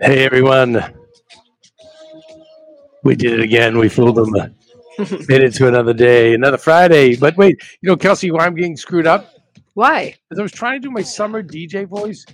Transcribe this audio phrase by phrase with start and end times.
[0.00, 0.82] Hey everyone.
[3.02, 3.78] We did it again.
[3.78, 4.32] We fooled them.
[5.28, 7.16] Made it to another day, another Friday.
[7.16, 9.32] But wait, you know, Kelsey, why I'm getting screwed up?
[9.74, 10.16] Why?
[10.28, 12.24] Because I was trying to do my summer DJ voice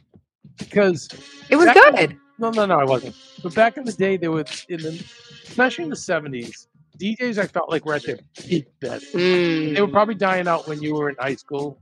[0.59, 1.09] because
[1.51, 2.17] It was good.
[2.39, 3.15] no, no, no, I wasn't.
[3.43, 5.05] But back in the day, there was in the,
[5.49, 6.67] especially in the '70s,
[6.99, 9.01] DJs I felt like were at their peak then.
[9.13, 11.79] They were Mm, probably dying out when you were in high school.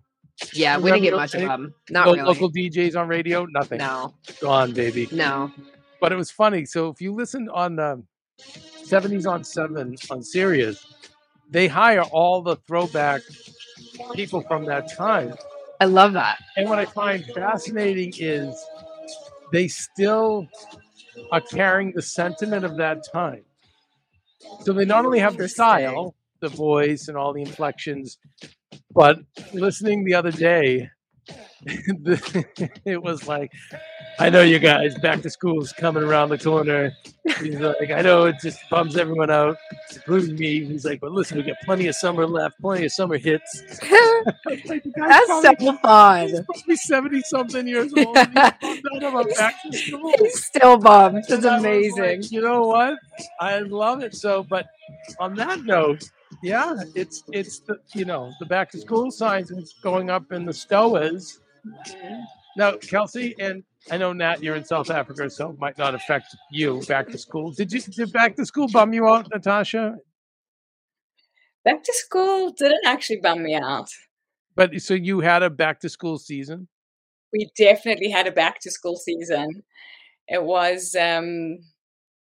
[0.52, 1.74] yeah, we didn't get much of them.
[1.90, 2.26] Not Lo- really.
[2.26, 3.78] Local DJs on radio, nothing.
[3.78, 5.08] No, Gone, baby.
[5.12, 5.50] no.
[6.00, 6.64] but it was funny.
[6.64, 8.02] So if you listen on the
[8.84, 10.84] 70s on 7 on Sirius,
[11.50, 13.20] they hire all the throwback
[14.14, 15.34] people from that time.
[15.82, 16.38] I love that.
[16.56, 18.54] And what I find fascinating is
[19.50, 20.46] they still
[21.32, 23.42] are carrying the sentiment of that time.
[24.60, 28.16] So they not only have the style, the voice, and all the inflections,
[28.92, 29.18] but
[29.52, 30.88] listening the other day,
[31.66, 33.50] it was like,
[34.18, 36.92] I know you guys, back to school is coming around the corner.
[37.40, 39.56] He's like, I know it just bums everyone out,
[39.94, 40.64] including me.
[40.64, 43.62] He's like, but listen, we got plenty of summer left, plenty of summer hits.
[44.46, 46.28] Like, That's probably- so fun.
[46.28, 48.16] He's probably 70 something years old.
[48.16, 50.14] and He's bummed out about back to school.
[50.20, 51.16] He's still bummed.
[51.16, 52.02] That's And I was amazing.
[52.04, 52.98] like, you know what?
[53.40, 54.14] I love it.
[54.14, 54.66] So, but
[55.18, 56.04] on that note,
[56.40, 60.44] yeah, it's it's the you know the back to school signs is going up in
[60.44, 61.40] the stoas.
[61.66, 62.20] Mm-hmm.
[62.56, 66.36] Now, Kelsey, and I know Nat, you're in South Africa, so it might not affect
[66.50, 67.52] you back to school.
[67.52, 69.96] Did you did back to school bum you out, Natasha?
[71.64, 73.88] Back to school didn't actually bum me out.
[74.54, 76.68] But so you had a back to school season.
[77.32, 79.62] We definitely had a back to school season.
[80.28, 81.58] It was, um,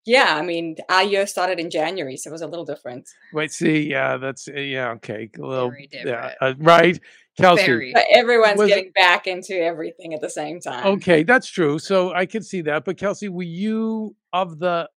[0.06, 3.09] yeah, I mean, our year started in January, so it was a little different.
[3.34, 7.00] Wait, see, yeah, that's yeah, okay, a little, Very yeah, uh, right,
[7.41, 7.66] Kelsey.
[7.66, 7.94] Very.
[7.94, 10.85] But everyone's Was getting back into everything at the same time.
[10.97, 11.79] Okay, that's true.
[11.79, 12.85] So I can see that.
[12.85, 14.90] But Kelsey, were you of the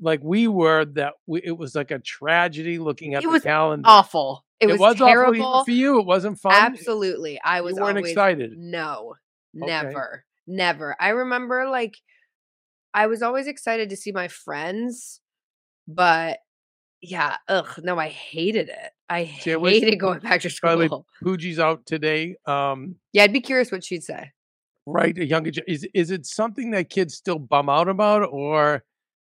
[0.00, 3.42] like we were that we, it was like a tragedy looking at It the was
[3.42, 3.88] calendar?
[3.88, 4.44] Awful.
[4.60, 5.64] It was, awful terrible.
[5.64, 6.00] for you.
[6.00, 6.52] It wasn't fun.
[6.52, 7.40] Absolutely.
[7.42, 8.52] I was You weren't always excited.
[8.58, 9.14] No,
[9.56, 9.66] Okay.
[9.66, 10.96] never, never.
[11.00, 11.94] I remember like
[12.92, 15.20] I was always excited to see my friends,
[15.86, 16.38] but
[17.00, 18.90] yeah, ugh, no, I hated it.
[19.08, 21.06] I See, I hated going back to By the way, school.
[21.24, 22.36] Pooji's out today.
[22.46, 24.32] Um, Yeah, I'd be curious what she'd say.
[24.86, 28.84] right, a younger ge- is is it something that kids still bum out about, or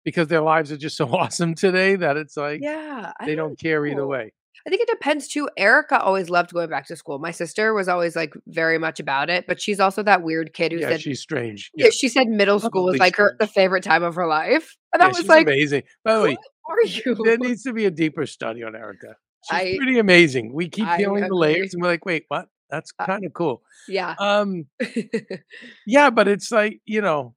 [0.06, 3.60] because their lives are just so awesome today that it's like Yeah, I they don't
[3.60, 4.34] care either way?
[4.66, 5.48] I think it depends too.
[5.56, 7.20] Erica always loved going back to school.
[7.20, 10.72] My sister was always like very much about it, but she's also that weird kid
[10.74, 11.72] who Yeah, said she's strange.
[11.76, 11.90] yeah.
[11.92, 14.76] she said middle school was Probably like her the favorite time of her life.
[14.94, 15.84] And Yeah, was she's like, amazing.
[16.04, 16.38] By the way, "Who
[16.76, 19.16] are you?" there needs to be a deeper study on Erica.
[19.50, 20.54] She's I- pretty amazing.
[20.54, 22.48] We keep I peeling the layers, and we're like, wait, what?
[22.70, 23.64] That's Uh, kind of cool.
[23.88, 24.16] yeah.
[24.20, 24.66] Um,
[25.86, 27.36] yeah, but it's like you know,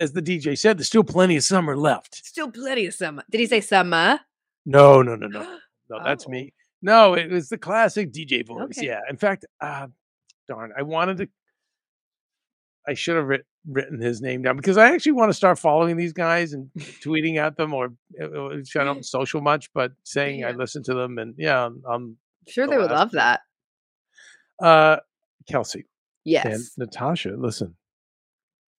[0.00, 2.16] as the DJ said, there's still plenty of summer left.
[2.24, 3.22] Still plenty of summer.
[3.30, 4.20] Did he say summer?
[4.66, 5.58] No, no, no, no,
[5.88, 5.98] no.
[6.04, 6.30] That's Oh.
[6.30, 6.52] me.
[6.82, 8.76] No, it was the classic DJ voice.
[8.78, 8.86] Okay.
[8.88, 9.00] Yeah.
[9.08, 9.86] In fact, uh,
[10.48, 11.28] darn, I wanted to.
[12.88, 15.96] I should have writ- written his name down because I actually want to start following
[15.96, 16.70] these guys and
[17.04, 17.92] tweeting at them or
[18.22, 18.48] uh,
[18.78, 22.16] I don't social much, but saying I listen to them and yeah, I'm, I'm
[22.48, 23.16] Sure, the they would love one.
[23.16, 23.40] that.
[24.62, 24.96] uh,
[25.48, 25.86] Kelsey and
[26.24, 26.72] Yes.
[26.78, 27.34] Natasha.
[27.36, 27.74] Listen,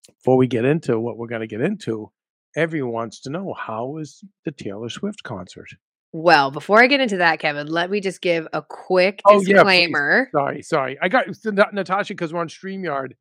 [0.07, 2.11] before we get into what we're going to get into,
[2.55, 5.67] everyone wants to know how was the Taylor Swift concert?
[6.13, 9.55] Well, before I get into that, Kevin, let me just give a quick Oh, yeah,
[9.55, 10.29] disclaimer.
[10.33, 10.97] Sorry, sorry.
[11.01, 11.25] I got
[11.73, 13.11] Natasha because we're on Streamyard.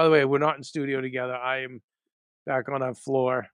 [0.00, 1.34] By the way, we're not in studio together.
[1.34, 1.82] I am
[2.46, 3.48] back on our floor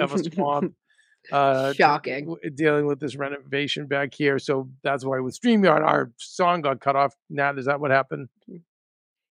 [0.00, 0.74] of a swamp.
[1.32, 2.26] Uh, Shocking.
[2.26, 6.80] w- dealing with this renovation back here, so that's why with Streamyard our song got
[6.80, 7.12] cut off.
[7.28, 8.28] Nat, is that what happened?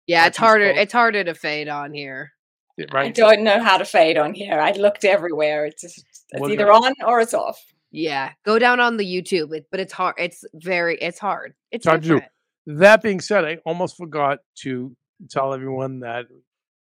[0.07, 0.65] Yeah, it's harder.
[0.65, 0.81] scroll.
[0.81, 2.31] It's harder to fade on here.
[2.75, 4.59] Yeah, I don't know how to fade on here.
[4.59, 5.67] I looked everywhere.
[5.67, 7.63] It's just, it's Was either on or it's off.
[7.91, 10.15] Yeah, go down on the YouTube, it, but it's hard.
[10.17, 10.97] It's very.
[10.97, 11.53] It's hard.
[11.71, 12.21] It's hard to do.
[12.65, 14.97] That being said, I almost forgot to
[15.29, 16.25] tell everyone that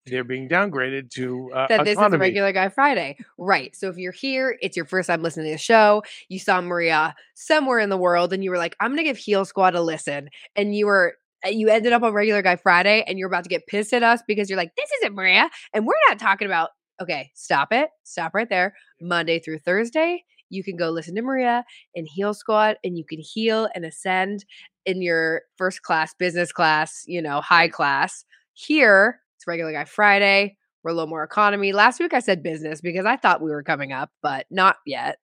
[0.07, 3.19] they're being downgraded to uh, that this is regular guy Friday.
[3.37, 3.75] Right.
[3.77, 7.15] So if you're here, it's your first time listening to the show, you saw Maria
[7.35, 10.31] somewhere in the world and you were like, I'm gonna give Heal Squad a listen.
[10.57, 11.15] And you were
[11.47, 14.03] uh, you ended up on regular guy Friday and you're about to get pissed at
[14.03, 15.51] us because you're like, this isn't Maria.
[15.73, 16.71] And we're not talking about
[17.01, 17.91] okay, stop it.
[18.03, 18.75] Stop right there.
[19.01, 21.65] Monday through Thursday, you can go listen to Maria
[21.95, 24.45] and Heal Squad and you can heal and ascend
[24.87, 28.25] in your first class, business class, you know, high class.
[28.55, 30.57] Here, it's regular guy Friday.
[30.83, 31.73] We're a little more economy.
[31.73, 35.19] Last week I said business because I thought we were coming up, but not yet.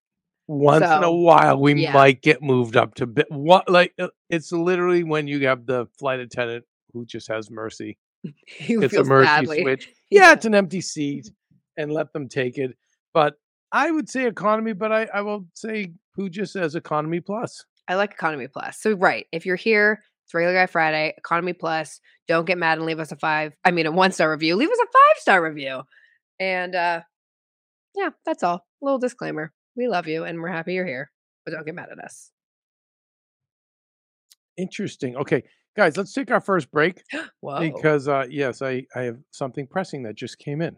[0.48, 1.92] Once in a while, we yeah.
[1.92, 3.26] might get moved up to bit.
[3.30, 7.98] What like uh, it's literally when you have the flight attendant who just has mercy.
[8.60, 9.62] It's a mercy badly.
[9.62, 9.90] switch.
[10.12, 11.32] Yeah, it's an empty seat,
[11.78, 12.78] and let them take it.
[13.12, 13.34] But
[13.76, 17.66] I would say economy, but I, I will say who just says economy plus.
[17.88, 18.80] I like Economy Plus.
[18.80, 22.00] So right, if you're here, it's regular guy Friday, Economy Plus.
[22.28, 23.54] Don't get mad and leave us a five.
[23.64, 24.56] I mean, a one star review.
[24.56, 25.84] Leave us a five star review.
[26.40, 27.02] And uh
[27.96, 28.66] yeah, that's all.
[28.82, 29.54] little disclaimer.
[29.76, 31.12] We love you and we're happy you're here,
[31.44, 32.32] but don't get mad at us.
[34.58, 35.18] Interesting.
[35.18, 35.44] Okay,
[35.76, 37.04] guys, let's take our first break
[37.60, 40.78] because uh yes, I I have something pressing that just came in.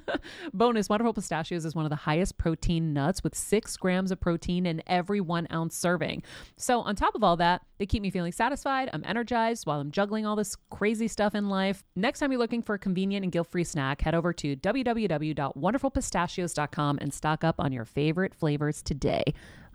[0.54, 4.66] Bonus Wonderful Pistachios is one of the highest protein nuts with six grams of protein
[4.66, 6.22] in every one ounce serving.
[6.56, 8.90] So, on top of all that, they keep me feeling satisfied.
[8.92, 11.82] I'm energized while I'm juggling all this crazy stuff in life.
[11.96, 16.98] Next time you're looking for a convenient and guilt free snack, head over to www.wonderfulpistachios.com
[17.00, 19.22] and stock up on your favorite flavors today,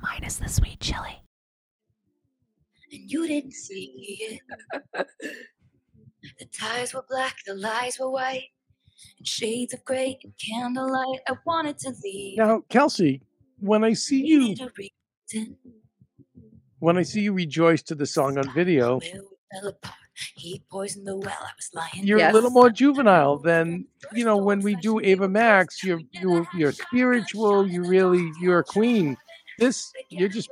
[0.01, 1.21] minus the sweet chili.
[2.91, 4.41] and you didn't see it.
[6.39, 8.45] the ties were black, the lies were white,
[9.17, 11.19] and shades of gray and candlelight.
[11.27, 12.37] I wanted to leave.
[12.37, 13.21] Now, Kelsey,
[13.59, 15.57] when I see you, needed a reason.
[16.79, 19.95] when I see you rejoice to the song on video, Where we fell apart.
[20.35, 21.29] He poisoned the well.
[21.29, 22.07] I was lying.
[22.07, 22.31] you're Yes.
[22.31, 25.83] a little more juvenile than you know when we do Ava Max.
[25.83, 27.67] You're you're you're spiritual.
[27.67, 29.15] You really you're a queen.
[29.59, 30.49] This you're just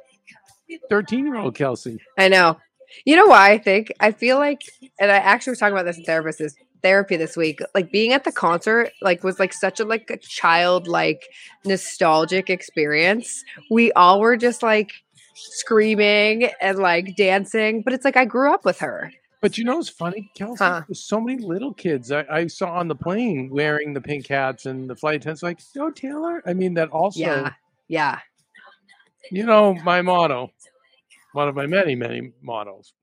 [0.88, 1.98] thirteen year old Kelsey.
[2.18, 2.58] I know.
[3.06, 3.92] You know why I think?
[4.00, 4.62] I feel like,
[5.00, 7.60] and I actually was talking about this in therapist this therapy this week.
[7.74, 11.28] Like being at the concert, like was like such a like a childlike
[11.66, 13.44] nostalgic experience.
[13.70, 14.92] We all were just like
[15.36, 19.12] screaming and like dancing, but it's like I grew up with her.
[19.42, 20.64] But you know it's funny, Kelsey?
[20.64, 20.82] Huh.
[20.88, 24.66] There's so many little kids I, I saw on the plane wearing the pink hats
[24.66, 27.54] and the flight attendants like, "Yo, Taylor." I mean, that also, Yeah,
[27.88, 28.20] yeah.
[29.32, 30.52] you know, my motto,
[31.34, 32.94] one of my many many mottos.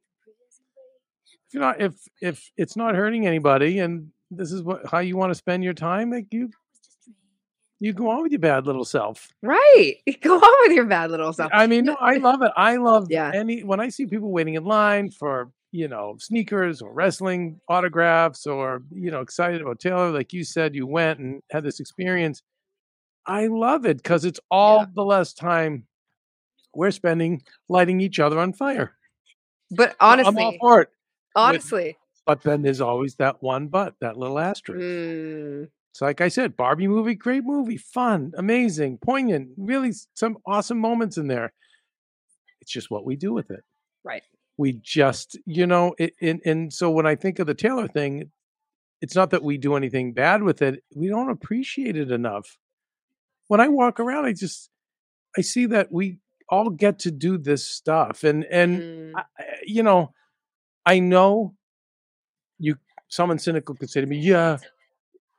[1.55, 5.35] Not, if if it's not hurting anybody, and this is what how you want to
[5.35, 6.51] spend your time, like you,
[7.81, 9.29] you go on with your bad little self.
[9.43, 9.97] Right.
[10.23, 11.51] Go on with your bad little self.
[11.53, 12.53] I mean, no, I love it.
[12.57, 13.31] I love Yeah.
[13.35, 18.47] any when I see people waiting in line for you know sneakers or wrestling autographs
[18.47, 22.43] or you know excited about Taylor, like you said, you went and had this experience.
[23.27, 24.87] I love it because it's all Yeah.
[24.95, 25.87] the less time
[26.75, 28.97] we're spending lighting each other on fire.
[29.71, 30.89] But I'm all honestly, for it,
[31.35, 31.97] honestly,
[32.27, 34.81] but then there's always that one but, that little asterisk.
[34.81, 40.79] mm, It's like I said, Barbie movie, great movie, fun, amazing, poignant, really some awesome
[40.79, 41.53] moments in there.
[42.61, 43.65] It's just what we do with it.
[44.05, 44.23] right.
[44.59, 48.31] We just, you know, it, and, and so when I think of the Taylor thing,
[49.01, 50.85] it's not that we do anything bad with it.
[50.95, 52.59] We don't appreciate it enough.
[53.49, 54.71] When I walk around, I just,
[55.37, 58.23] I see that we all get to do this stuff.
[58.25, 59.25] And, and, Mm, I-
[59.65, 60.13] you know,
[60.87, 61.55] I know
[62.59, 62.77] you,
[63.09, 64.59] someone cynical could say to me, yeah,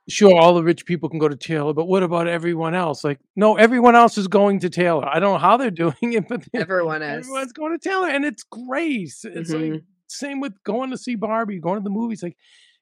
[0.08, 3.04] sure, all the rich people can go to Taylor, but what about everyone else?
[3.04, 5.06] Like, no, everyone else is going to Taylor.
[5.08, 7.26] I don't know how they're doing it, but everyone is.
[7.26, 9.12] everyone's going to Taylor, and it's great.
[9.24, 9.82] It's like Mhm.
[10.08, 12.22] same with going to see Barbie, going to the movies.
[12.22, 12.36] Like,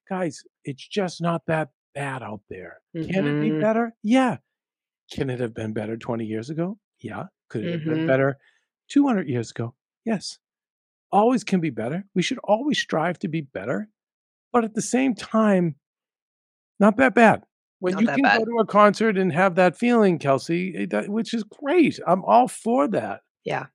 [0.08, 2.78] guys, it's just not that bad out there.
[2.94, 3.60] Can it be Mhm.
[3.60, 3.94] better?
[4.02, 4.38] Yeah.
[5.10, 6.78] Can it have been better 20 years ago?
[7.00, 7.26] Yeah.
[7.48, 8.06] Could it have been Mhm.
[8.06, 8.38] better
[8.88, 9.74] 200 years ago?
[10.04, 10.38] Yes.
[11.12, 12.04] Always can be better.
[12.14, 13.88] We should always strive to be better,
[14.52, 15.76] but at the same time,
[16.80, 17.42] not that bad.
[17.80, 18.38] When Not you can bad.
[18.38, 21.98] go to a concert and have that feeling, Kelsey, eh, that, which is great.
[22.06, 23.22] I'm all for that.
[23.44, 23.66] Yeah.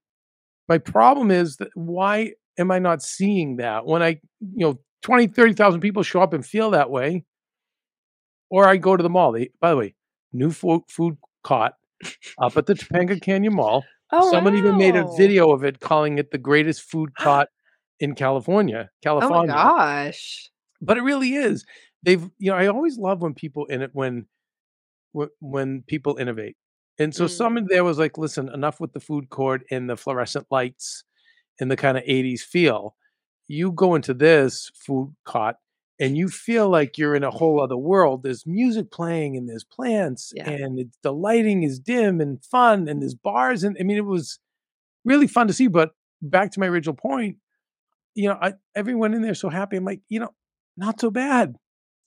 [0.69, 5.27] My problem is that why am I not seeing that when I, you know, 20,
[5.27, 7.25] 30,000 people show up and feel that way?
[8.49, 9.33] Or I go to the mall.
[9.33, 9.95] They, by the way,
[10.31, 11.73] new food, food caught
[12.41, 13.83] up at the Topanga Canyon Mall.
[14.11, 17.49] Oh, Someone even made a video of it calling it the greatest food caught
[17.99, 18.89] in California.
[19.19, 19.53] Oh my California.
[19.53, 20.49] gosh.
[20.81, 21.65] But it really is.
[22.03, 24.27] They've, you know, I always love when people in it when
[25.17, 26.57] wh- when people innovate.
[26.99, 27.31] And so Mm.
[27.31, 31.03] someone there was like, listen, enough with the food court and the fluorescent lights
[31.59, 32.95] and the kind of 80s feel.
[33.47, 35.57] You go into this food court
[35.99, 38.23] and you feel like you're in a whole other world.
[38.23, 40.49] There's music playing and there's plants Yeah.
[40.49, 43.63] and it's, the lighting is dim and fun and there's bars.
[43.63, 44.39] And I mean, it was
[45.05, 45.67] really fun to see.
[45.67, 47.37] But back to my original point,
[48.15, 49.77] you know, I, everyone in there so happy.
[49.77, 50.33] I'm like, you know,
[50.75, 51.55] not so bad.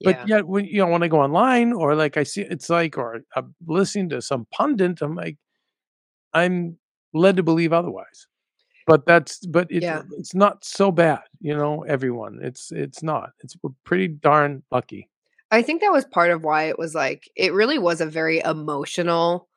[0.02, 2.96] But yet, when you know, when I go online or like I see, it's like,
[2.96, 5.36] or I'm listening to some pundit, I'm like,
[6.32, 6.78] I'm
[7.12, 8.26] led to believe otherwise.
[8.90, 10.02] But that's, but it's Yeah.
[10.18, 11.82] it's not so bad, you know.
[11.82, 13.30] Everyone, it's it's not.
[13.44, 15.08] It's we're pretty darn lucky.
[15.52, 18.40] I think that was part of why it was like it really was a very
[18.40, 19.48] emotional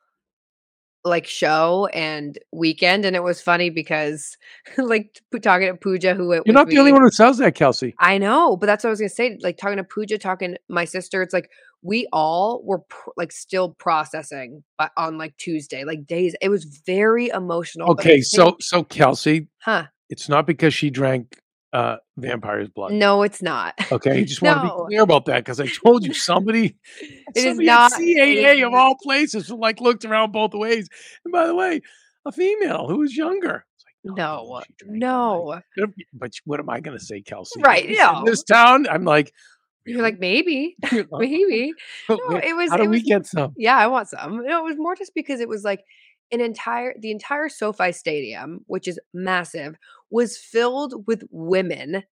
[1.04, 4.36] like show and weekend and it was funny because
[4.78, 7.94] like talking to Pooja who You're not the only one who says that, Kelsey.
[7.98, 9.36] I know, but that's what I was gonna say.
[9.42, 11.50] Like talking to Pooja, talking to my sister, it's like
[11.84, 16.34] we all were pr- like still processing, but on like Tuesday, like days.
[16.40, 17.90] It was very emotional.
[17.92, 19.84] Okay, so so Kelsey, huh?
[20.08, 21.38] it's not because she drank
[21.74, 22.92] uh vampire's blood.
[22.92, 23.74] No, it's not.
[23.92, 27.36] Okay, I just want to be clear about that because I told you somebody, It
[27.36, 30.88] is somebody at not- CAA is of all places like looked around both ways.
[31.24, 31.80] And by the way,
[32.24, 33.66] a female who was younger.
[34.06, 35.60] Like, No, she drank all night." no.
[35.76, 37.60] But- But what am I going to say, Kelsey?
[37.60, 38.12] Right, Yeah.
[38.20, 38.24] no.
[38.24, 39.32] this town, I'm like,
[39.86, 40.76] You're like maybe,
[41.12, 41.72] maybe.
[42.08, 42.70] No, it was.
[42.70, 43.52] How do it we get some?
[43.56, 44.44] Yeah, I want some.
[44.44, 45.84] No, it was more just because it was like
[46.32, 49.76] an entire the entire SoFi Stadium, which is massive,
[50.10, 52.04] was filled with women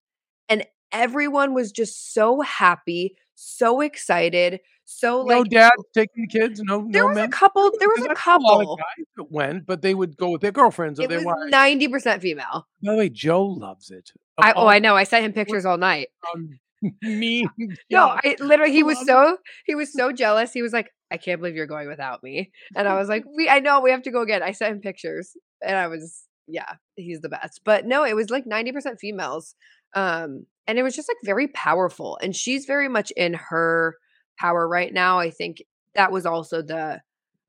[0.50, 6.40] and everyone was just so happy, so excited, so like no like dad taking the
[6.40, 6.62] kids.
[6.62, 7.26] No, there no was men.
[7.26, 8.76] a couple there was a I know lot of couple.
[8.76, 11.88] guys that went, but they would go with their girlfriends or It their was ninety
[11.88, 12.68] percent female.
[12.84, 14.12] By the way, Joe loves it.
[14.38, 14.96] I, oh, I know.
[14.96, 16.08] I sent him pictures all night.
[16.34, 16.60] um,
[17.02, 17.48] me.
[17.92, 18.18] No.
[18.24, 20.54] I literally he was so he was so jealous.
[20.54, 22.52] He was like, I can't believe you're going without me.
[22.76, 24.44] And I was like, We I know we have to go again.
[24.44, 27.62] I sent him pictures and I was yeah, he's the best.
[27.64, 29.56] But no, it was like 90% females.
[29.96, 32.18] Um and it was just like very powerful.
[32.22, 33.96] And she's very much in her
[34.40, 35.20] power right now.
[35.20, 35.58] I think
[35.96, 37.02] that was also the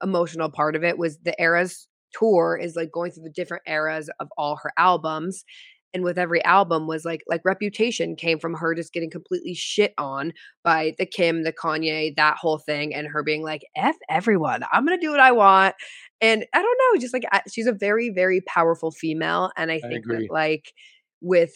[0.03, 4.11] emotional part of it was the eras tour is like going through the different eras
[4.21, 5.45] of all her albums
[5.95, 9.93] and with every album was like like reputation came from her just getting completely shit
[9.99, 10.33] on
[10.65, 14.85] by the kim the kanye that whole thing and her being like f everyone i'm
[14.85, 15.75] gonna do what i want
[16.21, 19.81] and i don't know just like I- she's a very very powerful female and i
[19.81, 20.27] think agree.
[20.29, 20.73] that like
[21.21, 21.53] with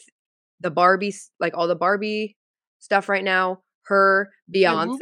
[0.61, 2.37] the barbie like all the barbie
[2.79, 5.01] stuff right now her Yeah, beyonce movies-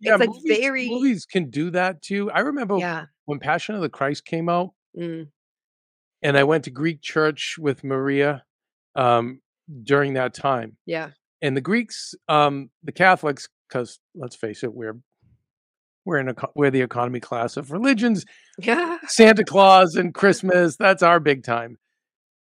[0.00, 2.30] yeah, it's like movies, very movies can do that too.
[2.32, 5.28] I remember yeah when Passion of the Christ came out, mm,
[6.22, 8.44] and I went to Greek church with Maria
[8.96, 9.40] um,
[9.82, 10.76] during that time.
[10.86, 11.10] yeah
[11.42, 14.98] And the Greeks, um, the Catholics, because let's face it, we're
[16.04, 18.24] we're in a we're the economy class of religions.
[18.58, 21.78] yeah Santa Claus and Christmas, that's our big time.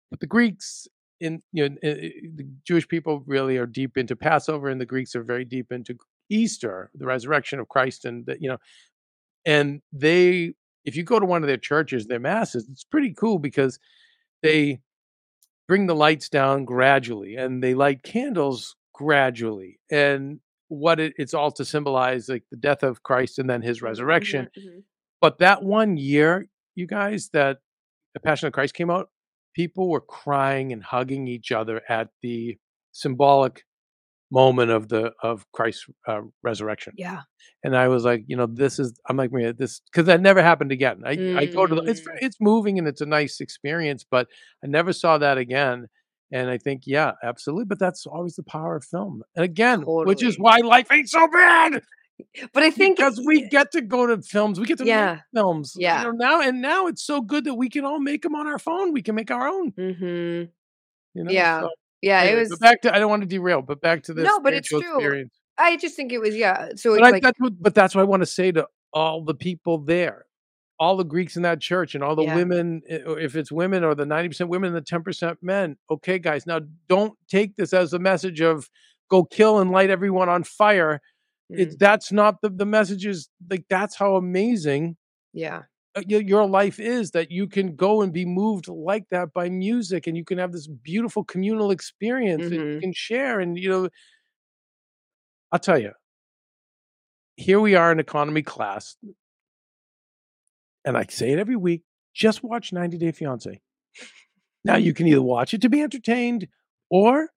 [0.10, 0.88] But the Greeks,
[1.20, 4.86] in you know, i- i- the Jewish people really are deep into Passover, and the
[4.86, 5.96] Greeks are very deep into
[6.30, 8.58] Easter, the resurrection of Christ, and the, you know,
[9.46, 10.54] and they,
[10.86, 13.78] if you go to one of their churches, their masses, it's pretty cool because
[14.42, 14.80] they
[15.68, 21.52] bring the lights down gradually, and they light candles gradually, and what it, it's all
[21.52, 24.48] to symbolize like the death of Christ and then his resurrection.
[24.58, 24.84] Mhm, mhm.
[25.22, 27.60] But that one year, you guys, that
[28.14, 29.10] the Passion of Christ came out,
[29.56, 32.58] people were crying and hugging each other at the
[32.92, 33.64] symbolic
[34.34, 36.94] moment of the of Christ's uh, resurrection.
[36.98, 37.22] yeah
[37.64, 40.42] And I was like, you know, this is I'm like, man, this because that never
[40.42, 40.98] happened again.
[41.06, 42.18] I I go to the it's Mm.
[42.26, 44.28] it's moving and it's a nice experience, but
[44.64, 45.88] I never saw that again.
[46.32, 47.66] And I think, yeah, absolutely.
[47.66, 49.22] But that's always the power of film.
[49.36, 51.82] And again, which is why life ain't so bad
[52.54, 55.14] but i think because we get to go to films, we get to Yeah.
[55.14, 55.74] make films.
[55.76, 56.04] you Yeah.
[56.04, 58.60] know, now and now it's so good that we can all make them on our
[58.60, 58.94] phone.
[58.94, 59.72] We can make our own.
[59.72, 60.44] hmm
[61.16, 61.32] You know.
[61.32, 61.62] Yeah.
[61.62, 61.70] So,
[62.04, 64.26] yeah anyway, it was back to I don't want to derail, but back to this.
[64.26, 64.80] No, but it's true.
[64.80, 65.34] Experience.
[65.58, 66.70] I just think it was yeah.
[66.76, 68.68] So it's But, I, like that's what, but that's what I want to say to
[68.92, 70.26] all the people there,
[70.80, 72.36] all the Greeks in that church, and all the Yeah.
[72.36, 72.82] women.
[72.86, 76.46] If it's women or the ninety percent women and the ten percent men, okay, guys.
[76.46, 78.70] Now don't take this as a message of
[79.10, 81.02] go kill and light everyone on fire.
[81.50, 84.98] It's mm, that's not the the message is like that's how amazing
[85.34, 85.64] yeah,
[86.08, 90.08] your, your life is that you can go and be moved like that by music
[90.08, 92.82] and you can have this beautiful communal experience and you Mhm.
[92.82, 93.90] can share and you know
[95.52, 95.92] i'll tell you
[97.36, 98.96] here we are in economy class
[100.86, 103.60] and i say it every week just watch 90 day fiance
[104.66, 106.48] now you can either watch it to be entertained
[106.90, 107.30] or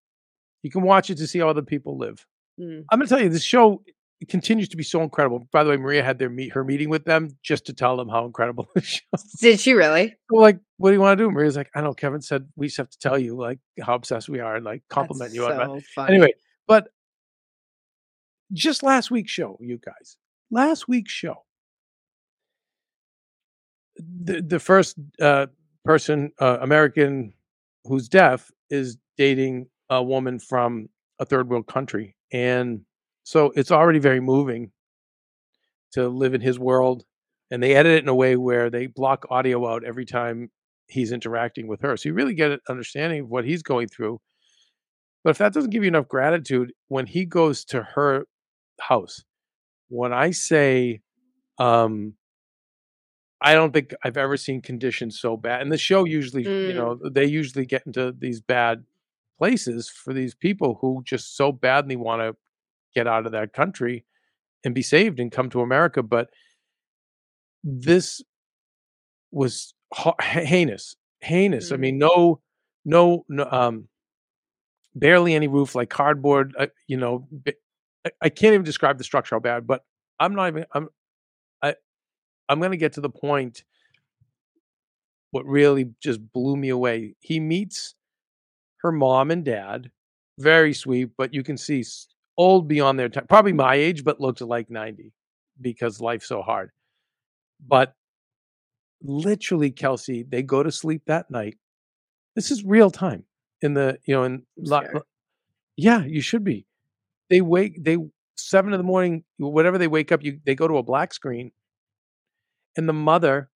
[0.62, 2.24] you can watch it to see how other people live.
[2.60, 3.82] Mm, i'm going to tell you this show
[4.20, 5.46] it continues to be so incredible.
[5.52, 8.08] By the way, Maria had their meet her meeting with them just to tell them
[8.08, 9.00] how incredible the show.
[9.40, 10.14] Did she really?
[10.30, 11.30] We're like, what do you want to do?
[11.30, 11.92] Maria's like, I know.
[11.92, 14.82] Kevin said we just have to tell you like how obsessed we are and like
[14.88, 15.82] compliment That's you on that.
[15.94, 16.14] funny.
[16.14, 16.32] Anyway,
[16.66, 16.88] but
[18.52, 20.16] just last week's show, you guys,
[20.50, 21.44] last week's show,
[23.98, 25.46] the the first uh,
[25.84, 27.34] person uh, American
[27.84, 32.80] who's deaf is dating a woman from a third world country, and
[33.26, 34.70] so it's already very moving
[35.92, 37.04] to live in his world.
[37.50, 40.50] And they edit it in a way where they block audio out every time
[40.88, 44.20] he's interacting with her, so you really get an understanding of what he's going through.
[45.24, 48.26] But if that doesn't give you enough gratitude, when he goes to her
[48.80, 49.24] house,
[49.88, 51.00] when I say,
[51.58, 52.14] um,
[53.40, 55.62] I don't think I've ever seen conditions so bad.
[55.62, 56.76] And the show usually, you Mm.
[56.76, 58.84] know, they usually get into these bad
[59.38, 62.36] places for these people who just so badly want to
[62.96, 64.04] get out of that country
[64.64, 66.02] and be saved and come to America.
[66.02, 66.30] But
[67.62, 68.22] this
[69.30, 71.70] was ha- heinous, heinous.
[71.70, 71.80] I Mm.
[71.80, 72.40] mean, no,
[72.84, 73.88] no, no, um,
[74.94, 76.54] barely any roof, like cardboard.
[76.58, 77.28] Uh, you know,
[78.06, 79.66] I, I can't even describe the structure how bad.
[79.66, 79.84] But
[80.18, 80.64] I'm not even.
[80.72, 80.88] I'm.
[81.62, 81.74] I.
[82.48, 83.62] I'm going to get to the point.
[85.32, 87.16] What really just blew me away.
[87.20, 87.94] He meets
[88.78, 89.90] her mom and dad,
[90.38, 91.84] very sweet, but you can see
[92.36, 93.26] old beyond their time.
[93.28, 95.12] Probably my age, but looked like 90
[95.60, 96.70] because life's so hard.
[97.66, 97.94] But
[99.02, 101.56] literally, Kelsey, they go to sleep that night.
[102.34, 103.24] This is real time
[103.62, 104.82] in the you know in lo-
[105.76, 106.66] yeah you should be.
[107.30, 107.96] They wake they
[108.36, 111.52] seven in the morning whatever they wake up you they go to a black screen,
[112.76, 113.50] and the mother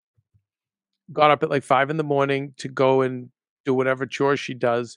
[1.12, 3.29] got up at like five in the morning to go and
[3.64, 4.97] do whatever chores she does,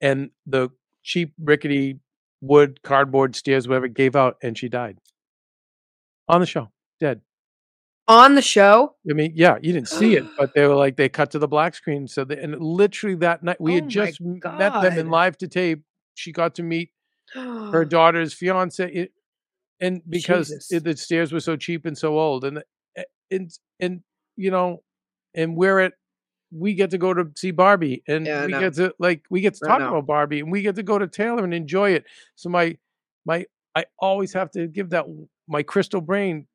[0.00, 0.70] and the
[1.04, 2.00] cheap rickety
[2.40, 4.98] wood cardboard stairs whatever gave out and she died
[6.28, 6.70] on the show
[7.00, 7.20] dead.
[8.08, 8.94] On the show?
[9.10, 11.48] I mean, yeah, you didn't see it, but they were like they cut to the
[11.48, 12.06] black screen.
[12.06, 15.36] So they, and literally that night we Oh had just m- met them in live
[15.38, 15.82] to tape.
[16.14, 16.90] She got to meet
[17.72, 19.12] her daughter's fiance, it,
[19.80, 22.62] and because it, the stairs were so cheap and so old, and
[22.96, 24.02] eh, and and
[24.36, 24.82] you know,
[25.34, 25.94] and we're at
[26.50, 29.54] we get to go to see Barbie, and Yeah, we get to like we get
[29.54, 32.04] to talk about Barbie, and we get to go to Taylor and enjoy it.
[32.34, 32.76] So my
[33.24, 35.06] my I always have to give that
[35.48, 36.46] my crystal brain.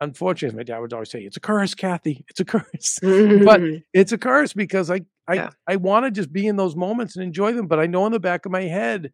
[0.00, 2.24] Unfortunately, my dad would always say, "It's a curse, Kathy.
[2.28, 2.98] It's a curse."
[3.44, 3.60] but
[3.94, 5.50] it's a curse because I I Yeah.
[5.66, 8.12] I want to just be in those moments and enjoy them, but I know in
[8.12, 9.12] the back of my head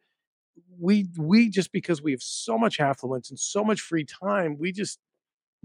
[0.78, 4.72] we we just because we have so much affluence and so much free time, we
[4.72, 4.98] just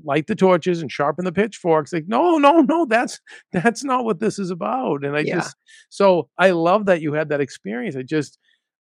[0.04, 1.92] light the torches and sharpen the pitchforks.
[1.94, 3.20] Like, no, no, no, that's
[3.52, 5.04] that's not what this is about.
[5.04, 5.36] And I Yeah.
[5.36, 5.56] just
[5.90, 7.96] so I love that you had that experience.
[7.96, 8.38] I just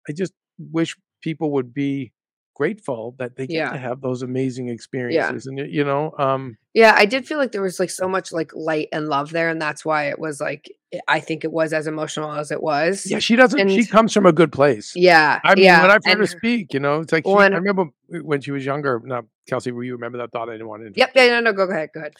[0.09, 0.33] I just
[0.71, 2.11] wish people would be
[2.57, 3.71] grateful that they get Yeah.
[3.71, 5.45] to have those amazing experiences.
[5.45, 8.51] And you know, um Yeah, I did feel like there was like so much like
[8.55, 10.63] light and love there, and that's why it was like
[11.07, 13.05] I- think it was as emotional as it was.
[13.05, 14.93] yeah, she doesn't she comes from a good place.
[14.95, 15.81] yeah, I mean, yeah.
[15.81, 17.85] when I've heard and her speak, you know, it's like she, Well, I remember
[18.31, 19.01] when she was younger.
[19.05, 20.49] Now, Kelsey, will you remember that thought?
[20.49, 20.91] I didn't want to.
[20.99, 21.11] Yep.
[21.15, 21.27] Yeah.
[21.27, 21.39] No.
[21.41, 21.53] No.
[21.53, 21.89] Go ahead.
[21.93, 22.13] Go ahead.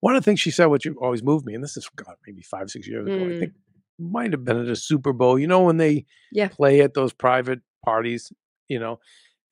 [0.00, 2.42] One of the things she said, which always moved me, and this is God, maybe
[2.42, 3.16] five, six years ago.
[3.16, 3.38] I Mm.
[3.40, 3.52] think
[3.98, 5.38] might have been at a Super Bowl.
[5.38, 6.48] You know, when they Yeah.
[6.48, 8.32] play at those private parties,
[8.68, 8.98] you know.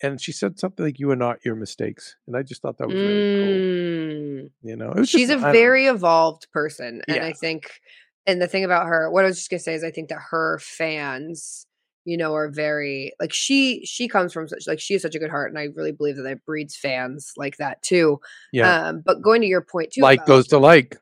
[0.03, 2.87] And she said something like, "You are not your mistakes," and I just thought that
[2.87, 4.45] was really cool.
[4.47, 4.51] Mm.
[4.63, 5.53] You know, it was She's just, a don't know.
[5.53, 7.27] very evolved person, and Yeah.
[7.27, 7.81] I think,
[8.27, 10.21] and the thing about her, what I was just gonna say is, I think that
[10.31, 11.67] her fans,
[12.05, 15.19] you know, are very like she she comes from such like she has such a
[15.19, 18.21] good heart, and I really believe that that breeds fans like that too.
[18.53, 20.97] yeah, Um, but going to your point too, like about- goes to like.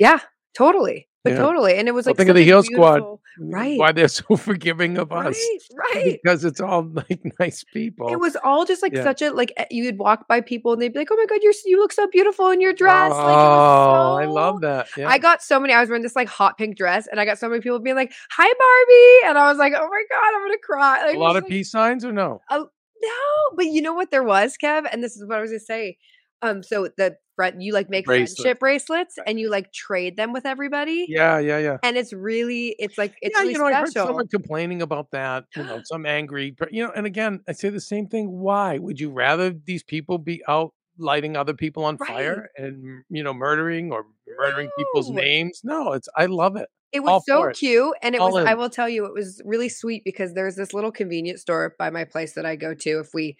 [0.00, 0.18] yeah,
[0.56, 1.38] totally, but Yeah.
[1.38, 3.02] totally, and it was Well, like think of the Heal Squad.
[3.38, 3.78] right?
[3.78, 5.34] Why they're so forgiving of us?
[5.72, 6.20] right, right.
[6.22, 8.08] Because it's all like nice people.
[8.12, 9.02] It was all just like Yeah.
[9.02, 11.26] such a like eh, you would walk by people and they'd be like, "Oh my
[11.26, 14.60] god, you're you look so beautiful in your dress." Oh, like, it was I love
[14.60, 14.88] that.
[14.96, 15.08] Yeah.
[15.08, 15.72] I got so many.
[15.72, 17.96] I was wearing this like hot pink dress, and I got so many people being
[17.96, 21.18] like, "Hi, Barbie," and I was like, "Oh my god, I'm gonna cry." Like, a
[21.18, 22.40] lot of like, peace signs or no?
[22.50, 25.60] No, but you know what there was, Kev, and this is what I was gonna
[25.60, 25.98] say.
[26.42, 27.16] Um, so the
[27.58, 28.40] you like make Bracelets.
[28.40, 31.78] friendship bracelets, and you like trade them with everybody, Yeah, yeah, yeah.
[31.82, 35.10] and it's really, it's like it's yeah, really you know, I heard someone complaining about
[35.12, 35.44] that.
[35.54, 36.92] You know, some angry, you know.
[36.94, 38.30] And again, I say the same thing.
[38.30, 42.08] Why would you rather these people be out lighting other people on Right.
[42.08, 44.04] fire and you know murdering or
[44.38, 45.60] murdering people's names?
[45.64, 46.68] No, it's I love it.
[46.92, 47.58] It all was so for it.
[47.58, 48.36] cute, and it All was.
[48.44, 51.90] I will tell you, it was really sweet because there's this little convenience store by
[51.90, 53.36] my place that I go to if we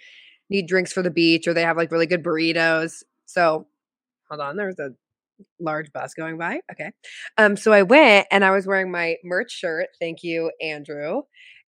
[0.50, 3.02] need drinks for the beach or they have like really good burritos.
[3.26, 3.66] So,
[4.30, 4.90] hold on, there's a
[5.60, 6.60] large bus going by.
[6.72, 6.92] Okay,
[7.38, 9.88] um, so I went and I was wearing my merch shirt.
[10.00, 11.22] Thank you, Andrew.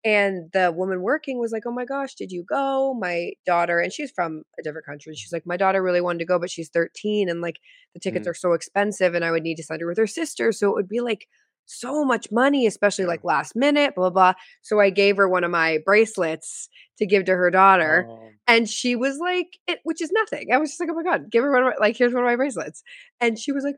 [0.05, 2.93] And the woman working was like, "Oh my gosh, did you go?
[2.93, 5.15] My daughter." And she's from a different country.
[5.15, 7.59] She's like, "My daughter really wanted to go, but she's 13 and like
[7.93, 8.31] the tickets Mm.
[8.31, 10.75] are so expensive and I would need to send her with her sister, so it
[10.75, 11.27] would be like
[11.65, 14.39] so much money, especially like last minute, blah blah." blah.
[14.61, 18.07] So I gave her one of my bracelets to give to her daughter.
[18.09, 20.51] Oh, And she was like, it, which is nothing.
[20.53, 22.23] I was just like, oh my God, give her one of my, like, here's one
[22.23, 22.83] of my bracelets.
[23.21, 23.75] And she was like,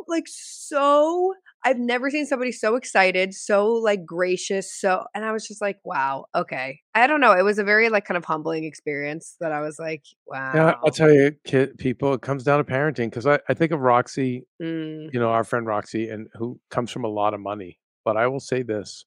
[0.00, 4.74] oh, like, so, I've never seen somebody so excited, so like gracious.
[4.74, 6.80] So, and I was just like, wow, okay.
[6.94, 7.32] I don't know.
[7.32, 10.52] It was a very like kind of humbling experience that I was like, wow.
[10.54, 13.72] Yeah, I'll tell you, kid, people, it comes down to parenting because I, I think
[13.72, 17.40] of Roxy, Mm, you know, our friend Roxy, and who comes from a lot of
[17.40, 17.78] money.
[18.04, 19.04] But I will say this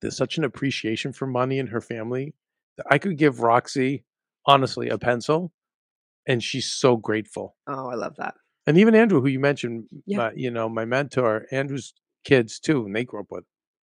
[0.00, 2.34] there's such an appreciation for money in her family
[2.76, 4.04] that I could give Roxy,
[4.44, 5.52] honestly, a pencil,
[6.26, 7.56] and she's so grateful.
[7.66, 8.34] oh, I love that.
[8.66, 10.22] And even Andrew, who you mentioned, Yeah.
[10.26, 13.44] uh, you know, my mentor, Andrew's kids too, and they grew up with,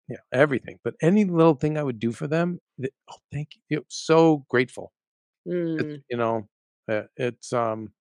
[0.09, 0.79] you know, everything.
[0.83, 4.93] But any little thing I would do for them, th- oh, thank you, so grateful.
[5.47, 6.49] Mm, you know,
[6.89, 7.93] uh, it's um.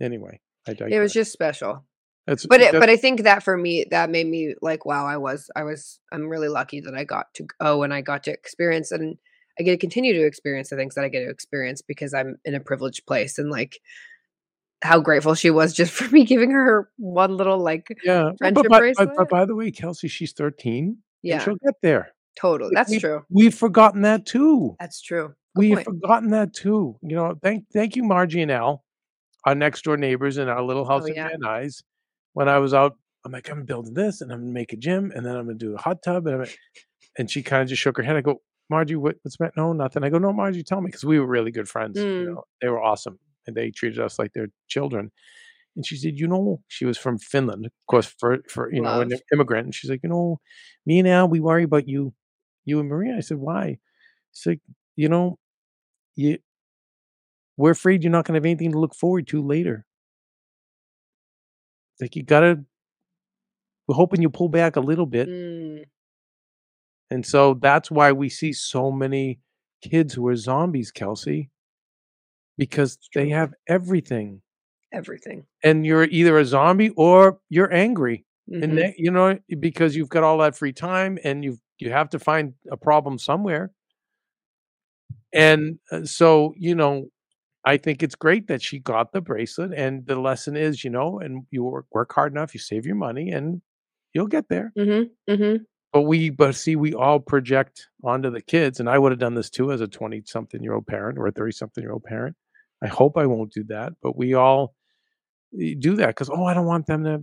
[0.00, 0.92] Anyway, I digress.
[0.92, 1.84] it was just special.
[2.26, 5.06] It's, But it, that- but I think that for me, that made me like, wow,
[5.06, 8.24] I was, I was, I'm really lucky that I got to go and I got
[8.24, 9.16] to experience and
[9.58, 12.38] I get to continue to experience the things that I get to experience because I'm
[12.44, 13.78] in a privileged place and like
[14.82, 18.30] how grateful she was just for me giving her one little like, yeah.
[18.30, 19.10] But, friendship but, but, bracelet?
[19.16, 20.98] but by the way, Kelsey, she's thirteen.
[21.22, 22.08] yeah, and she'll get there.
[22.38, 22.72] totally.
[22.74, 23.22] That's we- true.
[23.30, 24.76] We've forgotten that too.
[24.80, 25.34] That's true.
[25.54, 26.96] Good We've forgotten that too.
[27.02, 28.84] You know, thank thank you, Margie and Al,
[29.44, 31.28] our next door neighbors in our little house in Oh, yeah.
[31.28, 31.82] Van Nuys.
[32.32, 35.12] When I was out, I'm like, I'm building this, and I'm gonna make a gym,
[35.14, 36.48] and then I'm gonna do a hot tub, and I'm,
[37.18, 38.16] and she kind of just shook her head.
[38.16, 38.40] I go,
[38.70, 39.52] Margie, what, what's meant?
[39.56, 40.02] No, nothing.
[40.02, 41.98] I go, no, Margie, tell me, because we were really good friends.
[41.98, 42.20] Mm.
[42.20, 45.10] You know, they were awesome, and they treated us like their children.
[45.76, 49.00] And she said, you know, she was from Finland, of course, for for you know,
[49.00, 49.66] an immigrant.
[49.66, 50.40] And she's like, you know,
[50.86, 52.14] me and Al, we worry about you,
[52.66, 53.16] you and Maria.
[53.16, 53.78] I said, why?
[54.34, 54.60] She's like,
[54.96, 55.38] you know,
[56.16, 56.38] you
[57.56, 59.84] we're afraid you're not going to have anything to look forward to later.
[62.00, 62.64] Like you gotta.
[63.86, 65.84] We're hoping you pull back a little bit, Mm,
[67.10, 69.40] and so that's why we see so many
[69.82, 71.50] kids who are zombies, Kelsey,
[72.58, 74.42] because they have everything,
[74.92, 75.46] everything.
[75.64, 78.24] and you're either a zombie or you're angry,
[78.60, 78.76] and Mhm.
[78.78, 82.18] that, you know because you've got all that free time, and you you have to
[82.18, 83.72] find a problem somewhere,
[85.32, 87.06] and uh, so you know
[87.64, 91.18] I think it's great that she got the bracelet, and the lesson is, you know,
[91.20, 93.62] and you work work hard enough, you save your money, and
[94.14, 94.74] you'll get there.
[94.76, 95.10] Mhm.
[95.28, 95.66] Mhm.
[95.92, 99.34] But we, but see, we all project onto the kids, and I would have done
[99.34, 102.34] this too as a twenty-something-year-old parent or a thirty-something-year-old parent.
[102.82, 104.74] I hope I won't do that, but we all
[105.60, 107.22] eh, do that because oh, I don't want them to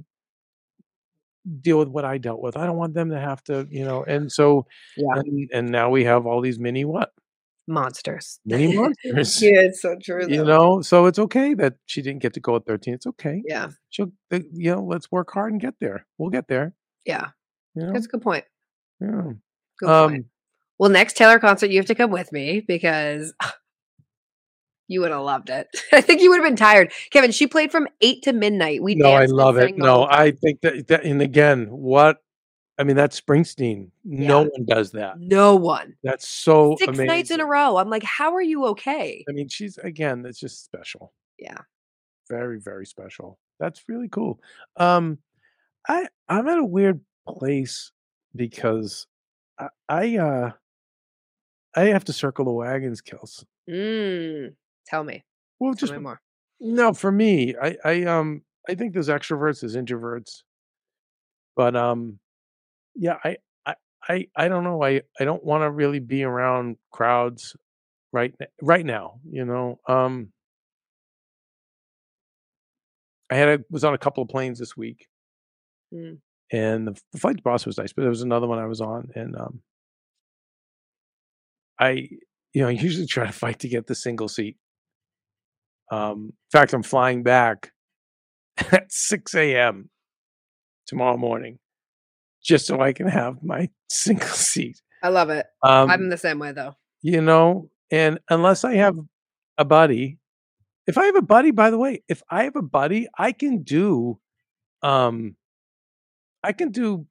[1.61, 2.55] deal with what I dealt with.
[2.57, 4.03] I don't want them to have to, you know.
[4.03, 4.65] And so,
[4.97, 5.07] Yeah.
[5.15, 7.11] and and now we have all these mini what
[7.67, 8.39] Monsters.
[8.45, 9.41] mini monsters.
[9.41, 10.27] yeah, it's so true.
[10.27, 12.93] You know, so it's okay that she didn't get to go at 13.
[12.95, 13.41] It's okay.
[13.47, 13.69] Yeah.
[13.89, 16.05] She'll, uh, you know, let's work hard and get there.
[16.17, 16.73] We'll get there.
[17.05, 17.27] Yeah.
[17.75, 18.45] You know, That's a good point.
[19.01, 19.21] Yeah.
[19.79, 20.15] Good point.
[20.15, 20.25] Um,
[20.77, 23.33] Well, next Taylor concert, you have to come with me because
[24.87, 25.67] you would have loved it.
[25.93, 26.91] I think you would have been tired.
[27.11, 28.81] Kevin, she played from eight to midnight.
[28.81, 29.77] We no, I love it.
[29.77, 30.07] No.
[30.09, 32.17] I think that, that, and again, what,
[32.77, 33.89] I mean, that's Springsteen.
[34.05, 35.19] No one does that.
[35.19, 35.95] no one.
[36.01, 37.05] That's so Six amazing.
[37.07, 37.77] nights in a row.
[37.77, 39.25] I'm like, how are you okay?
[39.27, 41.13] I mean, she's, again, it's just special.
[41.37, 41.57] Yeah.
[42.29, 43.37] Very, very special.
[43.59, 44.39] That's really cool.
[44.77, 45.17] Um,
[45.87, 47.91] I, I'm at a weird place
[48.35, 49.07] because
[49.59, 50.51] I, I, uh,
[51.75, 53.43] I have to circle the wagons, Kels.
[53.69, 54.53] Mm,
[54.87, 55.23] tell me.
[55.59, 56.21] Well, Tell just me more.
[56.59, 60.43] No, for me, I, I um I think there's extroverts, there's introverts.
[61.55, 62.19] But um
[62.95, 63.75] yeah, I I
[64.07, 64.83] I, I don't know.
[64.83, 67.55] I, I don't want to really be around crowds
[68.11, 69.79] right right now, you know.
[69.87, 70.33] Um
[73.29, 75.07] I had a was on a couple of planes this week
[75.93, 76.19] Mm.
[76.51, 79.09] And the, the flight boss was nice, but there was another one I was on
[79.15, 79.61] and um
[81.79, 82.09] I
[82.53, 84.57] you know, I usually try to fight to get the single seat.
[85.91, 87.71] Um, in fact, I'm flying back
[88.71, 89.89] at 6 a.m.
[90.85, 91.57] tomorrow morning
[92.43, 94.81] just so I can have my single seat.
[95.01, 95.45] I love it.
[95.63, 96.73] Um, I'm the same way though.
[97.01, 98.97] you know, and unless I have
[99.57, 100.19] a buddy,
[100.87, 103.63] if I have a buddy, by the way, if I have a buddy, I can
[103.63, 104.19] do,
[104.81, 105.35] um,
[106.43, 107.05] I can do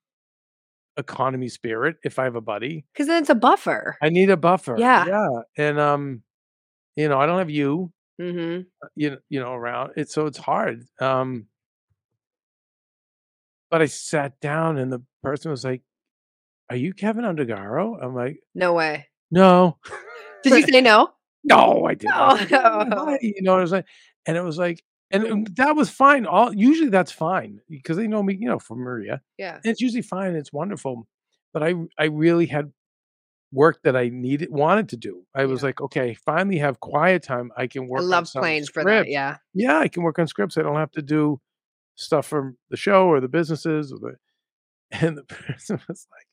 [0.96, 2.84] economy spirit if I have a buddy.
[2.92, 3.96] Because then it's a buffer.
[4.02, 4.76] I need a buffer.
[4.78, 5.06] Yeah.
[5.06, 6.22] yeah, and um,
[6.96, 8.62] you know, I don't have you, Mm-hmm.
[8.96, 10.82] you know, you know, around it, so it's hard.
[11.00, 11.46] Um,
[13.70, 15.82] but I sat down, and the person was like,
[16.70, 19.06] "Are you Kevin Undergaro?" I'm like, No way.
[19.30, 19.78] "No,
[20.42, 21.10] Did you say no?
[21.44, 22.36] no, I didn't." Oh,
[23.06, 23.86] Hi, you know, it was like,
[24.26, 26.26] and it was like, and, and um, that was fine.
[26.26, 29.20] All usually that's fine because they know me, you know, from Maria.
[29.38, 29.54] Yeah.
[29.56, 30.34] And it's usually fine.
[30.34, 31.06] It's wonderful.
[31.52, 32.72] But I I really had
[33.50, 35.24] work that I needed wanted to do.
[35.34, 35.66] I was Yeah.
[35.68, 37.50] like, okay, finally have quiet time.
[37.56, 38.00] I can work.
[38.00, 39.08] I on love some playing for that.
[39.08, 39.38] Yeah.
[39.54, 40.58] Yeah, I can work on scripts.
[40.58, 41.40] I don't have to do
[41.94, 44.16] stuff from the show or the businesses or the.
[45.02, 46.26] And the person was like,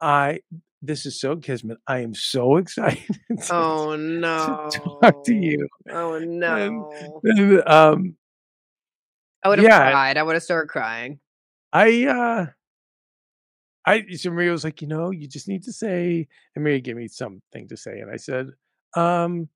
[0.00, 0.40] I.
[0.82, 1.78] This is so kismet.
[1.86, 3.06] I am so excited
[3.38, 4.68] to, Oh no.
[4.72, 5.68] to talk to you.
[5.90, 6.90] Oh no.
[7.22, 8.16] And, um,
[9.44, 9.90] I would have yeah.
[9.90, 10.16] cried.
[10.18, 11.20] I would have started crying.
[11.72, 12.46] I uh
[13.86, 16.96] I so Maria was like, you know, you just need to say and Maria gave
[16.96, 18.00] me something to say.
[18.00, 18.50] And I said,
[18.96, 19.48] um,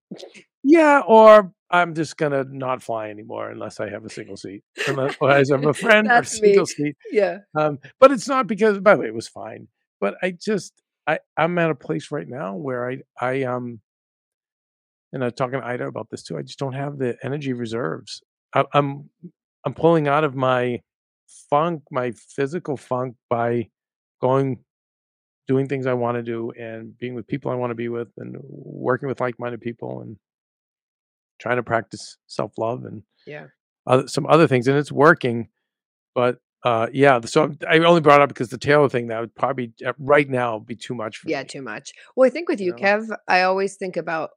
[0.62, 4.62] yeah, or I'm just gonna not fly anymore unless I have a single seat.
[4.88, 6.26] Unless I'm a friend or me.
[6.26, 6.96] single seat.
[7.10, 7.38] Yeah.
[7.56, 9.68] Um, but it's not because by the way, it was fine.
[10.00, 10.72] But I just
[11.06, 13.80] I, I'm at a place right now where I I um
[15.12, 16.36] and I'm talking to Ida about this too.
[16.36, 18.22] I just don't have the energy reserves.
[18.54, 19.08] I, I'm
[19.64, 20.80] I'm pulling out of my
[21.50, 23.68] funk, my physical funk by
[24.20, 24.58] going
[25.48, 28.08] doing things I want to do and being with people I want to be with
[28.16, 30.16] and working with like-minded people and
[31.38, 33.46] trying to practice self-love and Yeah.
[33.86, 35.48] other, some other things and it's working
[36.16, 39.72] but uh yeah so i only brought up because the taylor thing that would probably
[39.86, 41.48] uh, right now be too much for Yeah, me.
[41.48, 41.92] too much.
[42.16, 42.76] Well, I think with you, know?
[42.76, 44.30] Kev, I always think about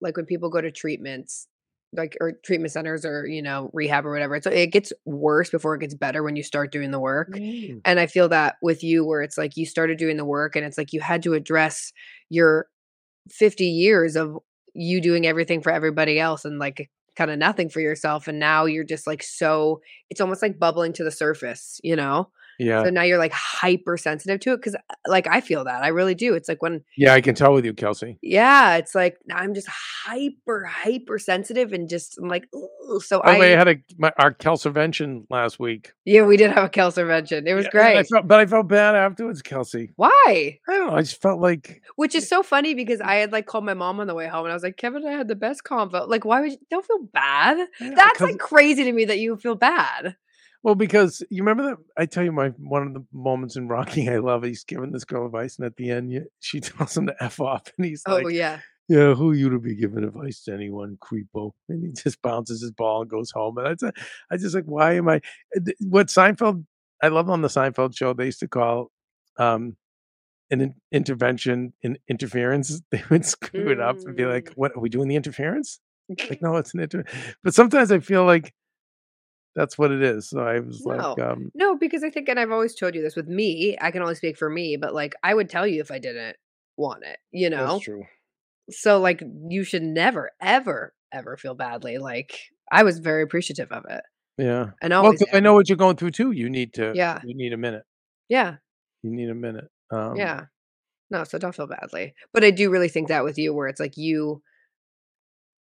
[0.00, 1.46] like when people go to treatments,
[1.96, 4.40] like or treatment centers or you know rehab or whatever.
[4.40, 7.32] So it gets worse before it gets better when you start doing the work.
[7.34, 7.80] Mm.
[7.84, 10.64] And I feel that with you, where it's like you started doing the work, and
[10.64, 11.92] it's like you had to address
[12.30, 12.66] your
[13.30, 14.38] fifty years of
[14.74, 18.64] you doing everything for everybody else and like kind of nothing for yourself, and now
[18.66, 19.80] you're just like so.
[20.10, 22.28] It's almost like bubbling to the surface, you know.
[22.58, 25.88] Yeah So now you're like hypersensitive to it because, uh, like, I feel that I
[25.88, 26.34] really do.
[26.34, 29.68] It's like when yeah i can tell with you kelsey yeah, it's like I'm just
[29.68, 34.32] hyper, hypersensitive and just I'm like, "Ooh." so way i I, had a my, our
[34.32, 37.46] kelservention last week yeah, we did have a kelservention.
[37.46, 38.08] It was Yeah, and I great.
[38.08, 40.10] felt, but i felt bad afterwards kelsey Why?
[40.26, 43.46] i don't know i just felt like Which is so funny because I had like
[43.46, 45.34] called my mom on the way home and I was like, Kevin, I had the
[45.34, 46.08] best convo.
[46.08, 47.68] Like, why would you don't feel bad?
[47.80, 50.16] That's like crazy to me that you feel bad.
[50.64, 54.08] Well because you remember that i tell you my one of the moments in rocky
[54.10, 57.14] i love he's giving this girl advice and at the end she tells him to
[57.22, 58.58] f off and he's Oh like "Oh yeah.
[58.88, 61.52] yeah, who you to be giving advice to anyone, creepo?
[61.68, 63.56] And he just bounces his ball and goes home.
[63.58, 63.94] And I just,
[64.30, 65.22] I just like, why am I?
[65.56, 66.66] uh, What Seinfeld?
[67.02, 68.12] I love on the Seinfeld show.
[68.12, 68.90] They used to call
[69.38, 69.76] um,
[70.50, 72.82] an in- intervention in interference.
[72.90, 74.56] They would screw it up and be like, Mm.
[74.56, 75.08] "What are we doing?
[75.08, 75.80] The interference?"
[76.30, 77.04] Like, no, it's an inter.
[77.42, 78.52] But sometimes I feel like
[79.54, 80.28] that's what it is.
[80.28, 81.16] So I was like, No.
[81.24, 84.02] um, No, because I think, and I've always told you this with me, I can
[84.02, 86.36] only speak for me, but like I would tell you if I didn't
[86.76, 87.66] want it, you know?
[87.74, 88.04] that's true.
[88.70, 91.98] So like you should never, ever, ever feel badly.
[91.98, 92.38] Like
[92.70, 94.02] I was very appreciative of it.
[94.38, 94.70] Yeah.
[94.82, 96.32] And Well, I know what you're going through too.
[96.32, 96.92] You need to.
[96.94, 97.20] Yeah.
[97.24, 97.84] You need a minute.
[98.28, 98.56] Yeah.
[99.02, 99.68] You need a minute.
[99.92, 100.46] Um, yeah.
[101.10, 102.14] No, so don't feel badly.
[102.32, 104.42] But I do really think that with you where it's like you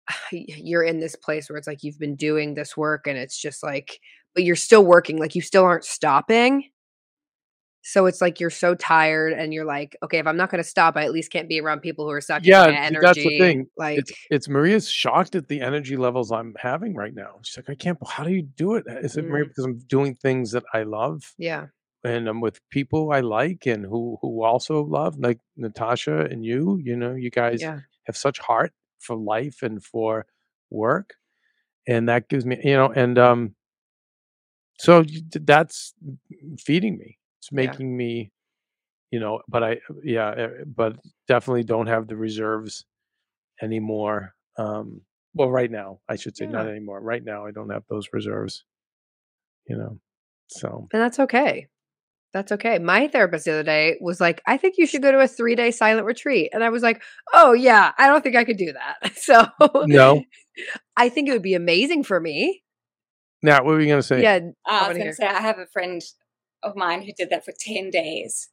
[0.31, 3.63] you're in this place where it's like you've been doing this work and it's just
[3.63, 3.99] like
[4.33, 6.65] but you're still working, like you still aren't stopping.
[7.83, 10.67] So it's like you're so tired and you're like, okay, if I'm not going to
[10.67, 12.99] stop, I at least can't be around people who are sucking Yeah, my energy.
[12.99, 13.67] that's the thing.
[13.77, 17.35] Like it's it's Maria's shocked at the energy levels I'm having right now.
[17.43, 17.97] She's like, I can't.
[18.07, 18.85] How do you do it?
[18.87, 19.47] Is it Maria Mm.
[19.49, 21.67] because I'm doing things that I love yeah.
[22.03, 26.79] and I'm with people I like and who who also love, like Natasha and you.
[26.83, 27.81] You know, you guys Yeah.
[28.07, 28.73] have such heart
[29.05, 30.25] for life and for
[30.71, 31.15] work,
[31.87, 33.55] and that gives me, you know, and um,
[34.79, 35.93] so that's
[36.59, 37.17] feeding me.
[37.39, 37.67] It's Yeah.
[37.67, 38.31] making me,
[39.11, 39.41] you know.
[39.47, 42.85] But I, yeah, uh, but definitely don't have the reserves
[43.61, 44.35] anymore.
[44.57, 45.01] Um,
[45.33, 47.01] well, right now, I should say not anymore.
[47.01, 48.65] Right now, I don't have those reserves.
[49.67, 49.99] You know,
[50.47, 51.67] so And that's okay.
[52.35, 52.79] That's okay.
[52.79, 55.55] My therapist the other day was like, I think you should go to a three
[55.55, 56.49] day silent retreat.
[56.51, 59.13] And I was like, oh, yeah, I don't think I could do that.
[59.15, 59.47] So,
[59.85, 60.21] no.
[60.97, 62.61] I think it would be amazing for me.
[63.41, 64.21] Now, what were you gonna say?
[64.21, 64.39] Yeah.
[64.67, 66.01] I was going to say, I have a friend
[66.61, 68.49] of mine who did that for 10 days.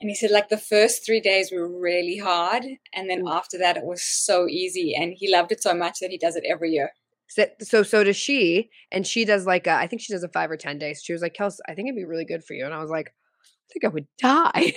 [0.00, 2.64] And he said, like, the first three days were really hard.
[2.94, 3.36] And then Mm.
[3.36, 4.94] after that, it was so easy.
[4.94, 6.92] And he loved it so much that he does it every year.
[7.28, 8.70] So, so, so does she.
[8.92, 11.02] And she does like, a, I think she does a five or 10 days.
[11.02, 12.64] She was like, Kels, I think it'd be really good for you.
[12.64, 14.72] And I was like, I think I would die.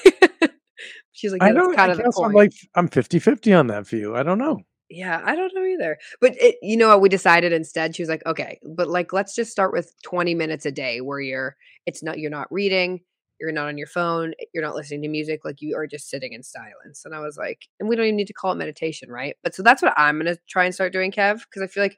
[1.12, 1.75] She's like, I yeah, that's don't.
[1.75, 4.15] kind I of the guess I'm like I'm 50-50 on that for you.
[4.15, 4.60] I don't know.
[4.89, 5.98] Yeah, I don't know either.
[6.21, 7.95] But it, you know what we decided instead?
[7.95, 11.19] She was like, okay, but like let's just start with 20 minutes a day where
[11.19, 13.02] you're it's not you're not reading,
[13.39, 16.33] you're not on your phone, you're not listening to music, like you are just sitting
[16.33, 17.04] in silence.
[17.04, 19.35] And I was like, and we don't even need to call it meditation, right?
[19.43, 21.98] But so that's what I'm gonna try and start doing, Kev, because I feel like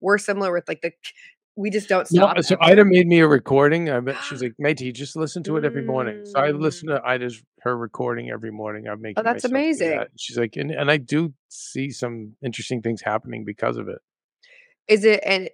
[0.00, 0.92] we're similar with like the
[1.56, 2.42] we just don't No, stop.
[2.44, 2.72] so ever.
[2.72, 3.90] Ida made me a recording.
[3.90, 6.24] I bet she's like, Matey, just listen to it every morning.
[6.24, 8.86] So I listen to Ida's her recording every morning.
[8.86, 9.26] I'm making Mm.
[9.28, 9.90] Oh, that's amazing.
[9.90, 10.08] that.
[10.16, 13.98] She's like, and, and I do see some interesting things happening because of it.
[14.86, 15.50] Is it and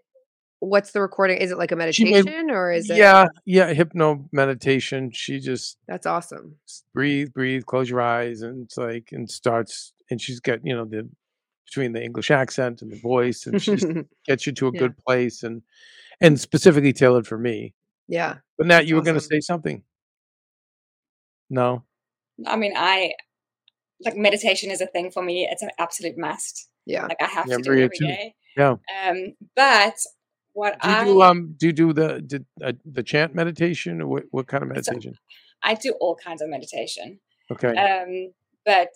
[0.60, 1.38] what's the recording?
[1.38, 5.10] Is it like a She made- meditation or is it Yeah, yeah, hypno meditation.
[5.10, 6.56] She just that's awesome.
[6.92, 10.84] breathe, breathe, close your eyes, and it's like and starts and she's got you know
[10.84, 11.08] the
[11.66, 13.86] between the English accent and the voice, and she just
[14.26, 14.78] gets you to a Yeah.
[14.80, 15.62] good place and
[16.20, 17.74] and specifically tailored for me.
[18.08, 18.36] yeah.
[18.56, 19.82] But Nat, That's you were going to say something.
[21.50, 21.82] No.
[22.46, 23.12] I mean, I
[24.04, 25.48] like meditation is a thing for me.
[25.50, 26.68] It's an absolute must.
[26.86, 27.06] Yeah.
[27.06, 28.06] Like I have Yeah, to do it every too.
[28.06, 28.34] day.
[28.56, 28.76] Yeah.
[29.06, 29.94] Um, but
[30.52, 34.00] what Do you I do um do you do the did, uh, the chant meditation
[34.00, 35.18] or what, what kind of So- meditation?
[35.62, 37.18] I do all kinds of meditation.
[37.50, 37.68] Okay.
[37.76, 38.32] Um,
[38.66, 38.90] but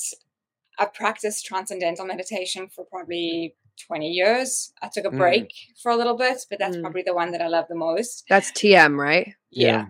[0.78, 3.56] I've practiced transcendental meditation for probably
[3.86, 4.72] 20 years.
[4.82, 5.18] I took a Mm.
[5.18, 5.52] break
[5.82, 6.82] for a little bit, but that's Mm.
[6.82, 8.24] probably the one that I love the most.
[8.28, 9.34] That's TM, right?
[9.50, 9.86] Yeah.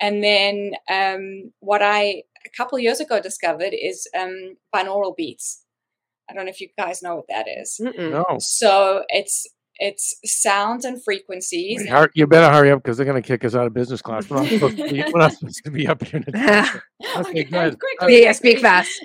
[0.00, 5.64] And then um, what I a couple years ago discovered is um, binaural beats.
[6.28, 7.80] I don't know if you guys know what that is.
[7.80, 8.10] Mm-mm.
[8.10, 8.24] No.
[8.38, 9.46] So it's
[9.78, 11.80] it's sounds and frequencies.
[11.80, 14.00] Wait, hur- you better hurry up because they're going to kick us out of business
[14.02, 14.28] class.
[14.28, 16.20] We're not supposed to be, we're not supposed to be up here.
[16.26, 16.82] Natasha.
[17.18, 17.78] Okay, go ahead.
[17.78, 18.90] quickly, Yeah, yeah, speak fast.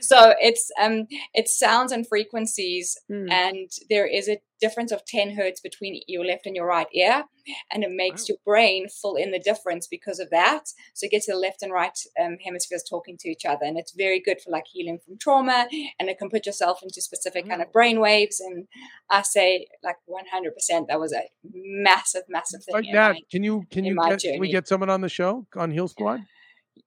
[0.00, 3.30] so it's um it's sounds and frequencies Mm.
[3.30, 7.24] and there is a difference of 10 hertz between your left and your right ear
[7.72, 8.26] and it makes Wow.
[8.30, 11.72] your brain fill in the difference because of that so it gets the left and
[11.72, 15.18] right um, hemispheres talking to each other and it's very good for like healing from
[15.18, 15.66] trauma
[15.98, 18.66] and it can put yourself into specific kind of brain waves and
[19.10, 23.64] i say like 100% that was a massive massive thing Like that, my- can you
[23.70, 26.20] can you get, can we get someone on the show on Heal Squad?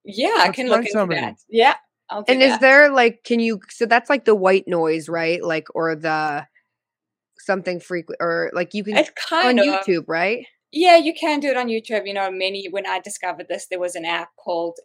[0.04, 1.22] yeah i Let's can look into somebody.
[1.22, 1.76] that yeah
[2.10, 5.44] I'll do And is there like can you so that's like the white noise, right?
[5.44, 6.46] Like or the
[7.46, 10.46] something frequent or like you can it's on kind of YouTube, right?
[10.72, 12.06] Yeah, you can do it on YouTube.
[12.06, 14.78] You know, many when I discovered this, there was an app called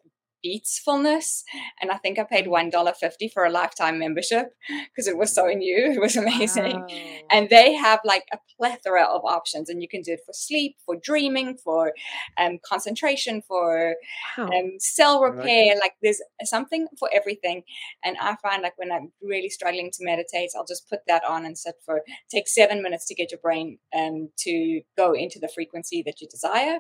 [0.45, 1.43] Beatsfulness,
[1.81, 4.55] and I think I paid one dollar fifty for a lifetime membership
[4.87, 5.93] because it was so new.
[6.01, 6.81] It was amazing.
[6.81, 6.87] Wow.
[7.31, 10.77] And they have like a plethora of options, and you can do it for sleep,
[10.87, 11.93] for dreaming, for
[12.39, 13.97] um, concentration, for
[14.39, 14.49] Wow.
[14.49, 15.75] um, cell like repair.
[15.81, 17.63] Like there's something for everything.
[18.05, 21.45] And I find like when I'm really struggling to meditate, I'll just put that on
[21.45, 25.49] and sit for take seven minutes to get your brain um, to go into the
[25.49, 26.79] frequency that you desire,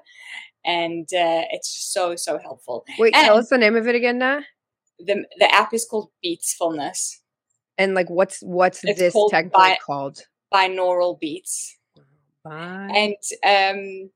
[0.65, 2.85] and uh, it's so so helpful.
[2.99, 4.41] Wait, tell us the name of it again now.
[4.99, 7.17] the The app is called Beatsfulness,
[7.79, 10.25] And like what's what's It's this called technically bi- called?
[10.53, 11.77] binaural beats.
[12.43, 12.89] Bye.
[12.95, 14.11] and um,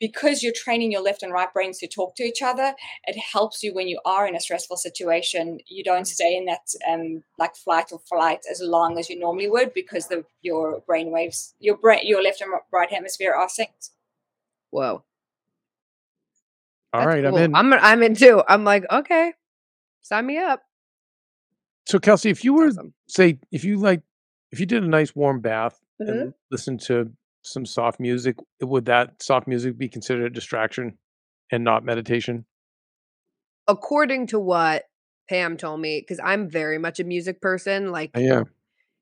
[0.00, 2.74] because you're training your left and right brains to talk to each other
[3.04, 6.66] it helps you when you are in a stressful situation you don't stay in that
[6.90, 11.10] um, like flight or flight as long as you normally would because the your brain
[11.10, 13.90] waves your brain your left and right hemisphere are synced
[14.70, 15.04] Whoa.
[17.00, 17.36] All right, cool.
[17.38, 17.54] I'm in.
[17.54, 18.42] I'm I'm in too.
[18.48, 19.32] I'm like, okay.
[20.02, 20.62] Sign me up.
[21.88, 22.94] so Kelsey, if you were Awesome.
[23.08, 24.02] say if you like
[24.52, 26.08] if you did a nice warm bath Mhm.
[26.08, 30.98] and listened to some soft music, would that soft music be considered a distraction
[31.52, 32.44] and not meditation?
[33.68, 34.84] According to what
[35.28, 38.44] Pam told me, because I'm very much a music person, like Yeah.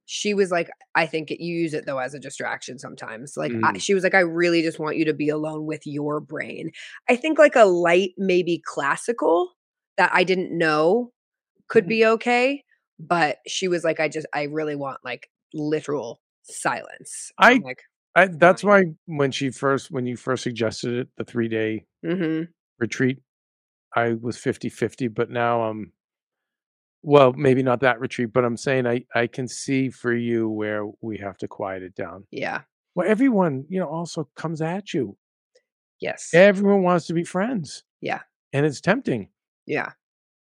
[0.07, 3.35] She was like, I think it, you use it though as a distraction sometimes.
[3.37, 3.81] Like I, Mm.
[3.81, 6.71] she was like, I really just want you to be alone with your brain.
[7.09, 9.53] I think like a light, maybe classical
[9.97, 11.13] that I didn't know
[11.69, 11.89] could Mhm.
[11.89, 12.65] be okay,
[12.99, 17.33] but she was like, I just, I really want like literal silence.
[17.39, 17.79] I- like,
[18.17, 22.45] I, that's why when she first when you first suggested it, the three day mm-hmm.
[22.79, 23.19] retreat,
[23.97, 25.93] I was 50-50, but now I'm
[27.07, 30.85] well, maybe not that retreat, but I'm saying I I can see for you where
[31.01, 32.27] we have to quiet it down.
[32.31, 32.63] yeah,
[32.95, 35.17] Well, everyone, you know, also comes at you.
[36.01, 37.85] yes, Everyone wants to be friends.
[38.01, 38.21] Yeah.
[38.53, 39.29] And it's tempting.
[39.67, 39.91] yeah.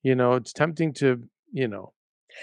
[0.03, 1.91] You know, it's tempting to, you know,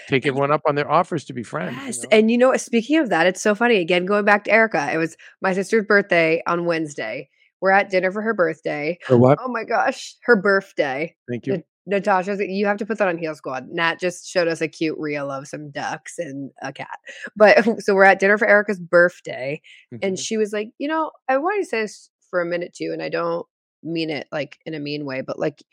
[0.07, 1.75] take everyone up on their offers to be friends.
[1.75, 2.03] you Yes.
[2.03, 2.09] know?
[2.11, 2.55] And you know?
[2.57, 3.77] Speaking of that, it's so funny.
[3.77, 7.29] Again, going back to Erica, it was my sister's birthday on Wednesday.
[7.61, 8.99] We're at dinner for her birthday.
[9.07, 9.39] For what?
[9.41, 11.15] Oh my gosh, her birthday.
[11.29, 11.63] Thank you.
[11.85, 13.67] Natasha's, you have to put that on Heal Squad.
[13.69, 16.99] Nat just showed us a cute reel of some ducks and a cat.
[17.35, 19.61] But so we're at dinner for Erica's birthday.
[20.01, 20.19] And Mhm.
[20.19, 23.01] she was like, you know, I want to say this for a minute too, and
[23.03, 23.45] I don't
[23.83, 25.63] mean it like in a mean way, but like,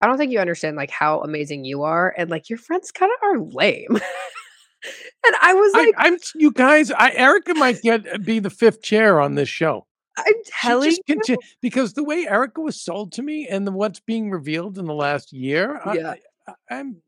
[0.00, 3.12] I don't think you understand like how amazing you are, and like your friends kind
[3.12, 3.86] of are lame.
[5.26, 6.90] and I was I, like, I'm you guys.
[6.90, 9.86] I Erica might get be the fifth chair on this show.
[10.16, 11.36] I'm telling you.
[11.62, 14.94] because the way Erica was sold to me and the, what's being revealed in the
[14.94, 16.14] last year, Yeah.
[16.46, 17.02] I, am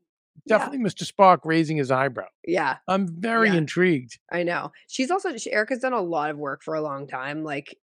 [0.45, 0.57] Yeah.
[0.57, 1.09] definitely Mr.
[1.09, 2.27] Spock raising his eyebrow.
[2.45, 3.55] Yeah, I'm very Yeah.
[3.55, 4.19] intrigued.
[4.31, 4.71] I know.
[4.87, 7.77] She's also she, Erica's done a lot of work for a long time, like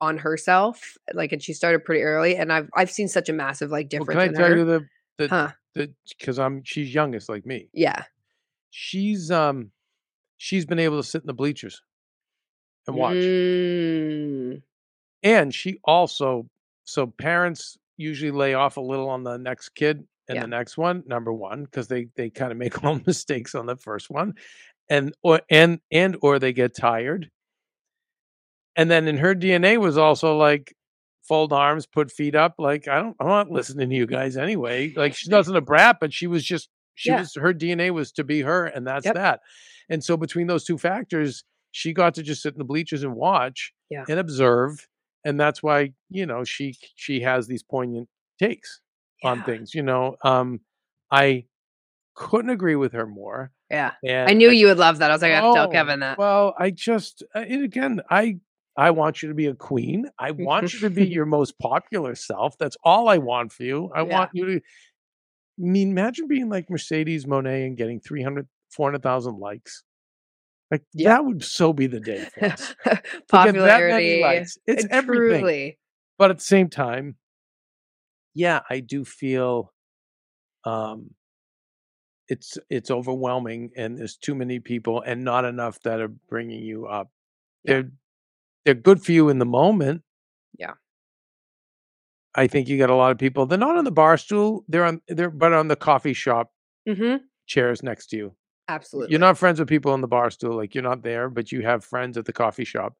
[0.00, 2.36] on herself, like, and she started pretty early.
[2.36, 4.20] And I've I've seen such a massive like Well, difference.
[4.34, 4.56] can I tell her.
[4.56, 4.86] you the
[5.18, 5.50] the Huh?
[5.74, 7.68] the because I'm she's youngest like me.
[7.72, 8.04] Yeah.
[8.70, 9.70] She's um
[10.36, 11.80] she's been able to sit in the bleachers
[12.86, 13.16] and watch.
[13.16, 14.62] Mm,
[15.22, 16.48] And she also
[16.84, 20.40] so parents usually lay off a little on the next kid and Yeah.
[20.42, 23.76] the next one, number one, because they they kind of make all mistakes on the
[23.76, 24.34] first one.
[24.90, 27.30] And or and and or they get tired.
[28.76, 30.74] And then in her DNA was also like
[31.22, 32.56] fold arms, put feet up.
[32.58, 34.92] Like, I don't I'm not listening to you guys anyway.
[34.94, 37.20] Like she doesn't a brat, but she was just she Yeah.
[37.20, 39.14] was her DNA was to be her, and that's Yep.
[39.14, 39.40] that.
[39.88, 41.44] And so between those two factors,
[41.74, 44.04] she got to just sit in the bleachers and watch Yeah.
[44.08, 44.86] and observe.
[45.24, 48.08] And that's why, you know, she she has these poignant
[48.38, 48.80] takes
[49.24, 50.16] on things, you know.
[50.22, 50.60] Um
[51.10, 51.46] I
[52.14, 53.50] couldn't agree with her more.
[53.70, 53.92] Yeah.
[54.04, 55.10] And I knew you would love that.
[55.10, 56.18] I was like, I have to tell Oh, Kevin that.
[56.18, 58.38] Well, I just uh, and again, I
[58.76, 60.08] I want you to be a queen.
[60.18, 62.56] I want you to be your most popular self.
[62.58, 63.90] That's all I want for you.
[63.94, 64.16] I Yeah.
[64.16, 64.60] want you to I
[65.58, 69.84] mean, imagine being like Mercedes Monet and getting 300 400,000 likes.
[70.74, 71.10] Like Yeah.
[71.10, 72.74] that would so be the day for us.
[72.84, 74.20] To get that Popularity.
[74.66, 75.40] It's everything.
[75.40, 75.78] Truly.
[76.18, 77.16] But at the same time,
[78.34, 79.72] yeah, I do feel
[80.64, 81.10] um
[82.28, 86.86] it's it's overwhelming and there's too many people and not enough that are bringing you
[86.86, 87.10] up.
[87.64, 87.72] Yeah.
[87.74, 87.90] They're
[88.64, 90.02] they're good for you in the moment.
[90.58, 90.74] Yeah.
[92.34, 93.46] I think you got a lot of people.
[93.46, 94.64] They're not on the bar stool.
[94.68, 96.50] They're on they're but on the coffee shop
[96.88, 97.16] hmm
[97.46, 98.34] chairs next to you.
[98.68, 99.10] Absolutely.
[99.12, 100.56] You're not friends with people on the bar stool.
[100.56, 102.94] Like you're not there, but you have friends at the coffee shop,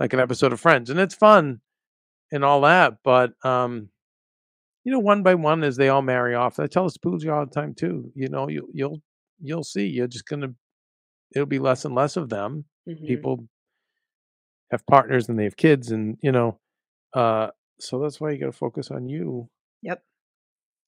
[0.00, 1.60] like an episode of Friends, and it's fun
[2.32, 2.98] and all that.
[3.04, 3.90] But um,
[4.84, 7.44] you know, one by one, as they all marry off, I tell the Spoozy all
[7.46, 8.10] the time too.
[8.14, 9.00] You know, you, you'll
[9.42, 9.86] you'll see.
[9.86, 10.54] You're just gonna.
[11.34, 12.64] It'll be less and less of them.
[12.88, 13.06] Mhm.
[13.06, 13.48] People
[14.70, 16.58] have partners and they have kids, and you know,
[17.14, 17.48] uh,
[17.80, 19.48] so that's why you got to focus on you.
[19.82, 20.02] Yep.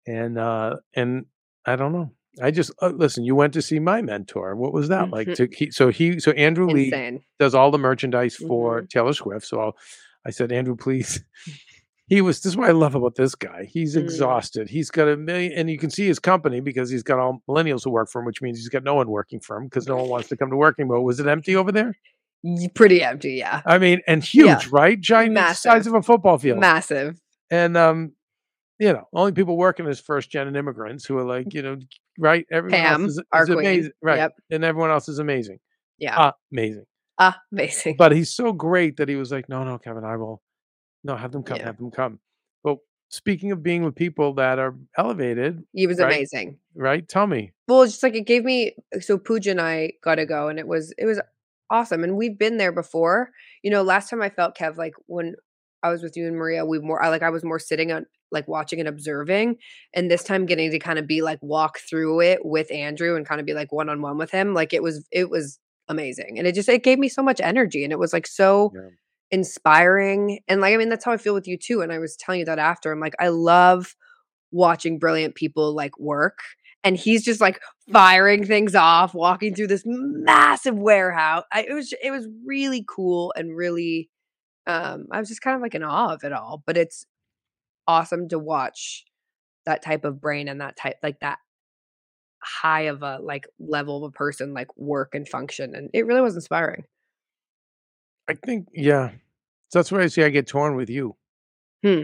[0.06, 1.26] And uh, and
[1.66, 2.12] I don't know.
[2.42, 3.24] I just uh, listen.
[3.24, 4.54] You went to see my mentor.
[4.56, 5.28] What was that like?
[5.28, 5.34] Mhm.
[5.36, 8.88] To he, so he so Andrew Lee does all the merchandise for Mhm.
[8.90, 9.46] Taylor Swift.
[9.46, 9.76] So I'll,
[10.24, 11.22] I said, Andrew, please.
[12.06, 12.40] He was.
[12.40, 13.68] This is what I love about this guy.
[13.70, 14.00] He's Mm.
[14.02, 14.68] exhausted.
[14.68, 17.84] He's got a million, and you can see his company because he's got all millennials
[17.84, 19.94] who work for him, which means he's got no one working for him because no
[19.94, 21.04] one wants to come to work anymore.
[21.04, 21.96] Was it empty over there?
[22.74, 23.34] Pretty empty.
[23.34, 23.62] Yeah.
[23.64, 24.68] I mean, and huge, Yeah.
[24.72, 25.00] right?
[25.00, 26.58] Giant, the size of a football field.
[26.58, 27.20] Massive.
[27.48, 28.10] and um,
[28.80, 31.76] you know, only people working is first gen and immigrants who are like, you know,
[32.20, 32.46] right?
[32.52, 34.18] Everyone Pam, else is, is amazing, right?
[34.18, 34.32] Yep.
[34.50, 35.58] And everyone else is amazing.
[35.98, 36.14] Yeah.
[36.16, 36.84] Ah, amazing.
[37.18, 37.96] Ah, amazing.
[37.96, 40.42] But he's so great that he was like, no, no, Kevin, I will.
[41.02, 41.64] No, have them come, Yeah.
[41.64, 42.20] have them come.
[42.62, 46.12] But speaking of being with people that are elevated, he was right?
[46.12, 46.58] amazing.
[46.74, 47.06] right?
[47.08, 47.52] Tell me.
[47.66, 50.58] Well, it's just like it gave me so Pooja and I got to go, and
[50.58, 51.20] it was it was
[51.70, 52.04] awesome.
[52.04, 53.30] And we've been there before.
[53.62, 55.36] You know, last time I felt Kev like when
[55.82, 58.06] I was with you and Maria, we more I like I was more sitting on
[58.32, 59.56] like watching and observing,
[59.94, 63.26] and this time getting to kind of be like walk through it with Andrew and
[63.26, 64.54] kind of be like one on one with him.
[64.54, 65.58] Like it was it was
[65.88, 68.72] amazing, and it just it gave me so much energy, and it was like so
[68.74, 68.90] Yeah.
[69.30, 70.40] inspiring.
[70.48, 71.80] And like I mean, that's how I feel with you too.
[71.82, 72.92] And I was telling you that after.
[72.92, 73.94] I'm like I love
[74.52, 76.40] watching brilliant people like work
[76.82, 77.60] and he's just like
[77.92, 83.32] firing things off walking through this massive warehouse I, it was it was really cool
[83.36, 84.10] and really
[84.66, 87.06] um i was just kind of like in awe of it all but it's
[87.86, 89.04] awesome to watch
[89.66, 91.38] that type of brain and that type like that
[92.42, 96.22] high of a like level of a person like work and function and it really
[96.22, 96.84] was inspiring
[98.30, 99.10] I think, yeah.
[99.70, 101.16] So that's why I say I get torn with you.
[101.84, 102.02] Hmm.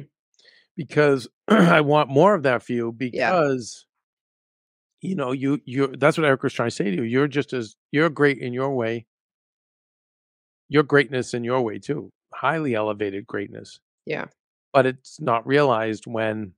[0.77, 3.87] Because I want more of that for you because
[5.03, 7.03] you know, you you that's what Eric was trying to say to you.
[7.03, 9.07] You're just as you're great in your way.
[10.69, 12.11] Your greatness in your way too.
[12.35, 13.79] Highly elevated greatness.
[14.05, 14.27] Yeah.
[14.77, 16.53] But it's not realized when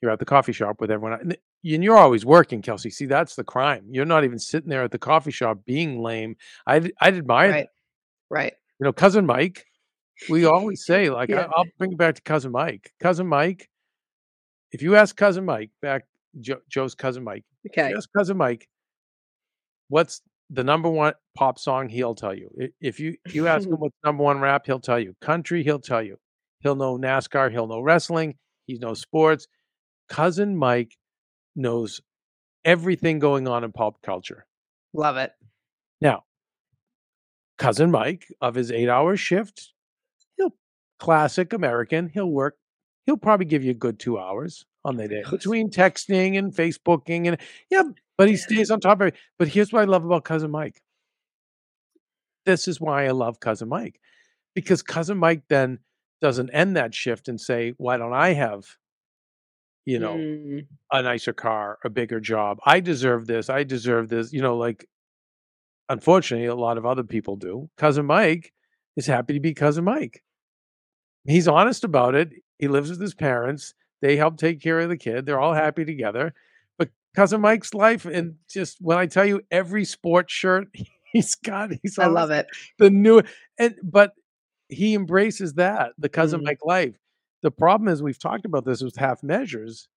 [0.00, 1.18] you're at the coffee shop with everyone.
[1.20, 2.88] And and you're always working, Kelsey.
[2.88, 3.84] See, that's the crime.
[3.90, 6.36] You're not even sitting there at the coffee shop being lame.
[6.68, 7.54] I I admire that.
[7.54, 7.68] right
[8.30, 9.66] right You know, cousin Mike.
[10.28, 11.46] We always say, like, Yeah.
[11.46, 12.92] I, I'll bring it back to cousin Mike.
[13.00, 13.68] Cousin Mike.
[14.70, 16.04] If you ask cousin Mike back,
[16.40, 17.44] jo- Joe's cousin Mike.
[17.64, 18.68] if you okay ask cousin Mike,
[19.88, 21.88] what's the number one pop song?
[21.88, 22.50] He'll tell you.
[22.80, 25.16] If you you ask him what's number one rap, he'll tell you.
[25.20, 26.18] Country, he'll tell you.
[26.62, 27.50] He'll know NASCAR.
[27.50, 28.36] He'll know wrestling.
[28.66, 29.48] He knows sports.
[30.08, 30.96] Cousin Mike
[31.56, 32.00] knows
[32.64, 34.46] everything going on in pop culture.
[34.92, 35.32] love it
[36.00, 36.24] Now,
[37.58, 39.72] cousin Mike of his eight hour shift,
[40.36, 40.54] he'll
[40.98, 42.08] classic American.
[42.08, 42.56] He'll work.
[43.06, 47.26] He'll probably give you a good two hours on the day between texting and Facebooking
[47.26, 47.36] and
[47.70, 47.82] yeah,
[48.16, 49.16] but he stays on top of it.
[49.38, 50.82] But here's what I love about cousin Mike.
[52.46, 54.00] This is why I love cousin Mike,
[54.54, 55.78] because cousin Mike then
[56.22, 58.64] doesn't end that shift and say, "Why don't I have,
[59.84, 62.58] you know, Mm, a nicer car, a bigger job.
[62.64, 63.50] I deserve this.
[63.50, 64.32] I deserve this.
[64.32, 64.88] You know, like
[65.88, 67.68] unfortunately, a lot of other people do.
[67.76, 68.52] Cousin Mike
[68.96, 70.22] is happy to be cousin Mike.
[71.26, 72.30] He's honest about it.
[72.58, 73.74] He lives with his parents.
[74.00, 75.26] They help take care of the kid.
[75.26, 76.34] They're all happy together.
[76.78, 80.68] But cousin Mike's life, and just when I tell you every sports shirt
[81.12, 82.46] he's got, he's I love it.
[82.78, 83.22] the new
[83.58, 84.14] and but
[84.72, 86.44] he embraces that the cousin Mhm.
[86.46, 86.96] Mike life.
[87.42, 89.88] The problem is we've talked about this with half measures,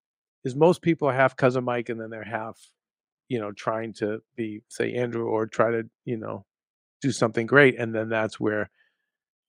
[0.46, 2.60] is most people are half cousin Mike and then they're half,
[3.30, 6.46] you know, trying to be say Andrew or try to you know
[7.02, 8.70] do something great, and then that's where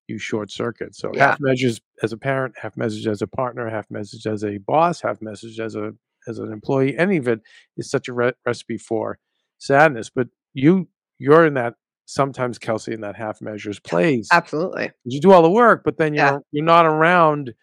[0.08, 0.94] you short circuit.
[0.94, 1.30] So Yeah.
[1.30, 5.00] half measures as a parent, half message as a partner, half message as a boss,
[5.02, 5.94] half message as a
[6.28, 6.96] as an employee.
[6.98, 7.40] Any of it
[7.76, 9.18] is such a re- recipe for
[9.58, 10.10] sadness.
[10.10, 11.74] But you you're in that
[12.06, 14.28] sometimes Kelsey in that half measures plays.
[14.32, 14.90] Absolutely.
[15.04, 16.38] You do all the work, but then you're Yeah.
[16.52, 17.54] you're not around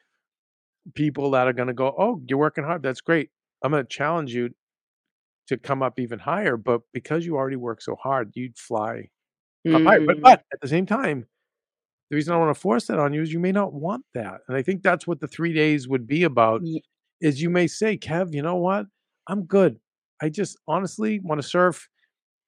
[0.95, 2.83] people that are going to go, "Oh, you're working hard.
[2.83, 3.29] That's great.
[3.63, 4.49] I'm going to challenge you
[5.47, 9.09] to come up even higher." But because you already work so hard, you'd fly
[9.73, 10.01] up higher.
[10.05, 11.25] But Mm, but at the same time,
[12.09, 14.41] the reason I want to force that on you is you may not want that,
[14.47, 16.61] and I think that's what the three days would be about.
[16.65, 16.83] Ye-
[17.21, 18.87] Is you may say, "Kev, you know what?
[19.27, 19.79] I'm good.
[20.21, 21.89] I just honestly want to surf."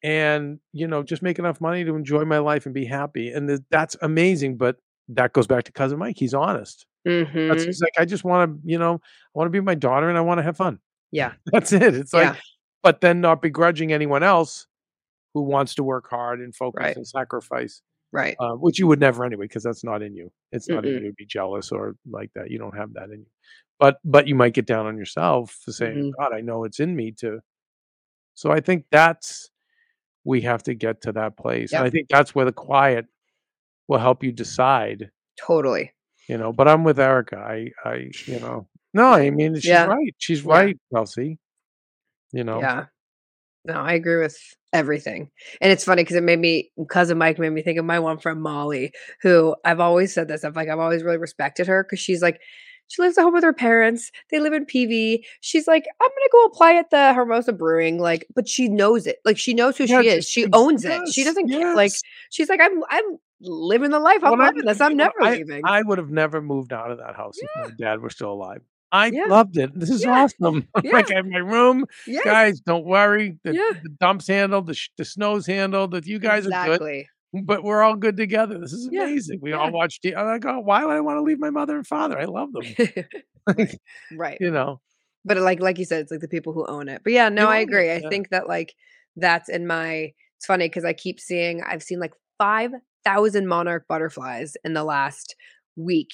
[0.05, 3.47] And you know, just make enough money to enjoy my life and be happy, and
[3.47, 4.57] th- that's amazing.
[4.57, 4.77] But
[5.09, 6.15] that goes back to cousin Mike.
[6.17, 6.85] He's honest.
[7.05, 7.65] That's mhm.
[7.65, 8.99] he's like, I just want to, you know, I
[9.33, 10.79] want to be my daughter and I want to have fun.
[11.11, 11.33] Yeah.
[11.51, 11.93] That's it.
[11.95, 12.35] It's like, Yeah.
[12.81, 14.65] but then not begrudging anyone else
[15.35, 16.95] who wants to work hard and focus Right.
[16.97, 17.81] and sacrifice,
[18.11, 18.35] Right.
[18.39, 20.31] uh, which you would never anyway, because that's not in you.
[20.51, 21.03] It's not in Mm-mm.
[21.03, 22.49] you to be jealous or like that.
[22.49, 23.27] You don't have that in you.
[23.79, 26.11] But but you might get down on yourself for saying, Mhm.
[26.17, 27.41] God, I know it's in me to.
[28.33, 29.51] So I think that's
[30.25, 33.05] we have to get to that place, and I think that's where the quiet
[33.87, 35.93] will help you decide Totally.
[36.27, 39.85] you know but i'm with erica i i you know no i mean she's Yeah.
[39.85, 40.51] right she's Yeah.
[40.53, 41.37] right kelsey
[42.31, 42.85] you know Yeah.
[43.67, 44.37] No, I agree with
[44.73, 45.31] everything.
[45.59, 48.19] And it's funny because it made me cousin Mike made me think of my one
[48.19, 48.91] friend Molly,
[49.23, 50.43] who I've always said this.
[50.43, 52.39] I've like I've always really respected her because she's like
[52.87, 54.11] she lives at home with her parents.
[54.31, 55.23] They live in PV.
[55.41, 59.17] She's like, I'm gonna go apply at the Hermosa Brewing, like, but she knows it.
[59.25, 60.27] Like she knows who Yeah, she is.
[60.29, 61.07] She owns it.
[61.11, 61.75] She doesn't care.
[61.75, 61.91] Like
[62.29, 63.03] she's like, I'm I'm
[63.41, 64.23] living the life.
[64.23, 64.81] I'm I loving was- this.
[64.81, 65.61] I'm you know, never I, leaving.
[65.65, 68.61] I would have never moved out of that house if my dad were still alive
[68.91, 69.25] i Yeah.
[69.25, 70.11] loved it this is Yeah.
[70.23, 73.71] awesome like i have my room yes, guys don't worry the, Yeah.
[73.81, 76.77] the dump's handled the, sh- the snow's handled that you guys are exactly.
[76.77, 77.05] good
[77.43, 78.57] but we're all good together.
[78.59, 79.39] This is Yeah, amazing.
[79.41, 79.57] We yeah.
[79.57, 81.85] all watch t- i'm like oh why would i want to leave my mother and
[81.85, 82.17] father?
[82.19, 82.63] I love them.
[83.47, 83.75] Right.
[84.17, 84.37] right.
[84.41, 84.81] you know?
[85.23, 87.01] But like like you said it's like the people who own it.
[87.03, 87.91] But yeah no i own it, agree.
[87.93, 88.73] I think that like
[89.15, 94.57] that's in my it's funny because i keep seeing i've seen like 5000 monarch butterflies
[94.63, 95.35] in the last
[95.75, 96.09] week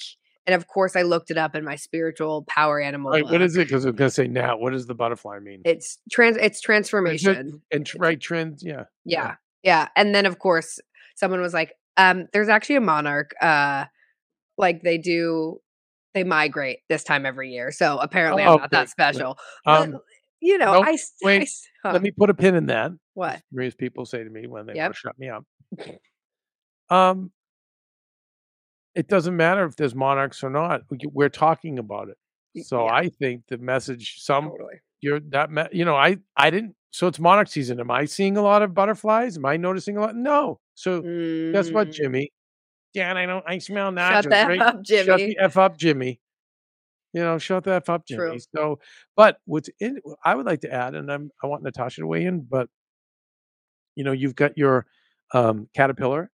[0.46, 3.56] and of course i looked it up in my spiritual power animal right, what is
[3.56, 3.66] it?
[3.66, 5.62] Because i'm gonna say now what does the butterfly mean?
[5.64, 7.62] It's trans it's transformation.
[7.72, 8.84] and tr- right trends yeah.
[9.04, 10.78] Yeah yeah and then of course
[11.22, 13.84] someone was like um there's actually a monarch uh
[14.58, 15.58] like they do
[16.14, 19.82] they migrate this time every year so apparently Oh, i'm not okay, that special but,
[19.82, 19.98] um
[20.40, 22.90] you know nope, i, I wait, s- huh, let me put a pin in that
[23.14, 24.84] what Maria's people say to me when they Yep.
[24.84, 25.44] want to shut me up.
[26.90, 27.30] Um,
[28.94, 30.82] it doesn't matter if there's monarchs or not.
[30.90, 32.18] we- We're talking about it.
[32.64, 32.92] So yeah.
[32.94, 36.74] I think the message, some totally you're that me- you know, I I didn't.
[36.90, 37.80] So it's monarch season.
[37.80, 39.36] Am I seeing a lot of butterflies?
[39.38, 40.16] Am I noticing a lot?
[40.16, 40.58] No.
[40.74, 41.00] So
[41.52, 42.32] guess what, Mm, Jimmy?
[42.94, 43.44] Dad, I don't.
[43.46, 44.22] I smell nachos.
[44.22, 44.60] Shut the F right?
[44.62, 45.26] up, Shut Jimmy.
[45.34, 46.20] the f up, Jimmy.
[47.14, 48.18] You know, shut the f up, Jimmy.
[48.18, 48.38] True.
[48.54, 48.78] So,
[49.16, 49.98] but what's in?
[50.24, 52.68] I would like to add, and I'm I want Natasha to weigh in, but
[53.96, 54.86] you know, you've got your
[55.34, 56.30] um, caterpillar,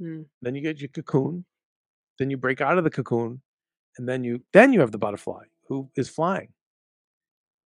[0.00, 0.24] Mm.
[0.40, 1.44] then you get your cocoon,
[2.18, 3.40] then you break out of the cocoon,
[3.98, 6.48] and then you then you have the butterfly who is flying.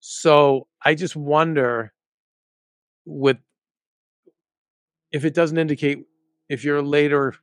[0.00, 1.92] So I just wonder
[3.04, 3.38] with
[5.12, 6.04] if it doesn't indicate
[6.48, 7.34] if you're later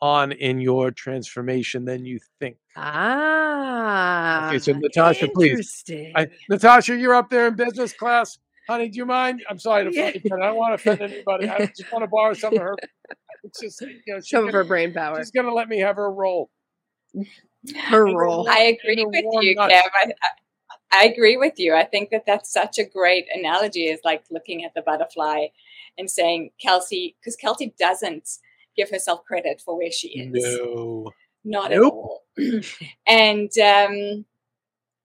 [0.00, 2.56] on in your transformation than you think.
[2.76, 4.48] Ah.
[4.48, 5.84] Okay, so Natasha, please.
[6.14, 8.38] I, Natasha, you're up there in business class.
[8.68, 9.42] Honey, do you mind?
[9.48, 10.08] I'm sorry to Yeah.
[10.08, 11.48] offend I don't want to offend anybody.
[11.48, 12.74] I just want to borrow some of her.
[13.44, 15.18] It's just, you know, she's Some of her brain power.
[15.18, 16.50] she's going to let me have her role.
[17.76, 18.48] Her And the role.
[18.48, 19.72] I agree with you, nuts.
[19.74, 19.82] Kev.
[19.94, 20.28] I, I,
[21.00, 21.74] I agree with you.
[21.74, 23.86] I think that that's such a great analogy.
[23.86, 25.46] Is like looking at the butterfly
[25.98, 28.28] and saying Kelsey, because Kelsey doesn't
[28.76, 30.58] give herself credit for where she is.
[30.58, 31.10] No.
[31.44, 32.24] not at all.
[33.06, 34.24] and um,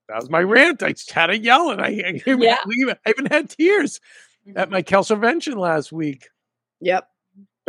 [0.08, 0.82] That was my rant.
[0.84, 2.58] I had to yell and I, I, Yeah.
[3.06, 4.00] I even had tears
[4.56, 6.30] at my Kelsey Kelservention last week.
[6.82, 7.08] Yep.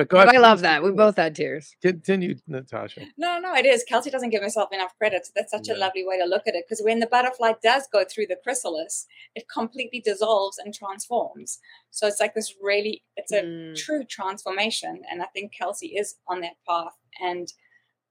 [0.00, 0.82] But go ahead, I love that.
[0.82, 1.76] We both had tears.
[1.82, 3.02] continue, Natasha.
[3.18, 3.84] No, no, it is.
[3.84, 5.26] Kelsey doesn't give herself enough credit.
[5.26, 5.74] So That's such Yeah.
[5.74, 6.64] a lovely way to look at it.
[6.66, 11.58] Because when the butterfly does go through the chrysalis, it completely dissolves and transforms.
[11.90, 13.76] So it's like this really, it's a Mm.
[13.76, 15.02] true transformation.
[15.10, 17.52] And I think Kelsey is on that path and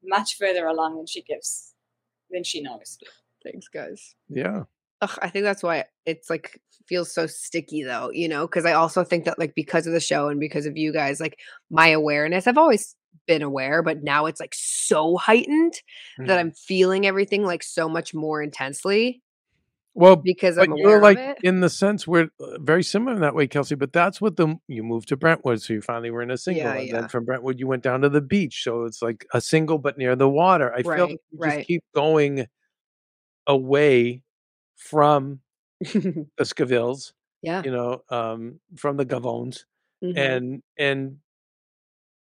[0.04, 1.74] much further along than she gives,
[2.30, 3.00] than she knows.
[3.44, 4.14] Thanks, guys.
[4.28, 4.66] Yeah.
[5.02, 8.74] Ugh, I think that's why it's like feels so sticky though, you know, because I
[8.74, 11.40] also think that like because of the show and because of you guys, like
[11.70, 12.96] my awareness, I've always
[13.28, 15.74] been aware, but now it's like so heightened
[16.26, 16.40] that Mhm.
[16.40, 19.22] I'm feeling everything like so much more intensely
[19.94, 23.36] Well, because I'm aware you're like in the sense we're uh, very similar in that
[23.36, 23.76] way, Kelsey.
[23.76, 26.66] But that's what the you moved to Brentwood, so you finally were in a single,
[26.66, 27.02] Yeah, and yeah.
[27.02, 29.98] then from Brentwood you went down to the beach, so it's like a single but
[29.98, 30.74] near the water.
[30.74, 31.58] I feel like you right.
[31.60, 32.48] just keep going
[33.48, 34.24] away
[34.80, 35.42] from
[35.80, 37.62] the Scavilles, yeah.
[37.64, 39.66] you know, um, from the Gavones,
[40.04, 40.18] mhm.
[40.18, 41.18] and and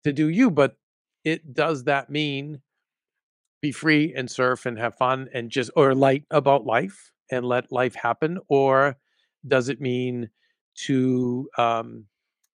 [0.05, 0.77] to do you, but
[1.25, 2.61] it does that mean
[3.63, 7.73] be free and surf and have fun and just or light about life and let
[7.73, 8.95] life happen or
[9.49, 10.29] does it mean
[10.75, 12.05] to um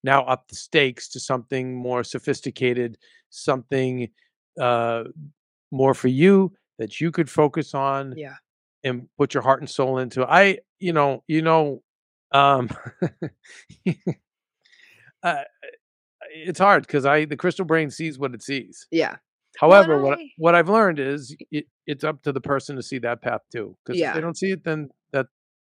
[0.05, 2.97] now up the stakes to something more sophisticated
[3.29, 4.09] something
[4.61, 5.03] uh
[5.73, 8.37] more for you that you could focus on yeah.
[8.85, 10.29] And put your heart and soul into it.
[10.31, 11.83] i you know you know
[12.33, 12.69] um
[15.23, 15.43] uh,
[16.35, 19.17] it's hard because i the crystal brain sees what it sees Yeah.
[19.59, 22.99] however what I- what i've learned is it, it's up to the person to see
[23.01, 25.27] that path too because if they don't see it then that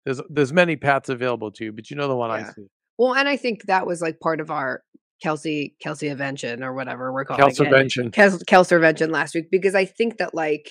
[0.05, 2.67] there's there's many paths available to you but you know the one i see
[2.99, 4.83] Well, and I think that was like part of our
[5.23, 7.57] Kelsey Kelsey invention or whatever we're calling it.
[7.57, 8.13] Kelservention.
[8.13, 10.69] Kel- Kelservention last week because I think that like,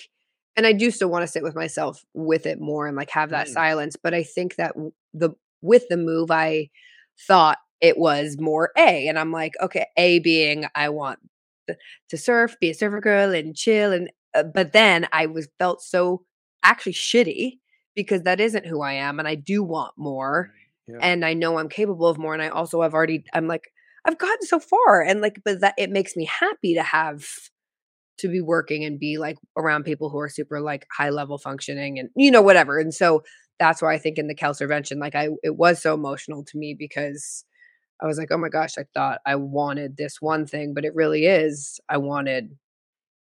[0.56, 3.30] and I do still want to sit with myself with it more and like have
[3.30, 3.52] that Mm.
[3.52, 3.96] silence.
[4.02, 4.74] But I think that
[5.14, 5.30] the
[5.62, 6.70] with the move, I
[7.26, 11.18] thought it was more A, and I'm like, okay, A being I want
[12.08, 15.82] to surf, be a surfer girl, and chill, and uh, but then I was felt
[15.82, 16.24] so
[16.62, 17.58] actually shitty
[17.94, 20.52] because that isn't who I am, and I do want more
[20.88, 20.98] Yeah.
[21.00, 22.34] and I know I'm capable of more.
[22.34, 23.72] And I also have already, I'm like,
[24.04, 25.02] I've gotten so far.
[25.02, 27.24] And like, but that it makes me happy to have
[28.18, 31.98] to be working and be like around people who are super like high level functioning
[31.98, 32.78] and you know, whatever.
[32.78, 33.22] And so
[33.58, 36.74] that's why I think in the Kelservention, like I it was so emotional to me
[36.78, 37.44] because
[38.02, 40.94] I was like, oh my gosh, I thought I wanted this one thing, but it
[40.94, 42.56] really is I wanted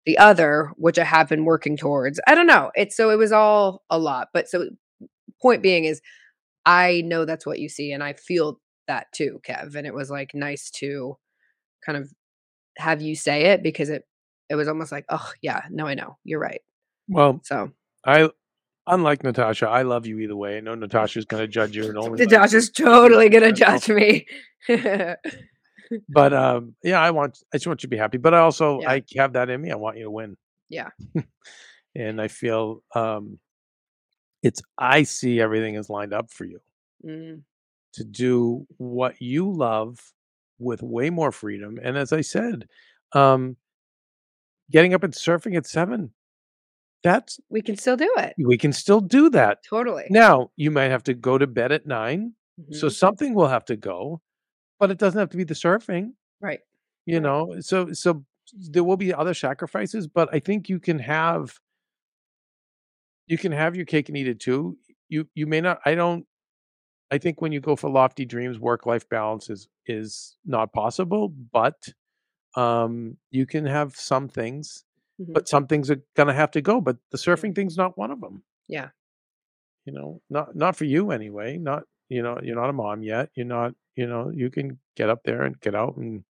[0.07, 2.18] the other, which I have been working towards.
[2.26, 2.70] I don't know.
[2.74, 4.28] It's so it was all a lot.
[4.32, 4.70] But so
[5.43, 6.01] point being is
[6.64, 9.74] I know that's what you see, and I feel that too, Kev.
[9.74, 11.16] And it was like nice to
[11.84, 12.11] kind of
[12.78, 14.05] have you say it because it
[14.51, 16.61] it was almost like, oh yeah, no, I know you're right.
[17.09, 17.70] well So
[18.05, 18.28] i
[18.86, 21.96] unlike natasha i love you either way i know natasha's going to judge you and
[21.98, 24.26] only is totally gonna judge me.
[26.09, 28.80] but um yeah i want i just want you to be happy but i also
[28.80, 28.90] Yeah.
[28.92, 30.36] i have that in me i want you to win
[30.68, 30.88] Yeah.
[31.94, 33.38] and i feel um
[34.42, 36.61] it's i see everything is lined up for you
[37.05, 37.42] Mm,
[37.94, 39.98] to do what you love
[40.59, 42.66] with way more freedom and as i said
[43.12, 43.57] um
[44.71, 46.11] getting up and surfing at seven
[47.03, 48.35] that's we can still do it.
[48.39, 50.05] we can still do that Totally.
[50.11, 52.35] now you might have to go to bed at 9
[52.73, 52.93] so Mhm.
[52.93, 54.21] something will have to go
[54.79, 56.61] but it doesn't have to be the surfing right.
[57.07, 57.23] you Right.
[57.23, 58.25] know so so
[58.71, 61.59] there will be other sacrifices but i think you can have
[63.27, 64.77] you can have your cake and eat it too
[65.09, 66.27] you you may not i don't
[67.11, 71.29] i think when you go for lofty dreams work life balance is is not possible
[71.53, 71.77] but
[72.57, 74.84] um you can have some things
[75.20, 75.32] Mhm.
[75.34, 78.20] but some things are gonna have to go but the surfing thing's not one of
[78.20, 78.88] them Yeah.
[79.84, 83.30] you know not not for you anyway not you know you're not a mom yet
[83.34, 86.24] you're not you know you can get up there and get out and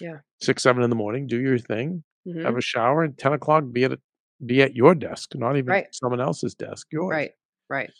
[0.00, 0.18] Yeah.
[0.40, 2.42] six seven in the morning do your thing Mhm.
[2.44, 4.00] have a shower and 10 o'clock be at a,
[4.44, 5.94] be at your desk not even Right.
[5.94, 7.32] someone else's desk yours Right.
[7.68, 7.90] Right.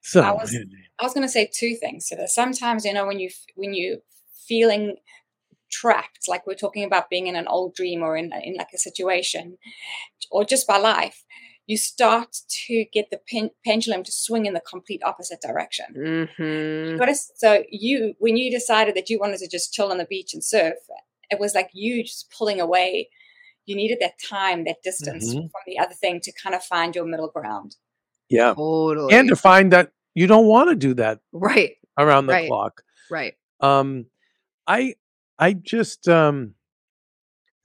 [0.00, 0.54] so I was-
[0.98, 2.34] I was going to say two things to this.
[2.34, 4.00] Sometimes, you know, when you when you
[4.48, 4.96] feeling
[5.70, 8.78] trapped, like we're talking about being in an old dream or in in like a
[8.78, 9.58] situation,
[10.30, 11.24] or just by life,
[11.66, 12.36] you start
[12.66, 15.86] to get the pen, pendulum to swing in the complete opposite direction.
[16.30, 19.98] hmm But it's, so you, when you decided that you wanted to just chill on
[19.98, 20.74] the beach and surf,
[21.30, 23.08] it was like you just pulling away.
[23.66, 25.50] You needed that time, that distance Mhm.
[25.50, 27.76] from the other thing to kind of find your middle ground.
[28.28, 29.14] yeah Totally.
[29.14, 31.74] and to find that you don't want to do that right.
[31.96, 32.48] around the Right.
[32.48, 33.34] clock Right.
[33.60, 34.06] um
[34.66, 34.80] i
[35.38, 36.54] i just um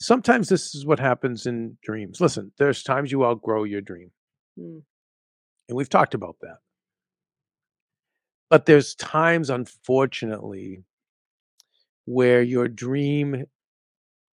[0.02, 2.20] sometimes this is what happens in dreams.
[2.20, 4.12] Listen, there's times you outgrow your dream.
[4.60, 4.82] Mm.
[5.70, 6.58] And we've talked about that.
[8.50, 10.84] But there's times, unfortunately,
[12.06, 13.46] where your dream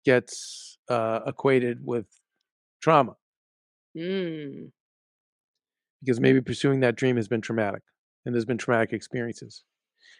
[0.06, 2.06] gets uh, equated with
[2.82, 3.16] trauma
[3.96, 4.72] Mm.
[6.02, 7.84] because maybe pursuing that dream has been traumatic
[8.26, 9.64] and there's been traumatic experiences.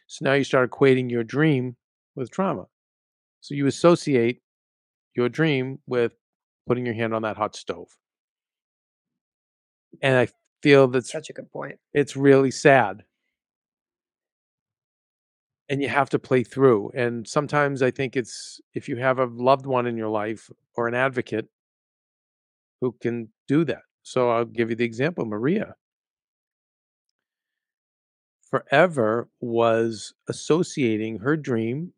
[0.08, 1.76] So now you start equating your dream
[2.16, 2.68] with trauma.
[3.44, 4.42] So you associate
[5.16, 6.14] your dream with
[6.66, 7.90] putting your hand on that hot stove.
[10.02, 10.30] And I
[10.62, 11.78] feel that's Such a good point.
[11.94, 13.04] it's really sad.
[15.68, 16.92] And you have to play through.
[16.96, 20.88] And sometimes I think it's if you have a loved one in your life or
[20.88, 21.50] an advocate
[22.80, 23.82] who can do that.
[24.04, 25.76] So I'll give you the example Maria
[28.50, 31.92] forever was associating her dream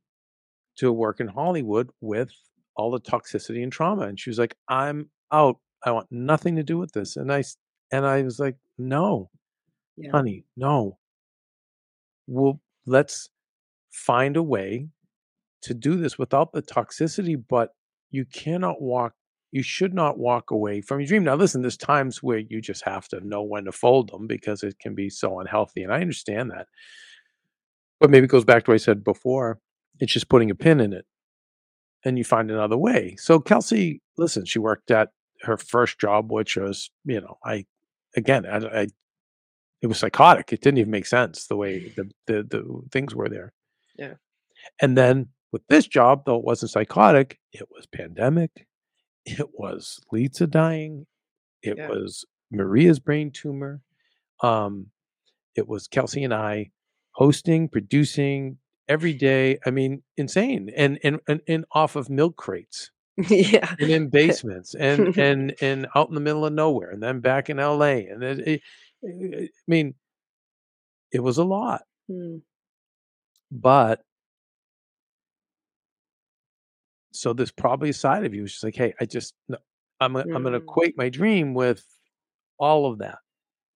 [0.78, 2.32] to work in Hollywood with
[2.76, 4.04] all the toxicity and trauma.
[4.04, 5.58] And she was like, I'm out.
[5.86, 7.16] I want nothing to do with this.
[7.18, 7.44] And I
[7.92, 9.30] and I was like, no,
[9.98, 10.12] Yeah.
[10.12, 10.98] honey, no.
[12.28, 13.30] Well, let's
[13.92, 14.90] find a way
[15.64, 17.72] to do this without the toxicity, but
[18.12, 19.14] you cannot walk,
[19.52, 21.24] you should not walk away from your dream.
[21.24, 24.64] Now, listen, there's times where you just have to know when to fold them because
[24.64, 25.84] it can be so unhealthy.
[25.84, 26.68] And I understand that.
[28.00, 29.60] But maybe it goes back to what I said before.
[30.00, 31.06] It's just putting a pin in it
[32.04, 33.16] and you find another way.
[33.18, 35.10] So Kelsey, listen, she worked at
[35.42, 37.66] her first job, which was, you know, I,
[38.16, 38.88] again, I, I
[39.82, 40.52] it was psychotic.
[40.52, 43.54] It didn't even make sense the way the, the the things were there.
[43.98, 44.16] Yeah.
[44.82, 48.68] And then with this job, though it wasn't psychotic, it was pandemic.
[49.26, 51.08] It was Lisa dying.
[51.62, 51.88] It Yeah.
[51.88, 53.82] was Maria's brain tumor.
[54.42, 54.88] Um,
[55.56, 56.72] it was Kelsey and I
[57.14, 58.58] hosting, producing
[58.88, 59.60] every day.
[59.66, 60.70] I mean, insane.
[60.76, 62.92] And and and, and off of milk crates
[63.30, 63.76] yeah.
[63.80, 67.50] and in basements and and and out in the middle of nowhere and then back
[67.50, 68.62] in LA and it, it,
[69.04, 69.96] I mean
[71.12, 72.42] it was a lot Mm.
[73.52, 74.02] but
[77.14, 79.58] so there's probably a side of you who's just like hey I just no,
[80.00, 80.64] I'm gonna, I'm going to Mm.
[80.64, 81.84] equate my dream with
[82.60, 83.18] all of that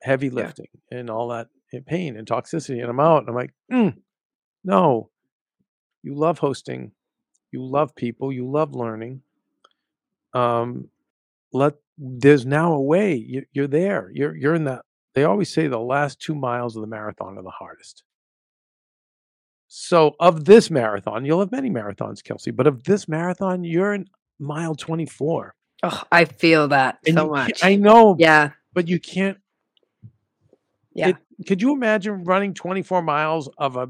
[0.04, 0.34] heavy Yeah.
[0.36, 3.96] lifting and all that uh, pain and toxicity and I'm out and I'm like "Mm,
[4.64, 5.10] no.
[6.04, 6.92] You love hosting.
[7.52, 8.32] You love people.
[8.32, 9.22] You love learning.
[10.34, 10.90] Um
[11.52, 13.16] let there's now a way.
[13.16, 14.12] You, you're there.
[14.14, 14.86] You're you're in that
[15.16, 18.04] they always say the last two miles of the marathon are the hardest.
[19.68, 24.08] So of this marathon you'll have many marathons kelsey but of this marathon you're in
[24.40, 25.54] mile 24
[25.84, 27.64] Oh, I feel that and so much.
[27.64, 28.52] i know yeah.
[28.74, 29.38] but you can't
[31.00, 31.10] Yeah.
[31.10, 33.88] it- could you imagine running 24 miles of a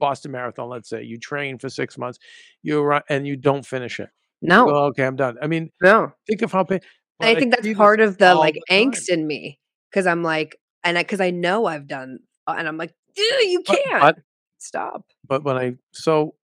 [0.00, 2.18] boston marathon let's say you train for six months
[2.62, 4.10] you run and you don't finish it
[4.42, 4.66] no.
[4.66, 6.12] well, okay i'm done i mean no.
[6.26, 6.80] think of how pain
[7.20, 9.58] I but think that's part of the like the angst in me
[9.90, 13.24] because I'm like, and I because I know I've done, uh, and I'm like, "Ew,
[13.24, 14.18] you can't but
[14.58, 15.02] stop.
[15.26, 16.36] but when I so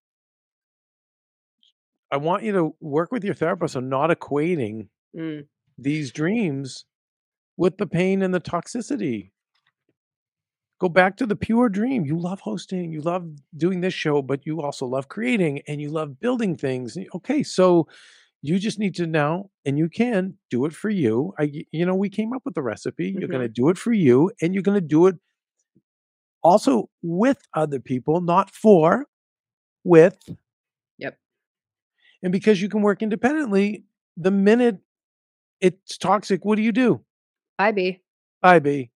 [2.11, 5.47] I want you to work with your therapist on not equating Mm.
[5.77, 6.83] these dreams
[7.55, 9.31] with the pain and the toxicity.
[10.79, 12.05] Go back to the pure dream.
[12.05, 15.89] You love hosting, you love doing this show, but you also love creating and you
[15.89, 16.97] love building things.
[17.15, 17.87] Okay, so
[18.41, 21.33] you just need to now, and you can do it for you.
[21.39, 23.15] I you know, we came up with the recipe.
[23.17, 23.63] You're going to mm-hmm.
[23.63, 25.15] do it for you, and you're going to do it
[26.43, 29.07] also with other people, not for,
[29.83, 30.17] with.
[30.99, 31.17] Yep.
[32.21, 34.77] And because you can work independently, the minute
[35.59, 37.01] it's toxic, what do you do?
[37.57, 38.01] Bye, B.
[38.41, 38.91] Bye, B.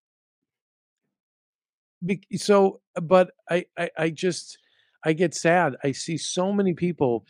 [2.36, 4.58] So, but I, I, I just,
[5.06, 5.76] I get sad.
[5.84, 7.26] I see so many people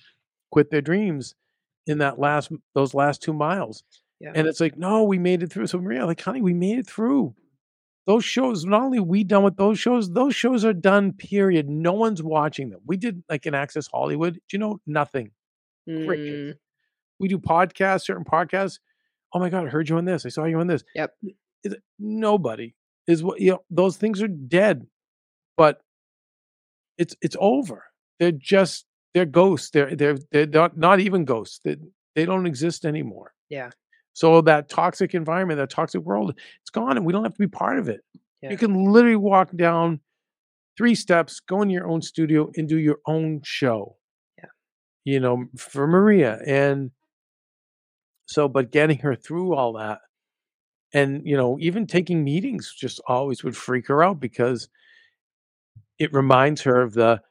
[0.51, 1.35] quit their dreams
[1.87, 3.83] in that last, those last two miles.
[4.19, 4.31] Yeah.
[4.35, 5.67] And it's like, no, we made it through.
[5.67, 7.35] So Maria, like, honey, we made it through.
[8.05, 11.69] Those shows, not only we done with those shows, those shows are done, period.
[11.69, 12.79] No one's watching them.
[12.85, 14.39] We did like an Access Hollywood.
[14.51, 15.31] You know nothing?
[15.87, 16.55] Mm,
[17.19, 18.79] We do podcasts, certain podcasts.
[19.33, 20.25] Oh my God, I heard you on this.
[20.25, 20.83] I saw you on this.
[20.95, 21.15] Yep.
[21.99, 22.73] Nobody
[23.09, 24.85] is what you know, those things are dead,
[25.57, 25.81] but
[26.97, 27.85] it's it's over.
[28.19, 29.71] They're just they're ghosts.
[29.71, 31.59] They're they're they're not, not even ghosts.
[31.63, 31.77] They,
[32.15, 33.33] they don't exist anymore.
[33.49, 33.71] Yeah.
[34.13, 37.47] So that toxic environment, that toxic world, it's gone and we don't have to be
[37.47, 38.01] part of it.
[38.41, 38.51] Yeah.
[38.51, 40.01] You can literally walk down
[40.77, 43.95] three steps, go in your own studio and do your own show.
[44.37, 44.49] Yeah.
[45.05, 46.39] You know, for Maria.
[46.45, 46.91] And
[48.25, 49.99] so, but getting her through all that
[50.93, 54.69] and, you know, even taking meetings just always would freak her out because
[55.99, 57.21] it reminds her of the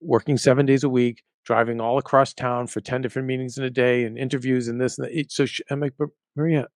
[0.00, 3.70] working seven days a week, driving all across town for 10 different meetings in a
[3.70, 5.30] day and interviews and this and that.
[5.30, 6.66] So she, I'm like, but Maria,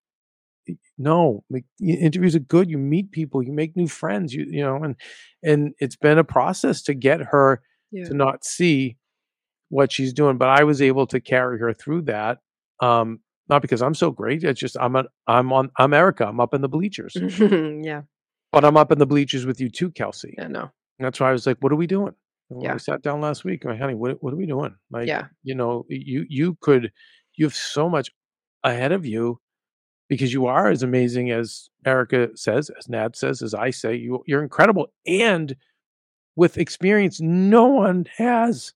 [0.99, 2.71] no, like, interviews are good.
[2.71, 4.97] You meet people, you make new friends, you, you know, and,
[5.43, 8.05] and it's been a process to get her Yeah.
[8.05, 8.97] to not see
[9.71, 10.37] what she's doing.
[10.39, 12.39] But I was able to carry her through that.
[12.81, 14.45] Um, not because I'm so great.
[14.45, 16.27] It's just I'm on I'm on I'm Erica.
[16.27, 17.17] I'm up in the bleachers.
[17.41, 18.03] yeah.
[18.53, 20.35] But I'm up in the bleachers with you too, Kelsey.
[20.39, 20.49] Yeah.
[20.49, 20.61] No.
[20.99, 22.15] And that's why I was like, what are we doing?
[22.51, 22.73] And Yeah.
[22.75, 23.65] We sat down last week.
[23.65, 24.75] I'm like, honey, what, what are we doing?
[24.91, 25.27] Like, Yeah.
[25.43, 26.93] you know, you you could
[27.37, 28.11] you have so much
[28.65, 29.41] ahead of you
[30.09, 34.23] because you are as amazing as Erica says, as Nat says, as I say, you
[34.27, 34.89] you're incredible.
[35.07, 35.55] And
[36.37, 38.73] with experience, no one has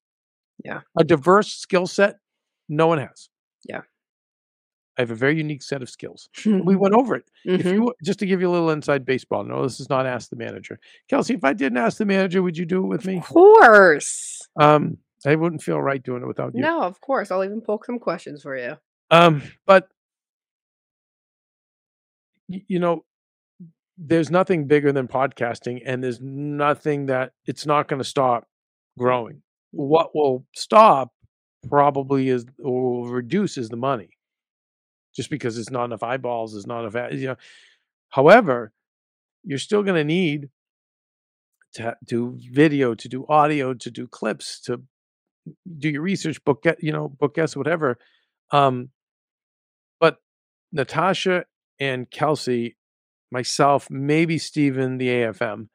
[0.64, 0.81] Yeah.
[0.99, 2.16] a diverse skill set.
[2.68, 3.29] No one has.
[3.68, 3.83] Yeah.
[5.03, 6.28] I have a very unique set of skills.
[6.46, 7.24] We went over it.
[7.44, 7.72] If Mhm.
[7.74, 10.36] you just to give you a little inside baseball, no, this is not ask the
[10.36, 10.78] manager.
[11.11, 13.16] Kelsey, if I didn't ask the manager, would you do it with me?
[13.18, 14.40] Of course.
[14.61, 16.61] Um, I wouldn't feel right doing it without you.
[16.62, 17.30] No, of course.
[17.30, 18.76] I'll even poke some questions for you.
[19.11, 19.88] Um, but
[22.48, 23.05] you know,
[23.98, 28.46] there's nothing bigger than podcasting, and there's nothing that it's not going to stop
[28.98, 29.42] growing.
[29.70, 31.12] What will stop
[31.68, 34.11] probably is or will reduce is the money,
[35.15, 37.37] just because it's not enough eyeballs, there's not enough, you know.
[38.11, 38.73] However,
[39.45, 40.51] you're still going to need
[41.75, 44.83] to do video, to do audio, to do clips, to
[45.79, 47.99] do your research, book, get you know, book guests, whatever.
[48.51, 48.91] Um,
[49.99, 50.19] but
[50.73, 51.47] Natasha
[51.81, 52.77] and Kelsey,
[53.31, 55.69] myself, maybe Steven, the AFM,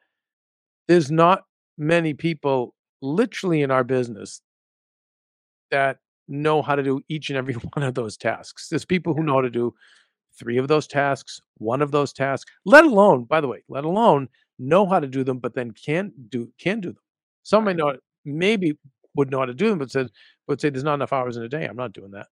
[0.86, 1.44] there's not
[1.76, 4.40] many people literally in our business
[5.70, 8.68] that know how to do each and every one of those tasks.
[8.68, 9.74] There's people who know how to do
[10.38, 14.28] three of those tasks, one of those tasks, let alone, by the way, let alone
[14.58, 17.02] know how to do them, but then can't do can do them.
[17.42, 18.78] Some may know maybe
[19.16, 20.10] would know how to do them, but said
[20.48, 21.64] would say there's not enough hours in a day.
[21.66, 22.28] I'm not doing that.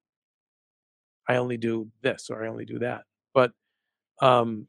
[1.29, 3.05] I only do this or I only do that.
[3.35, 3.53] But
[4.23, 4.69] um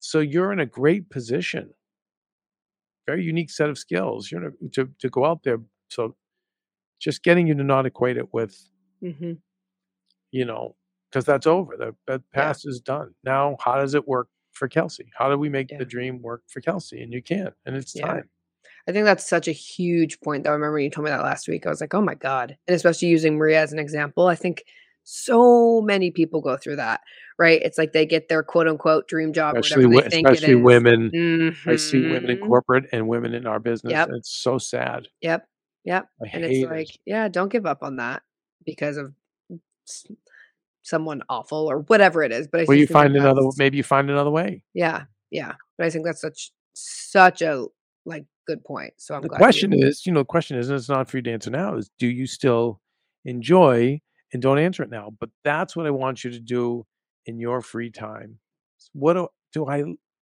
[0.00, 1.74] so you're in a great position.
[3.06, 4.30] Very unique set of skills.
[4.30, 5.58] You're in a, to to go out there.
[5.90, 6.16] So
[6.98, 8.56] just getting you to not equate it with,
[9.02, 9.32] Mm-hmm.
[10.30, 10.74] you know,
[11.10, 11.76] because that's over.
[11.76, 12.18] The, the Yeah.
[12.42, 13.14] past is done.
[13.24, 15.10] Now, how does it work for Kelsey?
[15.16, 15.78] How do we make Yeah.
[15.78, 17.02] the dream work for Kelsey?
[17.02, 17.52] And you can.
[17.64, 18.06] And it's Yeah.
[18.06, 18.30] time.
[18.88, 20.44] I think that's such a huge point.
[20.44, 21.66] Though I remember you told me that last week.
[21.66, 22.56] I was like, oh my god!
[22.68, 24.62] And especially using Maria as an example, I think
[25.02, 27.00] so many people go through that.
[27.38, 27.60] Right?
[27.62, 30.28] It's like they get their quote unquote dream job, or Especially, whatever wo- they think
[30.28, 31.56] it especially women.
[31.66, 32.46] I see women in Mhm.
[32.46, 33.90] corporate and women in our business.
[33.92, 34.08] Yep.
[34.12, 35.08] It's so sad.
[35.20, 35.46] Yep.
[35.86, 36.08] Yep.
[36.22, 37.00] I And it's like, it.
[37.06, 38.22] yeah, don't give up on that
[38.66, 39.14] because of
[40.82, 42.46] someone awful or whatever it is.
[42.48, 43.42] But I Well, you find another.
[43.56, 44.62] Maybe you find another way.
[44.74, 45.54] Yeah, yeah.
[45.78, 47.66] But I think that's such such a
[48.04, 48.92] like good point.
[48.98, 51.08] So I'm the glad you- question is, you know, the question is, and it's not
[51.08, 52.80] for you to answer now, is do you still
[53.24, 54.00] enjoy
[54.32, 55.12] and don't answer it now?
[55.18, 56.86] But that's what I want you to do
[57.26, 58.38] in your free time.
[58.92, 59.84] What do, do I,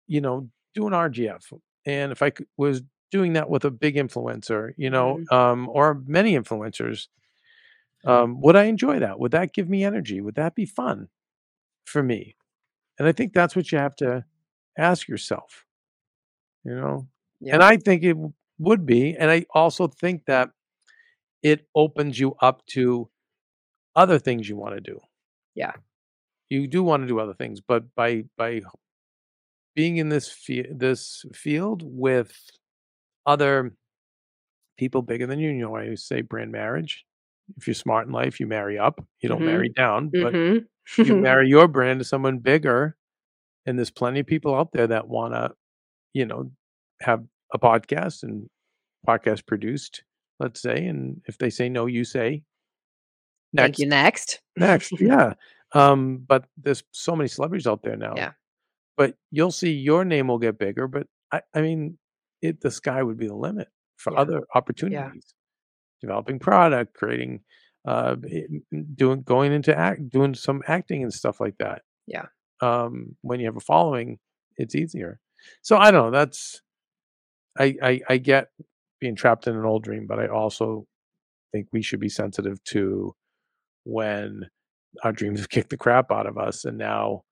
[0.08, 1.42] you know, do an RGF?
[1.86, 2.82] And if I c- was
[3.12, 7.08] doing that with a big influencer, you know, um, or many influencers,
[8.06, 9.20] um, would I enjoy that?
[9.20, 10.22] Would that give me energy?
[10.22, 11.10] Would that be fun
[11.86, 12.36] for me?
[12.98, 14.26] And I think that's what you have to
[14.78, 15.66] ask yourself.
[16.64, 17.08] You know,
[17.52, 18.18] and I think it
[18.58, 19.16] would be.
[19.16, 20.50] And I also think that
[21.44, 23.10] it opens you up to
[23.96, 25.00] other things you want to do.
[25.54, 25.74] Yeah.
[26.50, 28.62] You do want to do other things, but by by
[29.76, 32.34] being in this fe- this field with
[33.26, 33.74] other
[34.78, 37.06] people bigger than you, you know, I always say brand marriage.
[37.58, 39.04] If you're smart in life, you marry up.
[39.22, 40.66] You don't marry down, but Mhm.
[40.98, 42.98] you marry your brand to someone bigger
[43.66, 45.52] and there's plenty of people out there that want to
[46.14, 46.52] you know
[47.02, 47.24] have
[47.54, 48.48] a podcast and
[49.08, 50.04] podcast produced
[50.40, 52.44] let's say and if they say no you say
[53.56, 53.88] Thank next you.
[53.88, 54.42] Next.
[54.58, 55.34] next yeah
[55.74, 58.32] um but there's so many celebrities out there now Yeah.
[58.98, 61.98] but you'll see your name will get bigger but i i mean
[62.46, 64.20] it the sky would be the limit for Yeah.
[64.20, 65.34] other opportunities
[66.02, 67.42] developing product creating
[67.88, 68.16] uh
[68.96, 72.26] doing going into act doing some acting and stuff like that Yeah.
[72.62, 74.20] um when you have a following
[74.58, 75.20] it's easier
[75.62, 76.62] so i don't know that's
[77.60, 78.50] i i, I get
[79.00, 80.86] being trapped in an old dream but i also
[81.52, 83.14] think we should be sensitive to
[83.86, 84.48] when
[85.04, 87.24] our dreams have kicked the crap out of us and now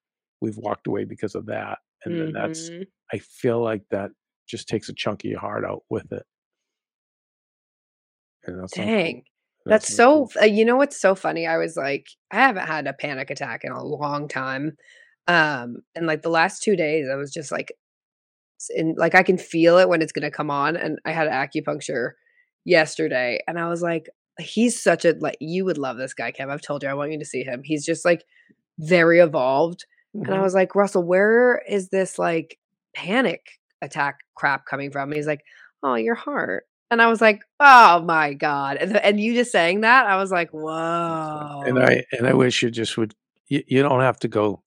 [0.41, 2.87] we've walked away because of that and then that's Mhm.
[3.13, 4.11] i feel like that
[4.47, 6.23] just takes a chunk of your heart out with it
[8.45, 8.73] and that's.
[8.73, 9.23] Dang.
[9.65, 10.27] That's That's so.
[10.27, 10.31] cool.
[10.41, 11.47] uh, You know what's so funny?
[11.47, 14.77] I was like, I haven't had a panic attack in a long time,
[15.27, 17.71] um, and like the last two days, I was just like,
[18.75, 20.75] and like I can feel it when it's gonna come on.
[20.75, 22.11] And I had acupuncture
[22.65, 26.49] yesterday, and I was like, he's such a like you would love this guy, Kev.
[26.49, 27.61] I've told you I want you to see him.
[27.63, 28.23] He's just like
[28.79, 29.85] very evolved.
[30.25, 30.43] And I Mhm.
[30.43, 32.57] was like, Russell, where is this like
[32.95, 35.09] panic attack crap coming from?
[35.09, 35.43] And he's like,
[35.83, 36.65] Oh, your heart.
[36.89, 38.77] And I was like, Oh my God.
[38.77, 41.63] And, and you just saying that, I was like, Whoa.
[41.65, 43.13] and I and I wish you just would.
[43.47, 44.63] You, you don't have to go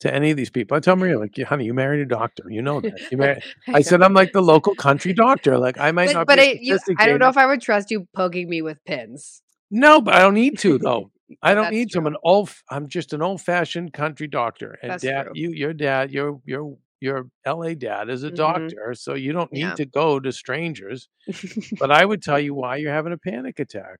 [0.00, 0.76] to any of these people.
[0.76, 2.44] I tell Maria, like, honey, you married a doctor.
[2.48, 2.98] You know that.
[3.10, 3.42] You married.
[3.68, 5.58] I said, I'm like the local country doctor.
[5.58, 7.90] Like, I might but, not but I, you, I don't know if I would trust
[7.90, 9.42] you poking me with pins.
[9.70, 11.10] No, but I don't need to though.
[11.42, 11.98] I don't need to.
[11.98, 12.50] I'm an old.
[12.68, 14.78] I'm just an old fashioned country doctor.
[14.82, 15.32] And That's dad, true.
[15.36, 17.74] you, your dad, your your your L.A.
[17.74, 18.36] dad is a Mhm.
[18.36, 19.74] doctor, so you don't need Yeah.
[19.74, 21.08] to go to strangers.
[21.80, 23.98] But I would tell you why you're having a panic attack.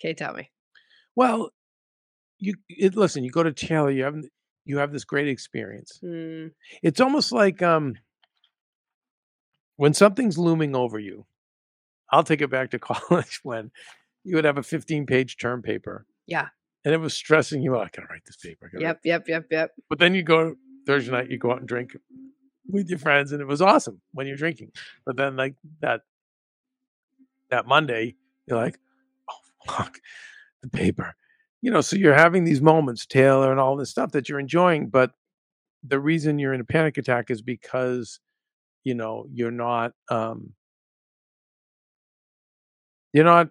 [0.00, 0.50] okay, tell me.
[1.14, 1.50] Well,
[2.38, 3.24] you it, listen.
[3.24, 3.90] You go to Taylor.
[3.90, 4.16] You have
[4.64, 5.98] you have this great experience.
[6.02, 6.48] Hmm,
[6.82, 7.96] It's almost like um
[9.76, 11.26] when something's looming over you.
[12.10, 13.70] I'll take it back to college when
[14.24, 16.06] you would have a 15 page term paper.
[16.26, 16.48] Yeah.
[16.84, 17.86] And it was stressing you out.
[17.86, 18.66] I gotta write this paper.
[18.66, 19.70] I gotta write Yep, yep, yep, yep.
[19.88, 20.54] But then you go
[20.86, 21.96] Thursday night, you go out and drink
[22.68, 24.72] with your friends, and it was awesome when you're drinking.
[25.04, 26.02] But then like that
[27.50, 28.16] that Monday,
[28.46, 28.78] you're like,
[29.30, 29.98] oh fuck,
[30.62, 31.14] the paper.
[31.62, 34.88] You know, so you're having these moments, Taylor, and all this stuff that you're enjoying,
[34.88, 35.12] but
[35.82, 38.20] the reason you're in a panic attack is because,
[38.84, 40.52] you know, you're not um
[43.12, 43.48] you're not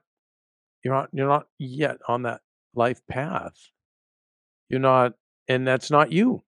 [0.83, 2.41] you're not you're not yet on that
[2.75, 3.55] life path.
[4.69, 5.13] You're not
[5.47, 6.43] and that's not you.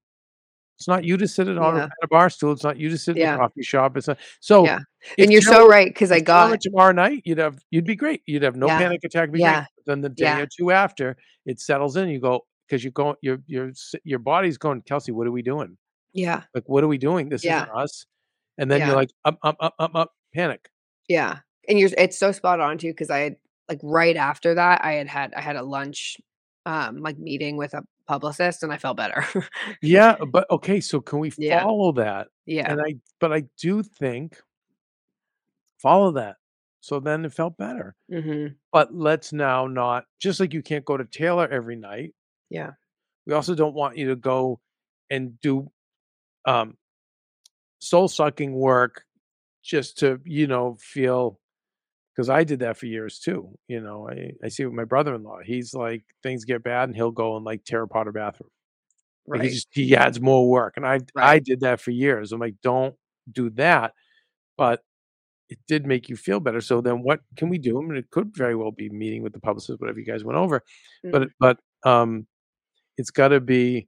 [0.77, 2.07] It's not you to sit at, on a, Yeah.
[2.09, 2.51] bar stool.
[2.51, 3.97] It's not you to sit in a coffee shop.
[3.97, 4.79] It's not so Yeah.
[5.17, 8.21] And you're so right because I got tomorrow night, you'd have you'd be great.
[8.27, 8.77] You'd have no Yeah.
[8.77, 9.29] panic attack.
[9.33, 9.53] Yeah.
[9.61, 9.67] great.
[9.87, 10.39] Then the day Yeah.
[10.41, 12.09] or two after, it settles in.
[12.09, 13.71] You go because you go your your
[14.03, 14.81] your body's going.
[14.83, 15.77] Kelsey, what are we doing?
[16.13, 17.29] yeah, Like, what are we doing?
[17.29, 17.63] This Yeah.
[17.63, 18.05] isn't us.
[18.57, 18.87] And then Yeah.
[18.87, 20.69] you're like, up, up, up, up, up, panic.
[21.07, 21.39] yeah.
[21.67, 23.35] And you're it's so spot on too because I had
[23.69, 26.17] like right after that I had had I had a lunch
[26.65, 29.25] um like meeting with a publicist and I felt better.
[29.81, 30.79] Yeah, but okay.
[30.81, 31.63] So can we Yeah.
[31.63, 32.27] follow that?
[32.45, 32.71] yeah.
[32.71, 34.37] And I, but I do think
[35.77, 36.37] follow that.
[36.81, 37.95] So then it felt better.
[38.09, 42.13] hmm But let's now not just like you can't go to Taylor every night.
[42.49, 42.71] Yeah.
[43.25, 44.59] We also don't want you to go
[45.09, 45.69] and do
[46.45, 46.77] um
[47.79, 49.03] soul sucking work
[49.63, 51.39] just to, you know, feel
[52.17, 53.51] because I did that for years too.
[53.69, 55.39] You know, I, I see with my brother in law.
[55.45, 58.51] He's like things get bad and he'll go and like tear apart a bathroom.
[59.27, 59.49] Like, Right.
[59.49, 60.75] He just he adds more work.
[60.77, 62.31] And I I did that for years.
[62.33, 62.95] I'm like, don't
[63.31, 63.93] do that.
[64.57, 64.81] But
[65.49, 66.61] it did make you feel better.
[66.61, 67.79] So then what can we do?
[67.79, 70.37] I mean, it could very well be meeting with the publicist, whatever you guys went
[70.39, 70.63] over.
[71.11, 71.25] But Mm.
[71.27, 72.27] it- but um
[72.97, 73.87] it's gotta be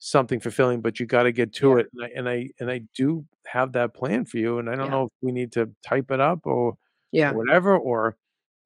[0.00, 1.78] something fulfilling, but you gotta get to Yeah.
[1.78, 1.88] it.
[1.94, 4.58] And I and I and I do have that plan for you.
[4.58, 4.90] And I don't Yeah.
[4.92, 6.76] know if we need to type it up or,
[7.12, 7.32] yeah.
[7.32, 8.16] whatever, or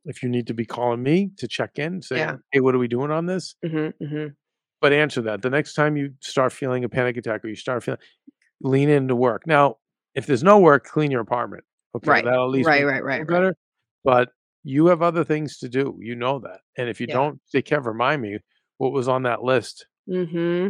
[0.04, 2.36] if you need to be calling me to check in, say, Yeah.
[2.52, 3.54] hey, what are we doing on this?
[3.64, 4.26] hmm hmm
[4.80, 7.84] but answer that the next time you start feeling a panic attack or you start
[7.84, 8.00] feeling
[8.62, 9.76] lean into work now
[10.14, 11.64] if there's no work clean your apartment
[11.96, 12.24] okay Right.
[12.24, 13.26] that'll at least Right, right, right, right.
[13.28, 13.54] better
[14.04, 14.30] but
[14.64, 17.14] you have other things to do you know that and if you Yeah.
[17.14, 18.38] don't say kev remind me
[18.78, 20.68] what was on that list hmm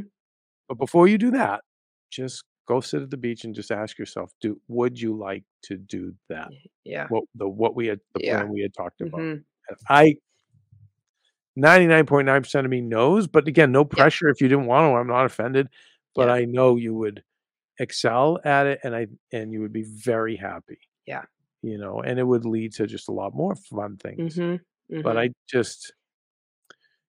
[0.69, 1.63] but before you do that
[2.11, 5.77] just go sit at the beach and just ask yourself do would you like to
[5.77, 6.51] do that
[6.85, 7.07] Yeah.
[7.09, 8.39] what the what we had the Yeah.
[8.39, 9.35] plan we had talked about hmm
[9.89, 10.17] i
[11.59, 15.27] 99.9% of me knows but again no pressure if you didn't want to i'm not
[15.27, 15.69] offended
[16.15, 16.35] but Yeah.
[16.35, 17.23] i know you would
[17.79, 21.25] excel at it and i and you would be very happy Yeah.
[21.63, 24.57] you know and it would lead to just a lot more fun things hmm
[25.03, 25.93] but i just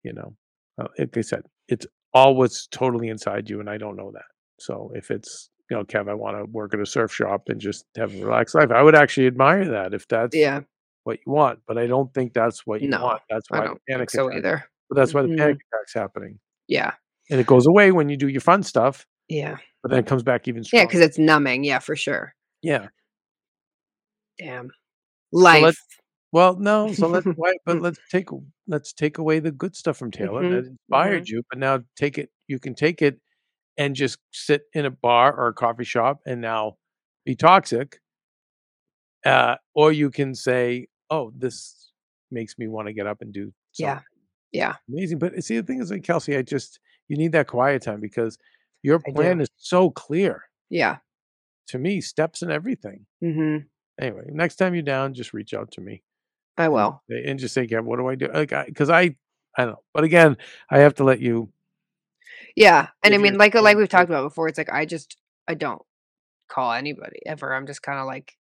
[0.04, 0.36] you know
[0.80, 4.26] uh, like i said it's all what's totally inside you and i don't know that
[4.60, 7.60] so if it's you know kev i want to work at a surf shop and
[7.60, 10.62] just have a relaxed life i would actually admire that if that's yeah.
[11.06, 13.66] what you want but i don't think that's what you No, want that's I why
[13.66, 14.64] don't panic so attack either.
[14.90, 15.38] but that's why the Mhm.
[15.38, 16.94] panic attack's happening Yeah.
[17.30, 19.58] and it goes away when you do your fun stuff Yeah.
[19.82, 20.84] but then it comes back even stronger.
[20.84, 20.88] Yeah.
[20.88, 21.64] Because it's numbing.
[21.64, 22.34] Yeah, for sure.
[22.62, 22.88] yeah
[24.40, 24.72] Damn.
[25.32, 25.64] Life.
[25.64, 25.86] let's
[26.32, 28.28] well no so let's why, but let's take
[28.68, 32.18] let's take away the good stuff from taylor Mhm, that inspired you but now take
[32.18, 33.20] it you can take it
[33.78, 36.78] and just sit in a bar or a coffee shop and now
[37.26, 38.00] be toxic
[39.26, 41.92] uh or you can say oh this
[42.32, 43.96] makes me want to get up and do Yeah.
[43.96, 44.06] something
[44.52, 44.76] Yeah.
[44.90, 48.00] amazing but see the thing is like kelsey i just you need that quiet time
[48.02, 48.38] because
[48.82, 50.98] your plan is so clear Yeah.
[51.68, 53.58] to me steps and everything hmm
[54.00, 56.04] anyway next time you're down just reach out to me
[56.58, 57.02] I will.
[57.10, 59.16] and just say, "Kev, what do I do?" Like, because I,
[59.58, 59.84] I, don't know.
[59.92, 60.38] But again,
[60.70, 61.50] I have to let you.
[62.56, 62.88] Yeah.
[63.04, 65.18] And I mean, like like we've talked about before, it's like I just
[65.48, 65.82] I don't
[66.50, 67.54] call anybody ever.
[67.54, 68.38] I'm just kind of like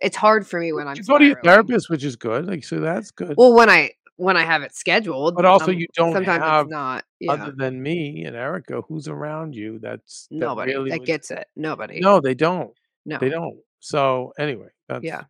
[0.00, 2.46] It's hard for me when I'm go to your therapist, which is good.
[2.46, 3.34] Like, so that's good.
[3.36, 6.66] Well, when I when I have it scheduled, but also, um, you don't sometimes have
[6.66, 7.04] it's not.
[7.20, 9.78] Yeah, other than me and Erica, who's around you.
[9.80, 11.46] That's that nobody really that would- gets it.
[11.56, 12.00] Nobody.
[12.00, 12.70] No, they don't.
[13.06, 13.18] no.
[13.18, 13.58] They don't.
[13.80, 15.22] So anyway, that's Yeah.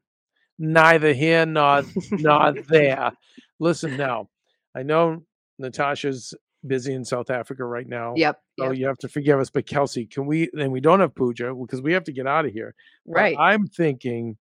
[0.59, 3.13] neither here nor nor there.
[3.61, 4.29] Listen now,
[4.75, 5.23] I know
[5.59, 6.35] Natasha's
[6.67, 8.15] busy in South Africa right now.
[8.17, 8.41] Yep.
[8.59, 8.71] So yep.
[8.71, 10.51] Oh, you have to forgive us, but Kelsey, can we?
[10.59, 12.75] And we don't have Pooja because we have to get out of here.
[13.07, 13.37] but Right.
[13.39, 14.37] I'm thinking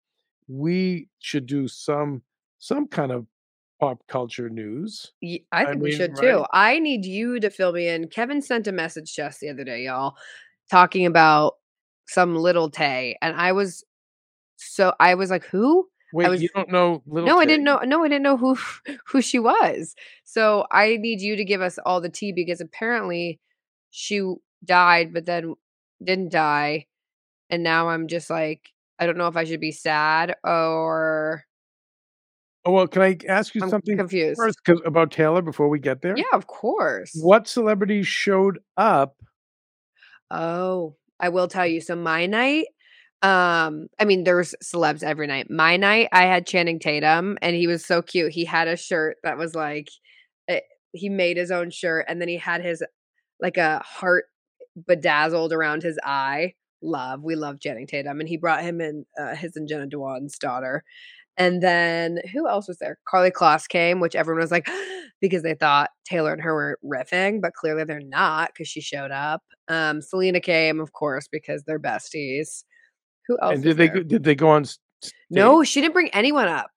[0.48, 2.22] we should do some
[2.58, 3.26] some kind of
[3.78, 5.12] pop culture news.
[5.22, 6.44] I I think we mean, should too.
[6.52, 8.08] I need you to fill me in.
[8.08, 10.16] Kevin sent a message to us the other day, y'all,
[10.70, 11.54] talking about
[12.08, 13.84] some little Tay, and I was
[14.56, 17.28] so I was like, "Who?" Wait, was- you don't know little?
[17.28, 17.78] no, I didn't know.
[17.84, 18.56] No, I didn't know who
[19.08, 19.94] who she was.
[20.24, 23.40] So I need you to give us all the tea because apparently
[23.90, 24.22] she
[24.64, 25.54] died, but then
[26.02, 26.86] didn't die,
[27.50, 31.44] and now I'm just like, I don't know if I should be sad or
[32.64, 34.38] Oh well, can I ask you I'm something confused.
[34.38, 36.14] first about Taylor before we get there?
[36.16, 37.12] Yeah, of course.
[37.14, 39.16] What celebrities showed up?
[40.30, 41.80] Oh, I will tell you.
[41.80, 42.66] So my night,
[43.22, 45.50] um, I mean, there's celebs every night.
[45.50, 48.32] My night, I had Channing Tatum, and he was so cute.
[48.32, 49.88] He had a shirt that was like,
[50.48, 50.60] eh,
[50.92, 52.82] he made his own shirt, and then he had his
[53.40, 54.26] like a heart
[54.86, 56.54] bedazzled around his eye.
[56.80, 60.38] Love, we love Channing Tatum, and he brought him in uh, his and Jenna Dewan's
[60.38, 60.84] daughter.
[61.36, 62.98] And then who else was there?
[63.08, 64.68] Karlie Kloss came, which everyone was like,
[65.20, 69.10] because they thought Taylor and her were riffing, but clearly they're not because she showed
[69.12, 69.42] up.
[69.68, 72.64] Um, Selena came, of course, because they're besties.
[73.28, 73.54] Who else?
[73.54, 73.96] And did they there?
[73.96, 74.64] go- did they go on?
[74.64, 75.12] stage?
[75.30, 76.70] No, she didn't bring anyone up.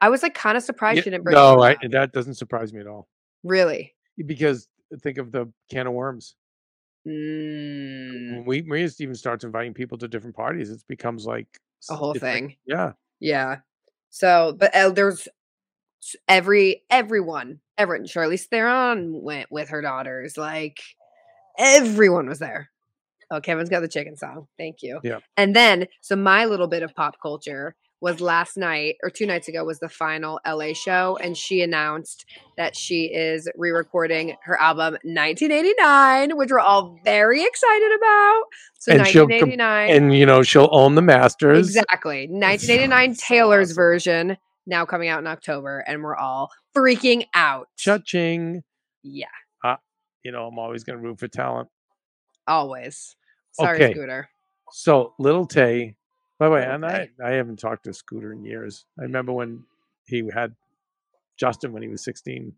[0.00, 1.34] I was like kind of surprised Yeah, she didn't bring.
[1.34, 3.08] no, I, that doesn't surprise me at all.
[3.42, 3.94] really.
[4.24, 4.68] Because
[5.02, 6.36] think of the can of worms.
[7.06, 11.46] Mm, When we Maria Stevens starts inviting people to different parties, it becomes like
[11.90, 12.56] a whole thing.
[12.66, 13.58] yeah, Yeah.
[14.10, 15.26] So, but uh, there's
[16.28, 18.06] every everyone, everyone.
[18.06, 20.36] Charlize Theron went with her daughters.
[20.38, 20.78] Like
[21.58, 22.70] everyone was there.
[23.30, 24.46] Oh, Kevin's got the chicken song.
[24.58, 25.00] Thank you.
[25.02, 25.18] Yeah.
[25.36, 29.48] And then, so my little bit of pop culture was last night or two nights
[29.48, 32.26] ago was the final LA show, and she announced
[32.58, 38.42] that she is re-recording her album 1989, which we're all very excited about.
[38.78, 39.90] So And she'll com- 1989.
[39.90, 41.68] and you know she'll own the masters.
[41.76, 42.26] Exactly.
[42.28, 44.36] 1989 so Taylor's version
[44.66, 47.68] now coming out in October, and we're all freaking out.
[47.76, 48.62] Cha-ching.
[49.02, 49.26] Yeah,
[50.22, 51.68] You know, I'm always going to root for talent.
[52.46, 53.16] Always.
[53.52, 53.92] Sorry, Okay.
[53.92, 54.28] Scooter.
[54.72, 55.96] So little Tay.
[56.38, 58.86] By the way, Little and I, I haven't talked to Scooter in years.
[58.98, 59.62] I remember when
[60.06, 60.54] he had
[61.38, 62.52] Justin when he was 16.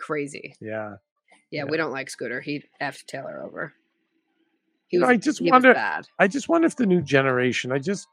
[0.00, 0.54] Crazy.
[0.60, 0.94] Yeah.
[1.50, 1.64] Yeah, Yeah.
[1.70, 2.40] we don't like Scooter.
[2.40, 3.72] He effed Taylor over.
[4.88, 6.06] He You know, was, I just he was wonder- bad.
[6.18, 8.08] I just wonder if the new generation, I just,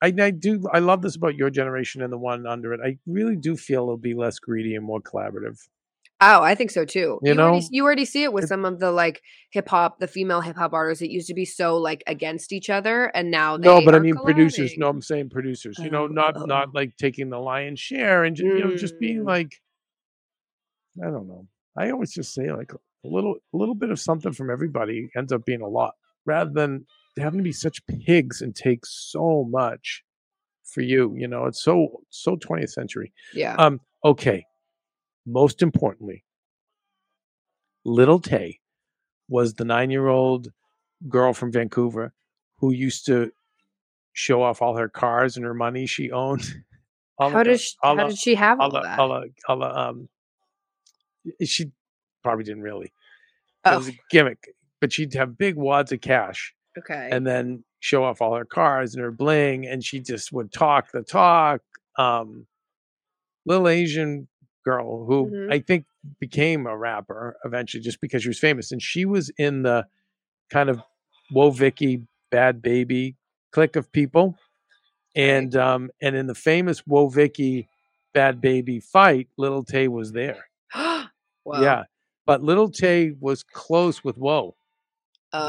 [0.00, 2.80] I, I do, I love this about your generation and the one under it.
[2.84, 5.58] I really do feel it'll be less greedy and more collaborative.
[6.24, 7.18] Oh, I think so too.
[7.22, 7.68] You already, know?
[7.70, 9.20] you already see it with It- some of the like
[9.50, 11.02] hip hop, the female hip hop artists.
[11.02, 13.98] It used to be so like against each other, and now they No, but I
[13.98, 14.74] mean producers.
[14.78, 15.78] No, I'm saying producers.
[15.80, 16.44] You know, Oh, not oh.
[16.44, 19.26] not like taking the lion's share and you know just being Mm.
[19.26, 19.52] like,
[21.04, 21.48] I don't know.
[21.76, 22.78] I always just say like a
[23.08, 25.94] little a little bit of something from everybody ends up being a lot,
[26.24, 26.86] rather than
[27.18, 30.02] having to be such pigs and take so much
[30.64, 31.14] for you.
[31.16, 33.12] You know, it's so so 20th century.
[33.34, 33.54] Yeah.
[33.56, 33.80] Um.
[34.04, 34.44] Okay.
[35.26, 36.24] Most importantly,
[37.84, 38.60] Little Tay
[39.28, 40.48] was the nine-year-old
[41.08, 42.12] girl from Vancouver
[42.58, 43.32] who used to
[44.12, 46.42] show off all her cars and her money she owned.
[47.18, 48.98] All how does she, how did she have all, all that?
[48.98, 50.08] all all um,
[51.44, 51.70] she
[52.22, 52.86] probably didn't really.
[52.86, 52.92] It
[53.66, 57.10] oh, was a gimmick, but she'd have big wads of cash okay.
[57.12, 60.90] and then show off all her cars and her bling, and she just would talk
[60.92, 61.60] the talk.
[61.98, 62.46] Um,
[63.44, 64.26] little Asian
[64.64, 65.52] girl who Mhm.
[65.52, 65.86] I think
[66.20, 69.86] became a rapper eventually just because she was famous, and she was in the
[70.50, 70.82] kind of
[71.30, 73.16] Whoa Vicky Bhad Bhabie
[73.52, 74.36] clique of people,
[75.14, 77.68] and um, and in the famous Whoa Vicky
[78.14, 80.44] Bhad Bhabie fight, Little Tay was there.
[80.74, 81.08] well,
[81.62, 81.84] Yeah,
[82.26, 84.56] but Little Tay was close with Whoa.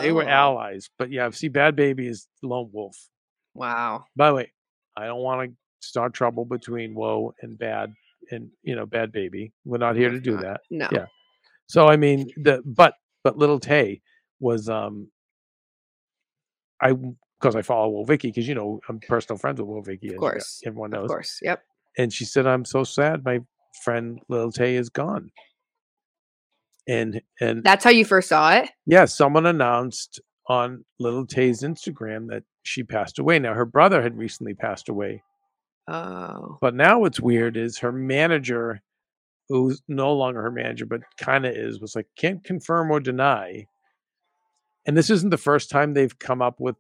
[0.02, 3.10] They were oh, allies, but yeah, see, Bhad Bhabie is lone wolf.
[3.54, 4.06] Wow.
[4.16, 4.52] By the way,
[4.96, 7.94] I don't want to start trouble between Whoa and Bad
[8.32, 9.52] and you know Bhad Bhabie.
[9.66, 10.62] We're not here to do that.
[10.70, 10.88] No.
[10.92, 11.06] Yeah.
[11.68, 14.02] So I mean, the but but Little Tay
[14.40, 15.10] was um
[16.82, 16.94] I
[17.40, 20.10] because I follow Whoa Vicky because you know I'm personal friends with Whoa Vicky.
[20.10, 20.62] know- course.
[20.66, 21.08] everyone Of knows.
[21.10, 21.40] course.
[21.42, 21.64] Yep.
[21.98, 23.40] And she said, "I'm so sad, my
[23.84, 25.32] friend Little Tay is gone."
[26.88, 28.70] And and That's how you first saw it.
[28.86, 30.20] yeah, someone announced
[30.50, 33.40] on Little Tay's Instagram that she passed away.
[33.40, 35.22] Now her brother had recently passed away,
[35.88, 36.58] Oh.
[36.62, 38.82] but now what's weird is her manager,
[39.50, 43.68] who's no longer her manager, but kind of is, was like, can't confirm or deny.
[44.86, 46.76] And this isn't the first time they've come up with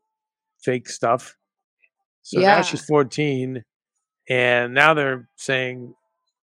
[0.61, 1.35] fake stuff.
[2.21, 3.63] So now she's 14,
[4.30, 5.93] and now they're saying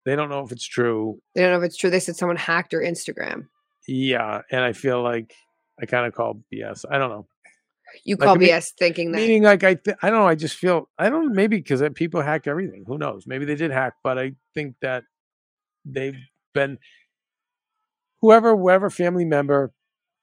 [0.05, 1.19] they don't know if it's true.
[1.33, 1.89] They don't know if it's true.
[1.89, 3.47] They said someone hacked her Instagram.
[3.87, 4.41] Yeah.
[4.51, 5.33] And I feel like
[5.81, 6.85] I kind of call BS.
[6.89, 7.27] I don't know.
[8.03, 9.17] You Like, call mean- BS thinking that.
[9.19, 10.27] Meaning, like, I, th- I don't know.
[10.27, 12.83] I just feel, I don't maybe because people hack everything.
[12.87, 13.25] Who knows?
[13.27, 15.03] Maybe they did hack, but I think that
[15.85, 16.17] they've
[16.53, 16.77] been,
[18.21, 19.71] whoever, whoever family member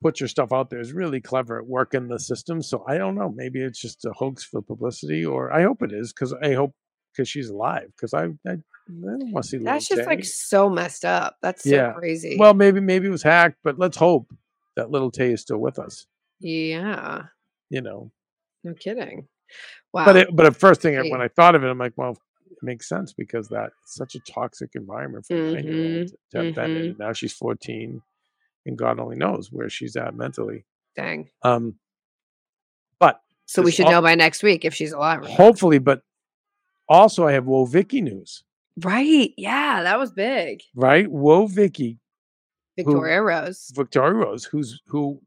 [0.02, 2.60] puts your stuff out there is really clever at working the system.
[2.62, 3.32] So I don't know.
[3.34, 6.74] Maybe it's just a hoax for publicity, or I hope it is because I hope
[7.12, 7.88] because she's alive.
[7.96, 8.56] Because I, I, I
[8.88, 9.58] don't want to see.
[9.58, 11.36] That's just like so messed up.
[11.42, 11.92] That's so Yeah.
[11.92, 12.36] crazy.
[12.38, 14.26] Well, maybe maybe it was hacked, but let's hope
[14.74, 16.06] that little Tay is still with us.
[16.40, 17.24] yeah.
[17.72, 18.12] You know,
[18.64, 19.28] No kidding.
[19.94, 20.04] Wow.
[20.04, 22.12] but it, but at first thing I- when I thought of it, I'm like, well,
[22.50, 26.08] it makes sense because that it's such a toxic environment for a nine year old
[26.32, 26.76] to have been in.
[26.82, 26.88] mhm.
[26.90, 28.02] And Now she's 14,
[28.66, 30.66] and God only knows where she's at mentally.
[30.96, 31.30] Dang.
[31.42, 31.78] Um,
[32.98, 35.24] but So we should all- know by next week if she's alive.
[35.24, 36.02] Hopefully, but
[36.90, 38.44] also I have Whoa Vicky news,
[38.76, 39.32] Right.
[39.38, 40.60] Yeah, that was big.
[40.74, 41.06] right?
[41.10, 42.00] Whoa Vicky,
[42.76, 43.70] Victoria Rose.
[43.74, 45.22] Victoria Rose, who's who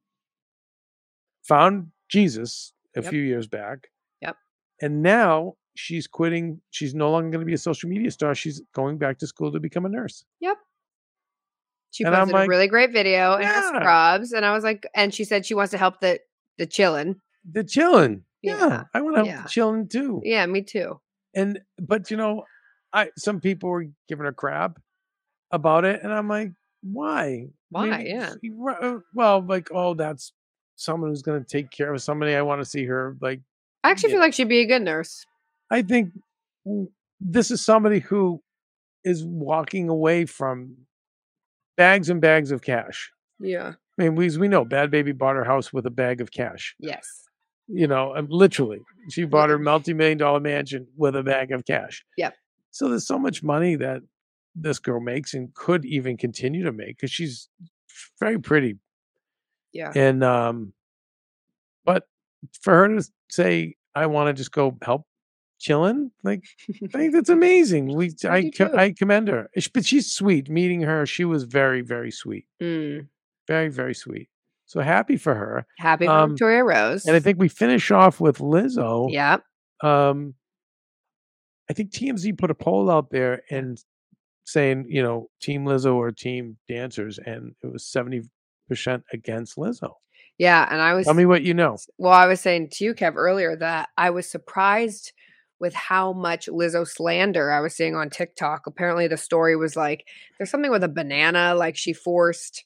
[1.44, 3.12] found Jesus a Yep.
[3.12, 3.88] few years back.
[4.22, 4.38] Yep.
[4.82, 6.62] And now she's quitting.
[6.72, 8.36] She's no longer going to be a social media star.
[8.36, 10.26] She's going back to school to become a nurse.
[10.40, 10.58] Yep.
[11.92, 13.68] She and posted a really great video Yeah.
[13.70, 16.20] scrubs, and I was like, and she said she wants to help the
[16.58, 17.20] the chillin.
[17.50, 18.24] The chilling.
[18.42, 18.58] Yeah.
[18.68, 19.42] Yeah, I want to yeah.
[19.42, 20.22] have chilling too.
[20.24, 21.00] Yeah, me too.
[21.34, 22.44] And but you know,
[22.94, 24.78] I some people were giving her crap
[25.52, 26.52] about it, and I'm like,
[26.84, 27.48] why?
[27.70, 27.90] Why?
[27.90, 28.34] Maybe Yeah.
[28.82, 30.34] uh, Well, like, oh, that's
[30.76, 32.36] someone who's going to take care of somebody.
[32.36, 33.42] I want to see her like
[33.84, 35.26] I actually feel like she'd be a good nurse.
[35.72, 36.12] I think
[37.20, 38.42] this is somebody who
[39.04, 40.76] is walking away from
[41.78, 43.12] bags and bags of cash.
[43.40, 43.74] Yeah.
[44.00, 46.76] I mean, we we know Bhad Bhabie bought her house with a bag of cash.
[46.80, 47.08] Yes.
[47.68, 48.80] You know, um, literally,
[49.10, 52.04] she bought her multi-million dollar mansion with a bag of cash.
[52.18, 52.36] Yep.
[52.72, 54.02] So there's so much money that
[54.56, 57.50] this girl makes and could even continue to make because she's
[58.20, 58.78] very pretty.
[59.76, 59.92] Yeah.
[59.96, 60.74] And um,
[61.84, 62.08] but
[62.62, 65.06] for her to say, "I want to just go help
[65.60, 66.44] chilling," like
[66.84, 67.96] I think that's amazing.
[67.96, 69.50] We I I co- I commend her.
[69.74, 70.50] But she's sweet.
[70.50, 73.08] Meeting her, she was very very sweet, Mm.
[73.48, 74.30] very very sweet.
[74.68, 75.66] So happy for her.
[75.78, 77.06] Happy for Um, Victoria Rose.
[77.06, 79.10] And I think we finish off with Lizzo.
[79.12, 79.38] yeah.
[79.84, 80.34] Um,
[81.70, 83.78] I think TMZ put a poll out there and
[84.46, 88.22] saying, you know, Team Lizzo or Team Dancers, and it was seventy
[88.68, 89.94] percent against Lizzo.
[90.38, 90.68] Yeah.
[90.70, 91.78] And I was Tell me what you know.
[91.98, 95.14] well, I was saying to you, Kev, earlier that I was surprised
[95.60, 98.68] with how much Lizzo slander I was seeing on TikTok.
[98.68, 100.06] Apparently, the story was like
[100.38, 102.66] there's something with a banana, like she forced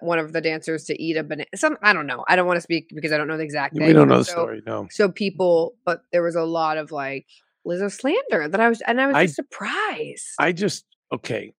[0.00, 1.46] one of the dancers to eat a banana.
[1.54, 2.24] Some I don't know.
[2.26, 3.74] I don't want to speak because I don't know the exact.
[3.74, 4.62] We thing, don't know the so- story.
[4.66, 4.88] No.
[4.90, 7.26] So people, but there was a lot of like
[7.66, 10.24] Lizzo slander that I was, and I was I- just surprised.
[10.40, 11.52] I just okay.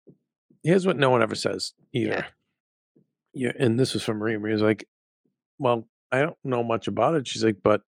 [0.65, 2.11] Here's what no one ever says either.
[2.11, 2.24] Yeah,
[3.59, 4.39] and this was from Maria.
[4.39, 4.86] Maria's like,
[5.59, 7.27] well, I don't know much about it.
[7.28, 7.82] She's like, but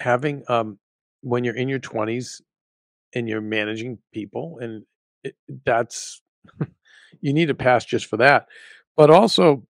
[0.00, 0.78] having um
[1.22, 2.42] when you're in your twenties
[3.14, 4.84] and you're managing people, and
[5.24, 6.22] it, that's
[7.20, 8.46] you need a pass just for that.
[8.96, 9.66] But also,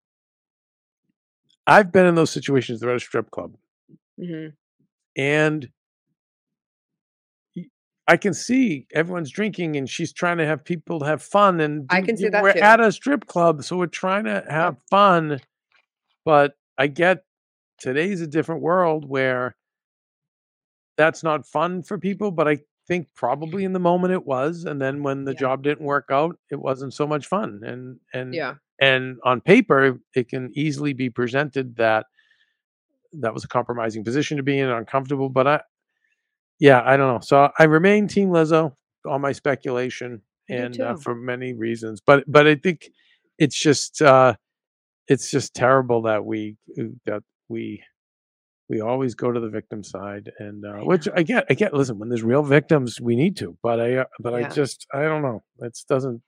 [1.67, 2.79] I've been in those situations.
[2.79, 3.55] They're at a strip club,
[4.19, 4.47] hmm
[5.17, 5.69] and
[8.07, 12.01] I can see everyone's drinking and she's trying to have people have fun and I
[12.01, 12.59] can see that we're too.
[12.59, 15.41] at a strip club so we're trying to have fun
[16.23, 17.25] but I get
[17.79, 19.55] today's a different world where
[20.95, 24.81] that's not fun for people but I think probably in the moment it was and
[24.81, 25.39] then when the Yeah.
[25.39, 28.55] job didn't work out it wasn't so much fun and and Yeah.
[28.79, 32.05] and on paper it can easily be presented that
[33.13, 35.61] that was a compromising position to be in uncomfortable but i
[36.59, 38.73] yeah i don't know so i remain team lizzo
[39.05, 40.99] on my speculation and uh, too.
[41.01, 42.89] for many reasons but but i think
[43.37, 44.33] it's just uh
[45.07, 47.81] it's just terrible that we uh, that we
[48.69, 51.97] we always go to the victim side and uh, which i get i get listen
[51.99, 54.49] when there's real victims we need to but i uh, but i Yeah.
[54.49, 56.21] just i don't know it doesn't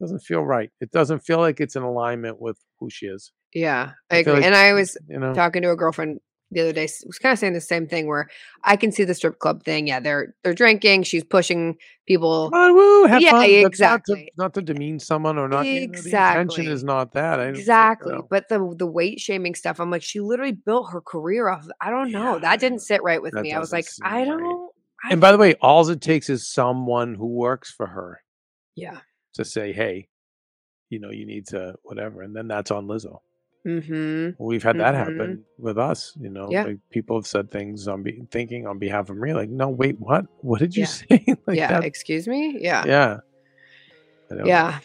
[0.00, 3.92] doesn't feel right it doesn't feel like it's in alignment with who she is Yeah.
[4.10, 4.40] I I feel agree.
[4.42, 6.18] like- and I was you know talking to a girlfriend
[6.52, 8.28] the other day was kind of saying the same thing where
[8.62, 9.86] I can see the strip club thing.
[9.88, 11.04] Yeah, they're they're drinking.
[11.04, 11.76] She's pushing
[12.06, 12.50] people.
[12.52, 13.50] On, woo, have Yeah, fun.
[13.50, 14.30] Exactly.
[14.36, 15.66] Not to, not to demean someone or not.
[15.66, 16.42] you know, the Exactly.
[16.42, 17.40] intention is not that.
[17.40, 18.12] I, Exactly.
[18.12, 21.66] Know, But the the weight shaming stuff, I'm like, she literally built her career off.
[21.80, 22.34] I don't know.
[22.34, 23.52] Yeah, that didn't sit right with me.
[23.52, 24.70] I was like, I don't.
[25.04, 28.20] I and by the way, all it takes is someone who works for her
[28.76, 29.00] yeah.
[29.34, 30.08] to say, "Hey,
[30.90, 33.18] you know, you need to whatever," and then that's on Lizzo.
[33.66, 34.42] Mm-hmm.
[34.44, 34.98] We've had that Mhm.
[34.98, 36.16] happen with us.
[36.20, 36.64] You know, Yeah.
[36.64, 40.00] like people have said things on be- thinking on behalf of me, like, "No, wait,
[40.00, 40.26] what?
[40.40, 40.86] What did you Yeah.
[40.86, 41.68] say?" like yeah.
[41.68, 41.84] that.
[41.84, 42.58] Excuse me.
[42.60, 42.84] Yeah.
[42.86, 43.16] Yeah.
[44.30, 44.44] I don't know.
[44.46, 44.78] Yeah.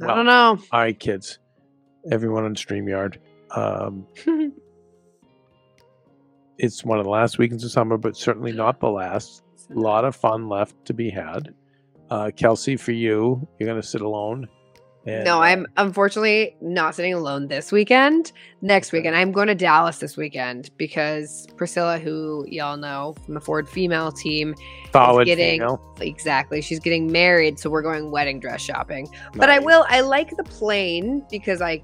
[0.00, 0.58] I Well, don't know.
[0.72, 1.38] All right, kids.
[2.10, 3.16] Everyone on StreamYard.
[3.50, 4.06] Um,
[6.58, 9.42] it's one of the last weekends of summer, but certainly not the last.
[9.70, 11.54] A lot of fun left to be had.
[12.10, 14.46] Uh, Kelsey, for you, you're going to sit alone.
[15.06, 18.32] And, no, I'm unfortunately not sitting alone this weekend.
[18.62, 23.40] Next weekend, I'm going to Dallas this weekend because Priscilla, who y'all know from the
[23.40, 24.54] Ford female team,
[24.92, 25.80] solid getting- female.
[26.00, 29.06] exactly, she's getting married, so we're going wedding dress shopping.
[29.34, 29.84] But I will.
[29.88, 31.82] I like the plane because I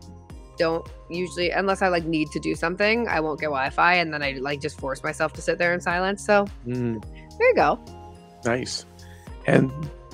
[0.59, 4.23] don't usually, unless I like need to do something, I won't get Wi-Fi, and then
[4.23, 6.25] I like just force myself to sit there in silence.
[6.25, 7.03] So Mm,
[7.39, 7.79] there you go.
[8.45, 8.87] nice.
[9.47, 9.71] And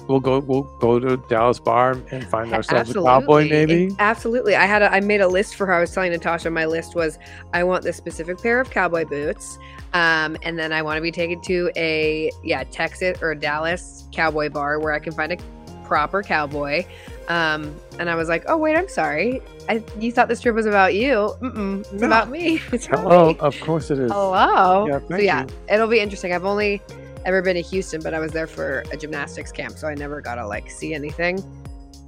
[0.09, 0.39] we'll go.
[0.41, 3.95] We'll go to Dallas Bar and find ourselves a cowboy, maybe.
[3.99, 4.55] Absolutely.
[4.57, 5.73] I had a, I made a list for her.
[5.75, 7.19] I was telling Natasha my list was
[7.53, 9.59] I want this specific pair of cowboy boots.
[9.93, 14.51] Um, and then I want to be taken to a yeah, Texas or Dallas cowboy
[14.51, 15.39] bar where I can find a
[15.85, 16.85] proper cowboy.
[17.29, 19.41] Um, and I was like, oh wait, I'm sorry.
[19.69, 21.35] I you thought this trip was about you.
[21.41, 22.07] Mm-mm, it's No.
[22.07, 22.61] about me.
[22.73, 23.39] It's about Hello, me.
[23.41, 24.11] of course it is.
[24.13, 24.87] Hello.
[24.87, 25.49] Yeah, so yeah, you.
[25.75, 26.33] it'll be interesting.
[26.33, 26.83] I've only
[27.27, 30.21] ever been to Houston, but I was there for a gymnastics camp, so I never
[30.23, 31.39] got to like see anything.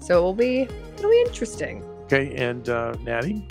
[0.01, 1.83] So it will be it'll be interesting.
[2.05, 3.47] Okay, and uh, Natty.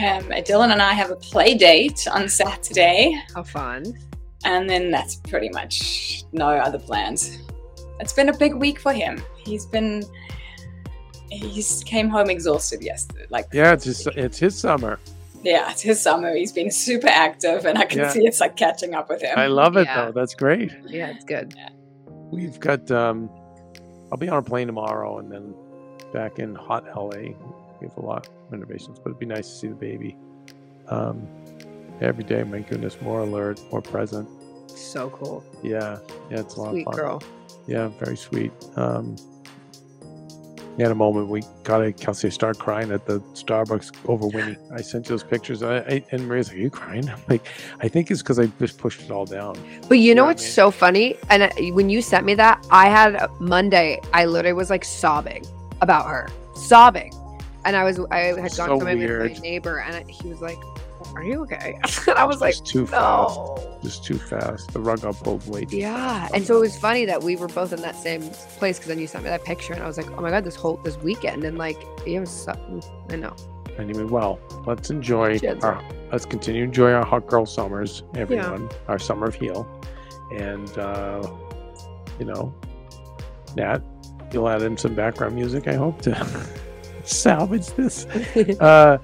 [0.00, 3.96] Um, Dylan and I have a play date on Saturday, How fun.
[4.44, 7.38] and then that's pretty much no other plans.
[8.00, 9.22] It's been a big week for him.
[9.36, 10.04] He's been
[11.30, 13.26] he's came home exhausted yesterday.
[13.30, 14.98] Like Yeah, it's his, it's his summer.
[15.44, 16.34] Yeah, it's his summer.
[16.34, 18.08] He's been super active, and I can Yeah.
[18.10, 19.38] see it's like catching up with him.
[19.38, 20.06] I love it Yeah.
[20.06, 20.12] though.
[20.12, 20.72] That's great.
[20.86, 21.54] Yeah, it's good.
[22.30, 22.90] We've got.
[22.90, 23.30] um
[24.12, 25.54] I'll be on a plane tomorrow, and then
[26.12, 27.32] back in hot LA.
[27.80, 30.16] We have a lot of renovations, but it'd be nice to see the baby.
[30.88, 31.26] Um,
[32.00, 34.28] every day, my goodness, more alert, more present.
[34.70, 35.42] So cool.
[35.62, 35.98] Yeah,
[36.30, 37.02] yeah, it's a lot Sweet of fun.
[37.02, 37.22] girl.
[37.66, 38.52] Yeah, very sweet.
[38.76, 39.33] Um, we
[40.82, 44.56] had a moment we got a Kelsey start crying at the Starbucks over Winnie.
[44.72, 47.46] I sent you those pictures, I, I, and Maria's like, "Are you crying?" I'm like,
[47.80, 49.56] "I think it's because I just pushed it all down."
[49.88, 51.16] But you know what's so funny?
[51.30, 54.00] And uh, when you sent me that, I had Monday.
[54.12, 55.44] I literally was like sobbing
[55.80, 57.12] about her, sobbing.
[57.64, 60.40] And I was I had gone So somewhere with my neighbor, and I, he was
[60.40, 60.58] like,
[61.14, 61.78] "Are you okay?"
[62.08, 63.36] and I was like, Just too fast.
[63.38, 64.72] "No." Just too fast.
[64.72, 66.34] The rug got pulled way too Yeah, fast.
[66.34, 68.22] and so it was funny that we were both in that same
[68.58, 70.44] place because then you sent me that picture, and I was like, "Oh my god,
[70.44, 71.76] this whole this weekend!" And like,
[72.06, 72.52] it was, so,
[73.10, 73.34] I know.
[73.78, 75.82] Anyway, well, let's enjoy our
[76.12, 78.68] let's continue to enjoy our hot girl summers, everyone.
[78.88, 79.66] Our summer of heal,
[80.32, 81.28] and uh,
[82.20, 82.54] you know,
[83.56, 83.80] Nat,
[84.32, 85.66] you'll add in some background music.
[85.66, 86.14] I hope to
[87.04, 88.06] salvage this.
[88.60, 88.98] Uh,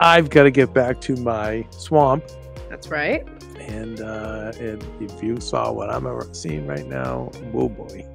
[0.00, 2.24] I've got to get back to my swamp,
[2.68, 3.26] That's right.
[3.60, 8.06] and uh, and if you saw what I'm seeing right now, oh boy.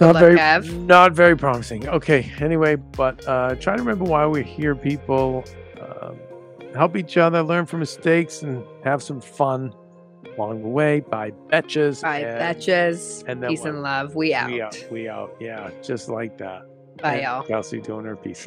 [0.00, 0.86] Not luck, very, Kev.
[0.86, 1.88] not very promising.
[1.88, 2.32] Okay.
[2.40, 5.44] Anyway, but uh, try to remember why we're here, people.
[5.80, 6.16] Um,
[6.74, 9.72] help each other, learn from mistakes, and have some fun
[10.36, 11.00] along the way.
[11.00, 12.02] Bye betches.
[12.02, 13.22] Bye, and betches.
[13.28, 14.14] and then Peace and love.
[14.16, 14.50] We out.
[14.50, 14.86] We out.
[14.90, 15.36] We out.
[15.38, 16.62] Yeah, just like that.
[17.00, 17.42] Bye, And y'all.
[17.44, 18.46] Kelsey doing her piece.